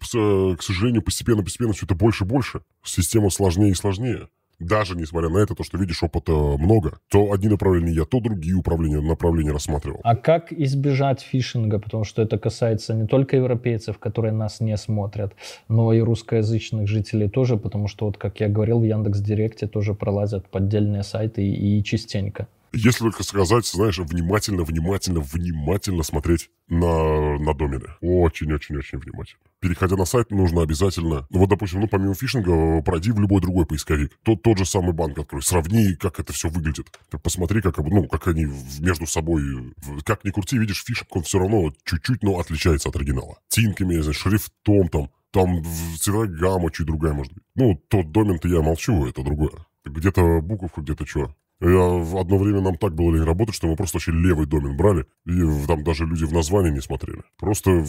к 0.58 0.64
сожалению, 0.64 1.02
постепенно-постепенно 1.02 1.74
все 1.74 1.86
это 1.86 1.96
больше 1.96 2.24
и 2.24 2.28
больше. 2.28 2.62
Система 2.84 3.30
сложнее 3.30 3.72
и 3.72 3.76
сложнее 3.76 4.28
даже 4.60 4.96
несмотря 4.96 5.30
на 5.30 5.40
это, 5.40 5.56
то, 5.56 5.64
что 5.64 5.78
видишь 5.78 6.04
опыта 6.04 6.32
много, 6.32 7.00
то 7.10 7.32
одни 7.32 7.50
направления 7.50 7.92
я, 7.92 8.06
то 8.06 8.20
другие 8.20 8.56
управления, 8.56 9.02
направления 9.02 9.52
рассматривал. 9.52 10.00
А 10.04 10.16
как 10.16 10.52
избежать 10.52 11.22
фишинга? 11.22 11.80
Потому 11.80 12.04
что 12.04 12.22
это 12.22 12.38
касается 12.38 12.94
не 12.94 13.08
только 13.08 13.38
европейцев, 13.38 13.98
которые 14.00 14.34
нас 14.34 14.60
не 14.60 14.76
смотрят, 14.78 15.34
но 15.68 15.94
и 15.94 16.00
русскоязычных 16.00 16.88
жителей 16.88 17.30
тоже, 17.30 17.58
потому 17.58 17.88
что, 17.88 18.06
вот 18.06 18.18
как 18.18 18.40
я 18.40 18.48
говорил, 18.48 18.80
в 18.80 18.84
Яндекс 18.84 19.20
Директе 19.20 19.68
тоже 19.68 19.94
пролазят 19.94 20.50
поддельные 20.50 21.04
сайты 21.04 21.44
и, 21.44 21.80
и 21.80 21.84
частенько. 21.84 22.48
Если 22.76 23.00
только 23.00 23.24
сказать, 23.24 23.66
знаешь, 23.66 23.98
внимательно, 24.00 24.64
внимательно, 24.64 25.22
внимательно 25.22 26.04
смотреть 26.04 26.50
на, 26.68 27.40
на 27.40 27.54
домены. 27.54 27.88
Очень-очень-очень 28.02 29.00
внимательно. 29.00 29.40
Переходя 29.62 29.96
на 29.96 30.04
сайт, 30.04 30.30
нужно 30.30 30.62
обязательно, 30.62 31.26
ну 31.30 31.40
вот, 31.40 31.50
допустим, 31.50 31.80
ну, 31.80 31.88
помимо 31.88 32.14
фишинга, 32.16 32.82
пройди 32.82 33.12
в 33.12 33.20
любой 33.22 33.42
другой 33.42 33.66
поисковик. 33.66 34.12
Тот, 34.24 34.42
тот 34.42 34.58
же 34.58 34.66
самый 34.66 34.92
банк 34.92 35.18
открой, 35.18 35.42
сравни, 35.42 35.96
как 35.96 36.20
это 36.20 36.34
все 36.34 36.50
выглядит. 36.50 36.88
Посмотри, 37.24 37.62
как, 37.62 37.78
ну, 37.78 38.10
как 38.10 38.28
они 38.28 38.46
между 38.82 39.08
собой, 39.08 39.74
как 40.04 40.26
ни 40.26 40.32
крути, 40.32 40.58
видишь, 40.58 40.84
фишинг, 40.86 41.16
он 41.16 41.24
все 41.24 41.40
равно 41.40 41.74
чуть-чуть, 41.86 42.24
но 42.24 42.40
отличается 42.40 42.90
от 42.90 42.98
оригинала. 42.98 43.40
Тинками, 43.48 44.02
знаешь, 44.02 44.20
шрифтом 44.20 44.90
там, 44.90 45.10
там 45.32 45.64
цветовая 45.98 46.28
гамма 46.28 46.72
чуть 46.72 46.88
другая 46.88 47.14
может 47.14 47.34
быть. 47.34 47.44
Ну, 47.56 47.82
тот 47.88 48.12
домен-то 48.12 48.50
я 48.50 48.62
молчу, 48.62 49.08
это 49.08 49.24
другое. 49.24 49.66
Где-то 49.86 50.42
буковка, 50.42 50.82
где-то 50.82 51.06
что. 51.06 51.34
Я 51.62 51.80
в 51.80 52.18
одно 52.18 52.38
время 52.38 52.62
нам 52.62 52.78
так 52.78 52.94
было 52.96 53.14
лень 53.14 53.24
работать, 53.24 53.56
что 53.56 53.68
мы 53.68 53.76
просто 53.76 53.98
вообще 53.98 54.12
левый 54.12 54.46
домен 54.46 54.76
брали, 54.76 55.06
и 55.26 55.68
там 55.68 55.84
даже 55.84 56.06
люди 56.06 56.26
в 56.26 56.34
название 56.34 56.74
не 56.74 56.82
смотрели. 56.82 57.24
Просто 57.38 57.86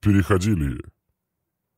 переходили 0.00 0.82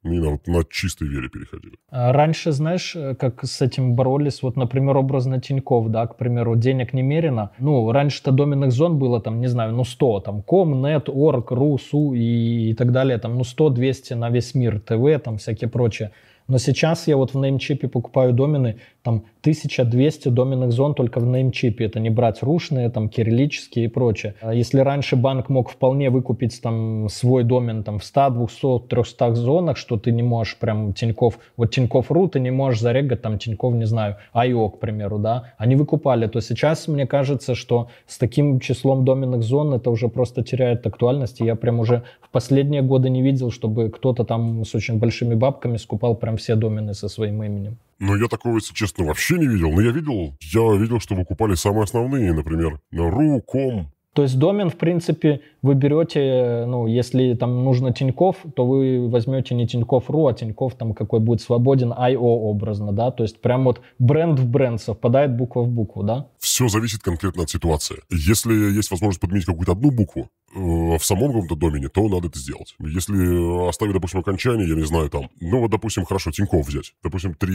не 0.05 0.19
на, 0.21 0.39
на 0.47 0.65
чистой 0.65 1.09
вере 1.09 1.29
переходили. 1.29 1.75
А 1.91 2.13
раньше, 2.13 2.53
знаешь, 2.53 2.95
э, 2.95 3.15
как 3.15 3.45
с 3.45 3.63
этим 3.63 3.95
боролись, 3.95 4.43
вот, 4.43 4.57
например, 4.57 4.97
образно 4.97 5.41
Тиньков, 5.41 5.91
да, 5.91 6.07
к 6.07 6.17
примеру, 6.17 6.57
денег 6.57 6.93
немерено. 6.93 7.51
Ну, 7.59 7.91
раньше-то 7.91 8.31
доменных 8.31 8.71
зон 8.71 8.99
было, 8.99 9.21
там, 9.21 9.41
не 9.41 9.49
знаю, 9.49 9.73
ну, 9.73 9.85
100, 9.85 10.21
там, 10.21 10.43
ком, 10.43 10.83
нет, 10.83 11.09
орг, 11.09 11.51
ру, 11.51 11.79
су 11.79 12.15
и, 12.15 12.71
и 12.71 12.75
так 12.75 12.93
далее, 12.93 13.19
там, 13.19 13.37
ну, 13.37 13.45
100, 13.45 13.71
200 13.71 14.13
на 14.15 14.31
весь 14.31 14.55
мир, 14.55 14.81
ТВ, 14.81 15.23
там, 15.25 15.39
всякие 15.39 15.71
прочее. 15.71 16.11
Но 16.47 16.59
сейчас 16.59 17.09
я 17.09 17.17
вот 17.17 17.33
в 17.33 17.39
неймчипе 17.39 17.89
покупаю 17.89 18.35
домены, 18.35 18.77
там 19.05 19.25
1200 19.43 20.31
доменных 20.31 20.73
зон 20.73 20.95
только 20.95 21.21
в 21.21 21.27
неймчипе. 21.27 21.85
Это 21.85 22.01
не 22.01 22.09
брать 22.09 22.43
рушные, 22.43 22.89
там 22.89 23.11
кириллические 23.11 23.85
и 23.85 23.89
прочее. 23.89 24.35
А 24.41 24.55
если 24.55 24.81
раньше 24.81 25.15
банк 25.15 25.51
мог 25.51 25.69
вполне 25.69 26.09
выкупить 26.09 26.61
там 26.63 27.09
свой 27.11 27.45
домен 27.45 27.85
там 27.85 27.99
в 27.99 28.05
100, 28.05 28.31
200, 28.31 28.89
300 28.89 29.35
зонах, 29.35 29.77
что 29.77 29.99
ты 29.99 30.11
не 30.11 30.23
можешь 30.23 30.57
прям 30.59 30.95
Тиньков, 30.95 31.39
вот 31.59 31.71
Тиньков.ру 31.71 32.29
ты 32.29 32.41
не 32.41 32.51
можешь 32.51 32.81
зарегать 32.81 33.21
там 33.21 33.39
Тиньков, 33.39 33.75
не 33.75 33.85
знаю, 33.85 34.17
IO, 34.35 34.71
к 34.71 34.81
примеру, 34.81 35.19
да, 35.19 35.53
они 35.59 35.77
выкупали, 35.77 36.27
то 36.27 36.41
сейчас 36.41 36.89
мне 36.89 37.07
кажется, 37.07 37.55
что 37.55 37.89
с 38.07 38.17
таким 38.17 38.59
числом 38.59 39.05
доменных 39.05 39.43
зон 39.43 39.75
это 39.75 39.91
уже 39.91 40.09
просто 40.09 40.43
теряет 40.43 40.87
актуальность. 40.87 41.43
И 41.43 41.45
я 41.45 41.57
прям 41.57 41.79
уже 41.79 42.05
в 42.23 42.31
последние 42.31 42.81
годы 42.81 43.11
не 43.11 43.21
видел, 43.21 43.51
чтобы 43.51 43.91
кто-то 43.91 44.25
там 44.25 44.65
с 44.65 44.75
очень 44.75 44.99
большими 44.99 45.35
бабками 45.35 45.77
скупал 45.77 46.17
прям 46.17 46.39
все 46.39 46.55
домены 46.55 46.95
со 46.95 47.09
своим 47.09 47.43
именем. 47.43 47.77
Ну, 47.99 48.17
я 48.17 48.29
такого, 48.29 48.57
если 48.57 48.75
честно, 48.75 49.05
вообще 49.05 49.39
не 49.39 49.47
видел. 49.47 49.71
Но 49.71 49.81
я 49.81 49.91
видел, 49.91 50.37
я 50.41 50.77
видел, 50.77 51.01
что 51.01 51.15
выкупали 51.15 51.55
самые 51.55 51.85
основные, 51.85 52.33
например, 52.33 52.81
ru, 52.93 53.41
com, 53.45 53.87
то 54.15 54.23
есть 54.23 54.39
домен, 54.39 54.71
в 54.71 54.77
принципе, 54.77 55.41
вы 55.65 55.75
берете, 55.75 56.67
ну, 56.67 56.87
если 56.87 57.33
там 57.33 57.65
нужно 57.65 57.91
Тиньков, 57.91 58.37
то 58.55 58.67
вы 58.67 59.09
возьмете 59.09 59.55
не 59.55 59.67
Тиньков.ру, 59.67 60.27
а 60.27 60.35
Тиньков 60.35 60.75
там 60.75 60.93
какой 60.93 61.21
будет 61.21 61.41
свободен, 61.41 61.91
IO 61.91 62.19
образно, 62.19 62.93
да, 62.93 63.11
то 63.11 63.23
есть 63.23 63.41
прям 63.41 63.65
вот 63.65 63.81
бренд 63.99 64.39
в 64.39 64.47
бренд 64.47 64.79
совпадает 64.83 65.35
буква 65.35 65.63
в 65.63 65.69
букву, 65.69 66.03
да? 66.03 66.27
Все 66.39 66.69
зависит 66.69 67.03
конкретно 67.03 67.45
от 67.45 67.51
ситуации. 67.51 67.97
Если 68.11 68.53
есть 68.53 68.91
возможность 68.91 69.21
подменить 69.21 69.47
какую-то 69.47 69.73
одну 69.73 69.91
букву, 69.91 70.29
э, 70.55 70.59
в 70.59 71.03
самом 71.03 71.33
каком-то 71.33 71.57
домене, 71.57 71.89
то 71.89 72.07
надо 72.09 72.29
это 72.29 72.39
сделать. 72.39 72.75
Если 72.79 73.67
оставить, 73.67 73.95
допустим, 73.95 74.21
окончание, 74.21 74.69
я 74.69 74.75
не 74.75 74.85
знаю, 74.85 75.09
там, 75.09 75.31
ну 75.41 75.61
вот, 75.61 75.71
допустим, 75.71 76.05
хорошо, 76.05 76.31
Тиньков 76.31 76.69
взять, 76.69 76.93
допустим, 77.03 77.35
три 77.35 77.55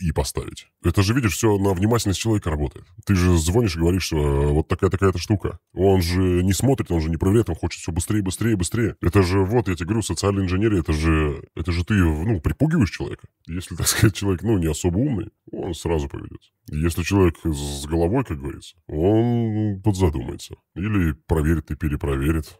и 0.00 0.10
поставить. 0.12 0.66
Это 0.82 1.02
же, 1.02 1.14
видишь, 1.14 1.34
все 1.34 1.56
на 1.56 1.72
внимательность 1.72 2.18
человека 2.18 2.50
работает. 2.50 2.84
Ты 3.06 3.14
же 3.14 3.38
звонишь 3.38 3.76
и 3.76 3.78
говоришь, 3.78 4.02
что 4.02 4.16
э, 4.16 4.46
вот 4.48 4.66
такая-такая-то 4.66 5.18
штука. 5.18 5.60
Он 5.72 6.02
же 6.02 6.42
не 6.42 6.52
смотрит, 6.52 6.90
он 6.90 7.00
же 7.00 7.10
не 7.10 7.16
проверяет, 7.28 7.50
он 7.50 7.56
хочет 7.56 7.80
все 7.80 7.92
быстрее, 7.92 8.22
быстрее, 8.22 8.56
быстрее. 8.56 8.96
Это 9.00 9.22
же, 9.22 9.44
вот, 9.44 9.68
я 9.68 9.74
тебе 9.74 9.86
говорю, 9.86 10.02
социальная 10.02 10.44
инженерия, 10.44 10.80
это 10.80 10.92
же, 10.92 11.42
это 11.54 11.72
же 11.72 11.84
ты, 11.84 11.94
ну, 11.94 12.40
припугиваешь 12.40 12.90
человека. 12.90 13.26
Если, 13.46 13.76
так 13.76 13.86
сказать, 13.86 14.16
человек, 14.16 14.42
ну, 14.42 14.58
не 14.58 14.66
особо 14.66 14.98
умный, 14.98 15.28
он 15.52 15.74
сразу 15.74 16.08
поведется. 16.08 16.50
Если 16.70 17.02
человек 17.02 17.36
с 17.44 17.86
головой, 17.86 18.24
как 18.24 18.38
говорится, 18.38 18.76
он 18.86 19.80
подзадумается. 19.82 20.54
Или 20.74 21.12
проверит 21.26 21.70
и 21.70 21.76
перепроверит. 21.76 22.58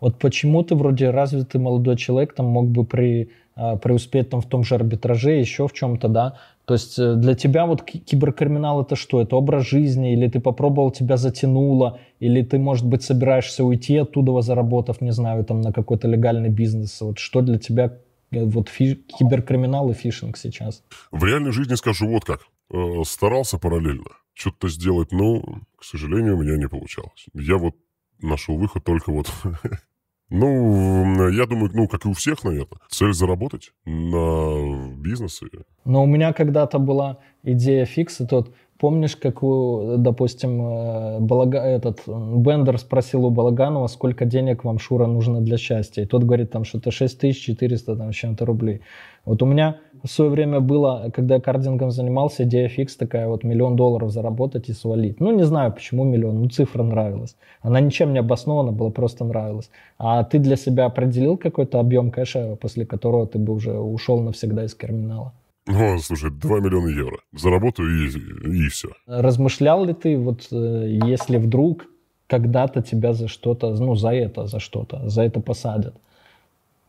Вот 0.00 0.18
почему 0.20 0.62
ты 0.62 0.76
вроде 0.76 1.10
развитый 1.10 1.60
молодой 1.60 1.96
человек 1.96 2.34
там 2.34 2.46
мог 2.46 2.68
бы 2.68 2.84
при, 2.84 3.30
а, 3.56 3.76
преуспеть 3.76 4.30
там 4.30 4.40
в 4.40 4.48
том 4.48 4.62
же 4.62 4.76
арбитраже, 4.76 5.32
еще 5.32 5.66
в 5.66 5.72
чем-то, 5.72 6.08
да? 6.08 6.38
То 6.68 6.74
есть 6.74 6.98
э, 6.98 7.14
для 7.14 7.34
тебя 7.34 7.64
вот 7.64 7.82
киберкриминал 7.82 8.82
это 8.82 8.94
что? 8.94 9.22
Это 9.22 9.36
образ 9.36 9.66
жизни? 9.66 10.12
Или 10.12 10.28
ты 10.28 10.38
попробовал, 10.38 10.90
тебя 10.90 11.16
затянуло? 11.16 11.98
Или 12.20 12.42
ты, 12.42 12.58
может 12.58 12.84
быть, 12.84 13.02
собираешься 13.02 13.64
уйти 13.64 13.96
оттуда, 13.96 14.38
заработав, 14.42 15.00
не 15.00 15.10
знаю, 15.10 15.46
там 15.46 15.62
на 15.62 15.72
какой-то 15.72 16.08
легальный 16.08 16.50
бизнес? 16.50 17.00
Вот 17.00 17.18
что 17.18 17.40
для 17.40 17.58
тебя 17.58 17.98
э, 18.30 18.44
вот 18.44 18.68
фи- 18.68 18.96
киберкриминал 18.96 19.90
и 19.90 19.94
фишинг 19.94 20.36
сейчас? 20.36 20.82
В 21.10 21.24
реальной 21.24 21.52
жизни 21.52 21.74
скажу 21.74 22.06
вот 22.06 22.26
как. 22.26 22.40
Э, 22.70 23.02
старался 23.06 23.56
параллельно 23.56 24.10
что-то 24.34 24.68
сделать, 24.68 25.10
но, 25.10 25.40
к 25.74 25.84
сожалению, 25.84 26.36
у 26.36 26.42
меня 26.42 26.58
не 26.58 26.68
получалось. 26.68 27.28
Я 27.32 27.56
вот 27.56 27.76
нашел 28.20 28.58
выход 28.58 28.84
только 28.84 29.10
вот 29.10 29.32
Ну, 30.30 31.30
я 31.30 31.46
думаю, 31.46 31.70
ну, 31.72 31.88
как 31.88 32.04
и 32.04 32.08
у 32.08 32.12
всех, 32.12 32.44
наверное, 32.44 32.78
цель 32.88 33.14
заработать 33.14 33.72
на 33.86 34.94
бизнесе. 34.96 35.46
Но 35.84 36.02
у 36.02 36.06
меня 36.06 36.32
когда-то 36.32 36.78
была 36.78 37.18
идея 37.42 37.86
фикса, 37.86 38.26
тот 38.26 38.54
Помнишь, 38.78 39.16
как, 39.16 39.42
у, 39.42 39.96
допустим, 39.98 40.62
э, 40.62 41.18
Балага, 41.18 41.58
этот 41.58 42.02
Бендер 42.06 42.78
спросил 42.78 43.26
у 43.26 43.30
Балаганова, 43.30 43.88
сколько 43.88 44.24
денег 44.24 44.62
вам, 44.62 44.78
Шура, 44.78 45.06
нужно 45.06 45.40
для 45.40 45.58
счастья? 45.58 46.02
И 46.02 46.06
тот 46.06 46.22
говорит, 46.22 46.52
там, 46.52 46.64
что-то 46.64 46.92
6400 46.92 47.96
там, 47.96 48.12
чем-то 48.12 48.44
рублей. 48.44 48.82
Вот 49.28 49.42
у 49.42 49.46
меня 49.46 49.76
в 50.02 50.08
свое 50.08 50.30
время 50.30 50.60
было, 50.60 51.10
когда 51.14 51.34
я 51.34 51.40
кардингом 51.40 51.90
занимался, 51.90 52.44
идея 52.44 52.68
фикс 52.68 52.96
такая, 52.96 53.28
вот 53.28 53.44
миллион 53.44 53.76
долларов 53.76 54.10
заработать 54.10 54.70
и 54.70 54.72
свалить. 54.72 55.20
Ну, 55.20 55.36
не 55.36 55.44
знаю, 55.44 55.72
почему 55.72 56.04
миллион, 56.04 56.40
ну, 56.40 56.48
цифра 56.48 56.82
нравилась. 56.82 57.36
Она 57.60 57.80
ничем 57.80 58.12
не 58.12 58.20
обоснована 58.20 58.72
была, 58.72 58.90
просто 58.90 59.24
нравилась. 59.24 59.70
А 59.98 60.24
ты 60.24 60.38
для 60.38 60.56
себя 60.56 60.86
определил 60.86 61.36
какой-то 61.36 61.78
объем 61.78 62.10
кэша, 62.10 62.56
после 62.56 62.86
которого 62.86 63.26
ты 63.26 63.38
бы 63.38 63.52
уже 63.52 63.78
ушел 63.78 64.20
навсегда 64.20 64.64
из 64.64 64.74
терминала? 64.74 65.34
Ну, 65.66 65.98
слушай, 65.98 66.30
2 66.30 66.60
миллиона 66.60 66.88
евро. 66.88 67.18
Заработаю 67.32 67.88
и, 67.88 68.64
и 68.64 68.68
все. 68.68 68.88
Размышлял 69.06 69.84
ли 69.84 69.92
ты, 69.92 70.16
вот 70.16 70.48
э, 70.50 70.98
если 71.04 71.36
вдруг 71.36 71.84
когда-то 72.26 72.82
тебя 72.82 73.12
за 73.12 73.28
что-то, 73.28 73.74
ну, 73.74 73.94
за 73.94 74.10
это, 74.10 74.46
за 74.46 74.58
что-то, 74.58 75.06
за 75.08 75.22
это 75.22 75.40
посадят, 75.40 75.94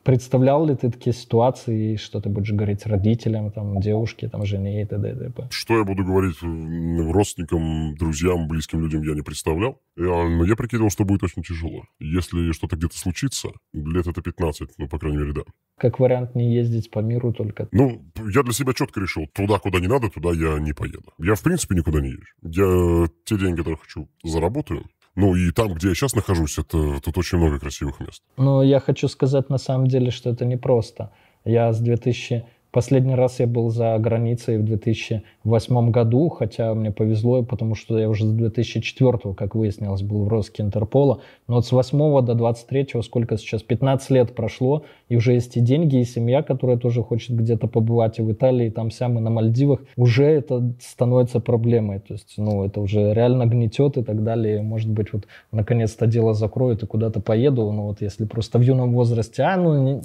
Представлял 0.04 0.66
ли 0.66 0.76
ты 0.76 0.90
такие 0.90 1.14
ситуации, 1.14 1.96
что 1.96 2.22
ты 2.22 2.30
будешь 2.30 2.52
говорить 2.52 2.86
родителям, 2.86 3.52
там, 3.52 3.80
девушке, 3.80 4.30
там, 4.30 4.46
жене 4.46 4.82
и 4.82 4.86
т.д. 4.86 5.12
и 5.12 5.16
т.п.? 5.16 5.48
Что 5.52 5.78
я 5.78 5.84
буду 5.84 6.04
говорить 6.04 6.38
родственникам, 6.42 7.96
друзьям, 7.96 8.48
близким 8.48 8.82
людям, 8.82 9.04
я 9.04 9.14
не 9.14 9.22
представлял. 9.22 9.82
Но 9.96 10.46
я 10.46 10.56
прикидывал, 10.56 10.90
что 10.90 11.04
будет 11.04 11.24
очень 11.24 11.44
тяжело. 11.44 11.84
Если 12.00 12.52
что-то 12.54 12.78
где-то 12.78 12.98
случится, 12.98 13.50
лет 13.74 14.08
это 14.08 14.22
15, 14.22 14.70
ну, 14.78 14.88
по 14.88 14.98
крайней 14.98 15.18
мере, 15.18 15.34
да. 15.34 15.42
Как 15.78 16.00
вариант 16.00 16.36
не 16.36 16.54
ездить 16.54 16.92
по 16.92 17.00
миру 17.00 17.32
только? 17.34 17.68
Ну, 17.72 18.02
я 18.34 18.44
для 18.44 18.54
себя 18.54 18.74
четко 18.74 19.00
решил, 19.00 19.28
туда, 19.34 19.60
куда 19.60 19.80
не 19.80 19.88
надо, 19.88 20.10
туда 20.10 20.32
я 20.32 20.60
не 20.60 20.74
поеду. 20.74 21.14
Я, 21.18 21.36
в 21.36 21.42
принципе, 21.44 21.76
никуда 21.76 22.02
не 22.02 22.10
езжу. 22.10 22.34
Я 22.42 23.08
те 23.26 23.38
деньги, 23.38 23.58
которые 23.58 23.78
хочу, 23.78 24.10
заработаю, 24.24 24.86
ну 25.20 25.36
и 25.36 25.52
там, 25.52 25.74
где 25.74 25.90
я 25.90 25.96
сейчас 25.96 26.16
нахожусь, 26.16 26.58
это 26.58 27.00
тут 27.02 27.18
очень 27.18 27.40
много 27.40 27.60
красивых 27.60 28.00
мест. 28.00 28.24
Ну, 28.38 28.62
я 28.62 28.80
хочу 28.80 29.10
сказать 29.10 29.50
на 29.50 29.58
самом 29.58 29.88
деле, 29.88 30.12
что 30.12 30.30
это 30.30 30.46
непросто. 30.46 31.12
Я 31.44 31.74
с 31.74 31.80
2000 31.80 32.46
Последний 32.72 33.16
раз 33.16 33.40
я 33.40 33.48
был 33.48 33.72
за 33.72 33.98
границей 33.98 34.60
в 34.60 34.64
2008 34.64 35.90
году, 35.90 36.30
хотя 36.30 36.76
мне 36.76 36.92
повезло, 36.92 37.42
потому 37.42 37.74
что 37.74 37.98
я 37.98 38.08
уже 38.08 38.26
с 38.26 38.32
2004, 38.32 39.34
как 39.36 39.56
выяснилось, 39.56 40.04
был 40.04 40.26
в 40.26 40.28
розыске 40.28 40.62
Интерпола. 40.62 41.22
Но 41.48 41.56
вот 41.56 41.66
с 41.66 41.72
8 41.72 42.22
до 42.24 42.36
23, 42.36 43.02
сколько 43.02 43.38
сейчас, 43.38 43.64
15 43.64 44.12
лет 44.12 44.36
прошло, 44.36 44.84
и 45.08 45.16
уже 45.16 45.34
есть 45.34 45.58
и 45.58 45.62
деньги, 45.62 45.98
и 45.98 46.06
семья, 46.06 46.44
которая 46.44 46.78
тоже 46.78 47.02
хочет 47.02 47.36
где-то 47.36 47.68
побывать, 47.68 48.20
и 48.20 48.22
в 48.22 48.32
Италии, 48.32 48.68
и 48.68 48.70
там 48.70 48.92
сям, 48.92 49.18
и 49.18 49.22
на 49.22 49.32
Мальдивах. 49.32 49.80
Уже 49.98 50.26
это 50.26 50.72
становится 50.80 51.40
проблемой. 51.40 52.00
То 52.00 52.14
есть, 52.14 52.36
ну, 52.38 52.64
это 52.64 52.82
уже 52.82 53.14
реально 53.16 53.48
гнетет 53.48 53.98
и 53.98 54.04
так 54.04 54.24
далее. 54.24 54.62
Может 54.62 54.92
быть, 54.92 55.12
вот 55.12 55.26
наконец-то 55.52 56.06
дело 56.06 56.36
закроют 56.36 56.84
и 56.84 56.86
куда-то 56.86 57.20
поеду. 57.20 57.72
Ну, 57.72 57.88
вот 57.88 58.02
если 58.02 58.26
просто 58.26 58.60
в 58.60 58.62
юном 58.62 58.94
возрасте, 58.94 59.42
а, 59.42 59.58
ну, 59.58 59.82
не, 59.82 60.02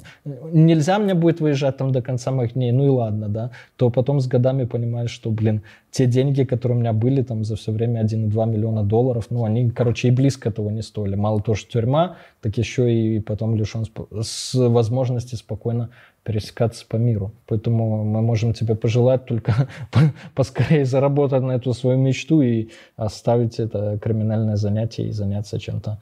нельзя 0.51 0.97
мне 0.97 1.13
будет 1.13 1.41
выезжать 1.41 1.77
там 1.77 1.91
до 1.91 2.01
конца 2.01 2.31
моих 2.31 2.54
дней, 2.55 2.71
ну 2.71 2.85
и 2.85 2.89
ладно, 2.89 3.29
да, 3.29 3.51
то 3.75 3.89
потом 3.89 4.19
с 4.19 4.27
годами 4.27 4.65
понимаешь, 4.65 5.11
что, 5.11 5.29
блин, 5.29 5.61
те 5.91 6.07
деньги, 6.07 6.43
которые 6.43 6.77
у 6.77 6.81
меня 6.81 6.93
были 6.93 7.21
там 7.21 7.43
за 7.43 7.55
все 7.55 7.71
время 7.71 8.03
1,2 8.03 8.49
миллиона 8.49 8.83
долларов, 8.83 9.27
ну, 9.29 9.45
они, 9.45 9.69
короче, 9.69 10.07
и 10.07 10.11
близко 10.11 10.49
этого 10.49 10.69
не 10.69 10.81
стоили. 10.81 11.15
Мало 11.15 11.41
того, 11.41 11.55
что 11.55 11.71
тюрьма, 11.71 12.17
так 12.41 12.57
еще 12.57 12.93
и 12.93 13.19
потом 13.19 13.55
лишен 13.55 13.85
с 14.21 14.53
возможности 14.53 15.35
спокойно 15.35 15.89
пересекаться 16.23 16.85
по 16.87 16.97
миру. 16.97 17.31
Поэтому 17.47 18.03
мы 18.03 18.21
можем 18.21 18.53
тебе 18.53 18.75
пожелать 18.75 19.25
только 19.25 19.69
поскорее 20.35 20.83
заработать 20.83 21.43
на 21.43 21.51
эту 21.51 21.73
свою 21.73 21.97
мечту 21.97 22.41
и 22.41 22.69
оставить 22.97 23.59
это 23.59 23.99
криминальное 24.01 24.55
занятие 24.55 25.07
и 25.07 25.11
заняться 25.11 25.59
чем-то 25.59 25.99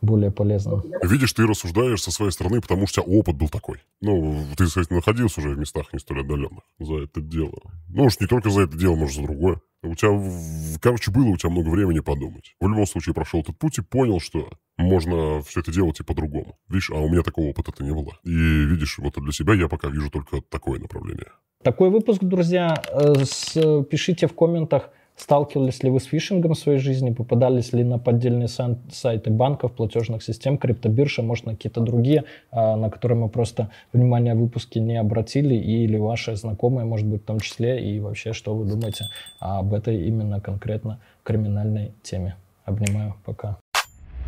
более 0.00 0.30
полезным. 0.30 0.82
Видишь, 1.02 1.32
ты 1.32 1.46
рассуждаешь 1.46 2.02
со 2.02 2.10
своей 2.10 2.32
стороны, 2.32 2.60
потому 2.60 2.86
что 2.86 3.02
опыт 3.02 3.36
был 3.36 3.48
такой. 3.48 3.78
Ну, 4.00 4.44
ты, 4.56 4.66
кстати, 4.66 4.92
находился 4.92 5.40
уже 5.40 5.50
в 5.50 5.58
местах 5.58 5.92
не 5.92 5.98
столь 5.98 6.20
отдаленных 6.20 6.62
за 6.78 7.04
это 7.04 7.20
дело. 7.20 7.60
Ну 7.88 8.04
уж 8.04 8.20
не 8.20 8.26
только 8.26 8.50
за 8.50 8.62
это 8.62 8.76
дело, 8.76 8.96
может, 8.96 9.16
за 9.16 9.22
другое. 9.22 9.60
У 9.82 9.94
тебя, 9.94 10.10
короче, 10.80 11.12
было 11.12 11.26
у 11.26 11.36
тебя 11.36 11.50
много 11.50 11.68
времени 11.68 12.00
подумать. 12.00 12.56
В 12.60 12.68
любом 12.68 12.86
случае 12.86 13.14
прошел 13.14 13.40
этот 13.40 13.56
путь 13.58 13.78
и 13.78 13.82
понял, 13.82 14.18
что 14.18 14.50
можно 14.76 15.40
все 15.42 15.60
это 15.60 15.72
делать 15.72 16.00
и 16.00 16.04
по-другому. 16.04 16.58
Видишь, 16.68 16.90
а 16.90 16.96
у 16.96 17.08
меня 17.08 17.22
такого 17.22 17.46
опыта-то 17.46 17.84
не 17.84 17.92
было. 17.92 18.18
И 18.24 18.30
видишь, 18.30 18.98
вот 18.98 19.14
для 19.14 19.32
себя 19.32 19.54
я 19.54 19.68
пока 19.68 19.88
вижу 19.88 20.10
только 20.10 20.40
такое 20.40 20.80
направление. 20.80 21.28
Такой 21.62 21.90
выпуск, 21.90 22.22
друзья. 22.22 22.82
Э, 22.92 23.84
пишите 23.84 24.26
в 24.26 24.34
комментах, 24.34 24.90
Сталкивались 25.18 25.82
ли 25.82 25.90
вы 25.90 25.98
с 25.98 26.04
фишингом 26.04 26.54
в 26.54 26.58
своей 26.58 26.78
жизни? 26.78 27.10
Попадались 27.10 27.72
ли 27.72 27.82
на 27.82 27.98
поддельные 27.98 28.46
сайты 28.48 29.30
банков, 29.30 29.72
платежных 29.72 30.22
систем, 30.22 30.56
криптобиржа, 30.58 31.22
может, 31.22 31.44
на 31.44 31.54
какие-то 31.56 31.80
другие, 31.80 32.24
а, 32.52 32.76
на 32.76 32.88
которые 32.88 33.18
мы 33.18 33.28
просто 33.28 33.68
внимание 33.92 34.34
в 34.34 34.38
выпуске 34.38 34.78
не 34.78 34.96
обратили, 34.96 35.56
или 35.56 35.96
ваши 35.98 36.36
знакомые, 36.36 36.86
может 36.86 37.08
быть, 37.08 37.22
в 37.22 37.24
том 37.24 37.40
числе, 37.40 37.84
и 37.84 37.98
вообще, 37.98 38.32
что 38.32 38.54
вы 38.54 38.64
думаете 38.64 39.10
об 39.40 39.74
этой 39.74 40.06
именно 40.06 40.40
конкретно 40.40 41.00
криминальной 41.24 41.92
теме. 42.02 42.36
Обнимаю, 42.64 43.16
пока. 43.24 43.58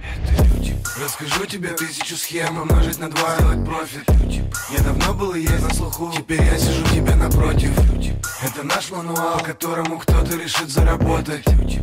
Это 0.02 0.44
люди. 0.44 0.76
Расскажу 1.02 1.46
тебе 1.46 1.68
тысячу 1.70 2.16
схем 2.16 2.58
Умножить 2.60 2.98
на 2.98 3.10
два, 3.10 3.36
сделать 3.36 3.64
профит 3.64 4.08
люди. 4.20 4.44
Я 4.70 4.82
давно 4.82 5.14
был 5.14 5.34
и 5.34 5.40
есть 5.40 5.62
на 5.62 5.74
слуху 5.74 6.12
Теперь 6.14 6.42
я 6.42 6.58
сижу 6.58 6.84
тебе 6.94 7.14
напротив 7.14 7.70
люди. 7.90 8.14
Это 8.42 8.62
наш 8.62 8.90
мануал, 8.90 9.40
которому 9.40 9.98
кто-то 9.98 10.36
решит 10.36 10.68
заработать 10.70 11.46
люди. 11.48 11.82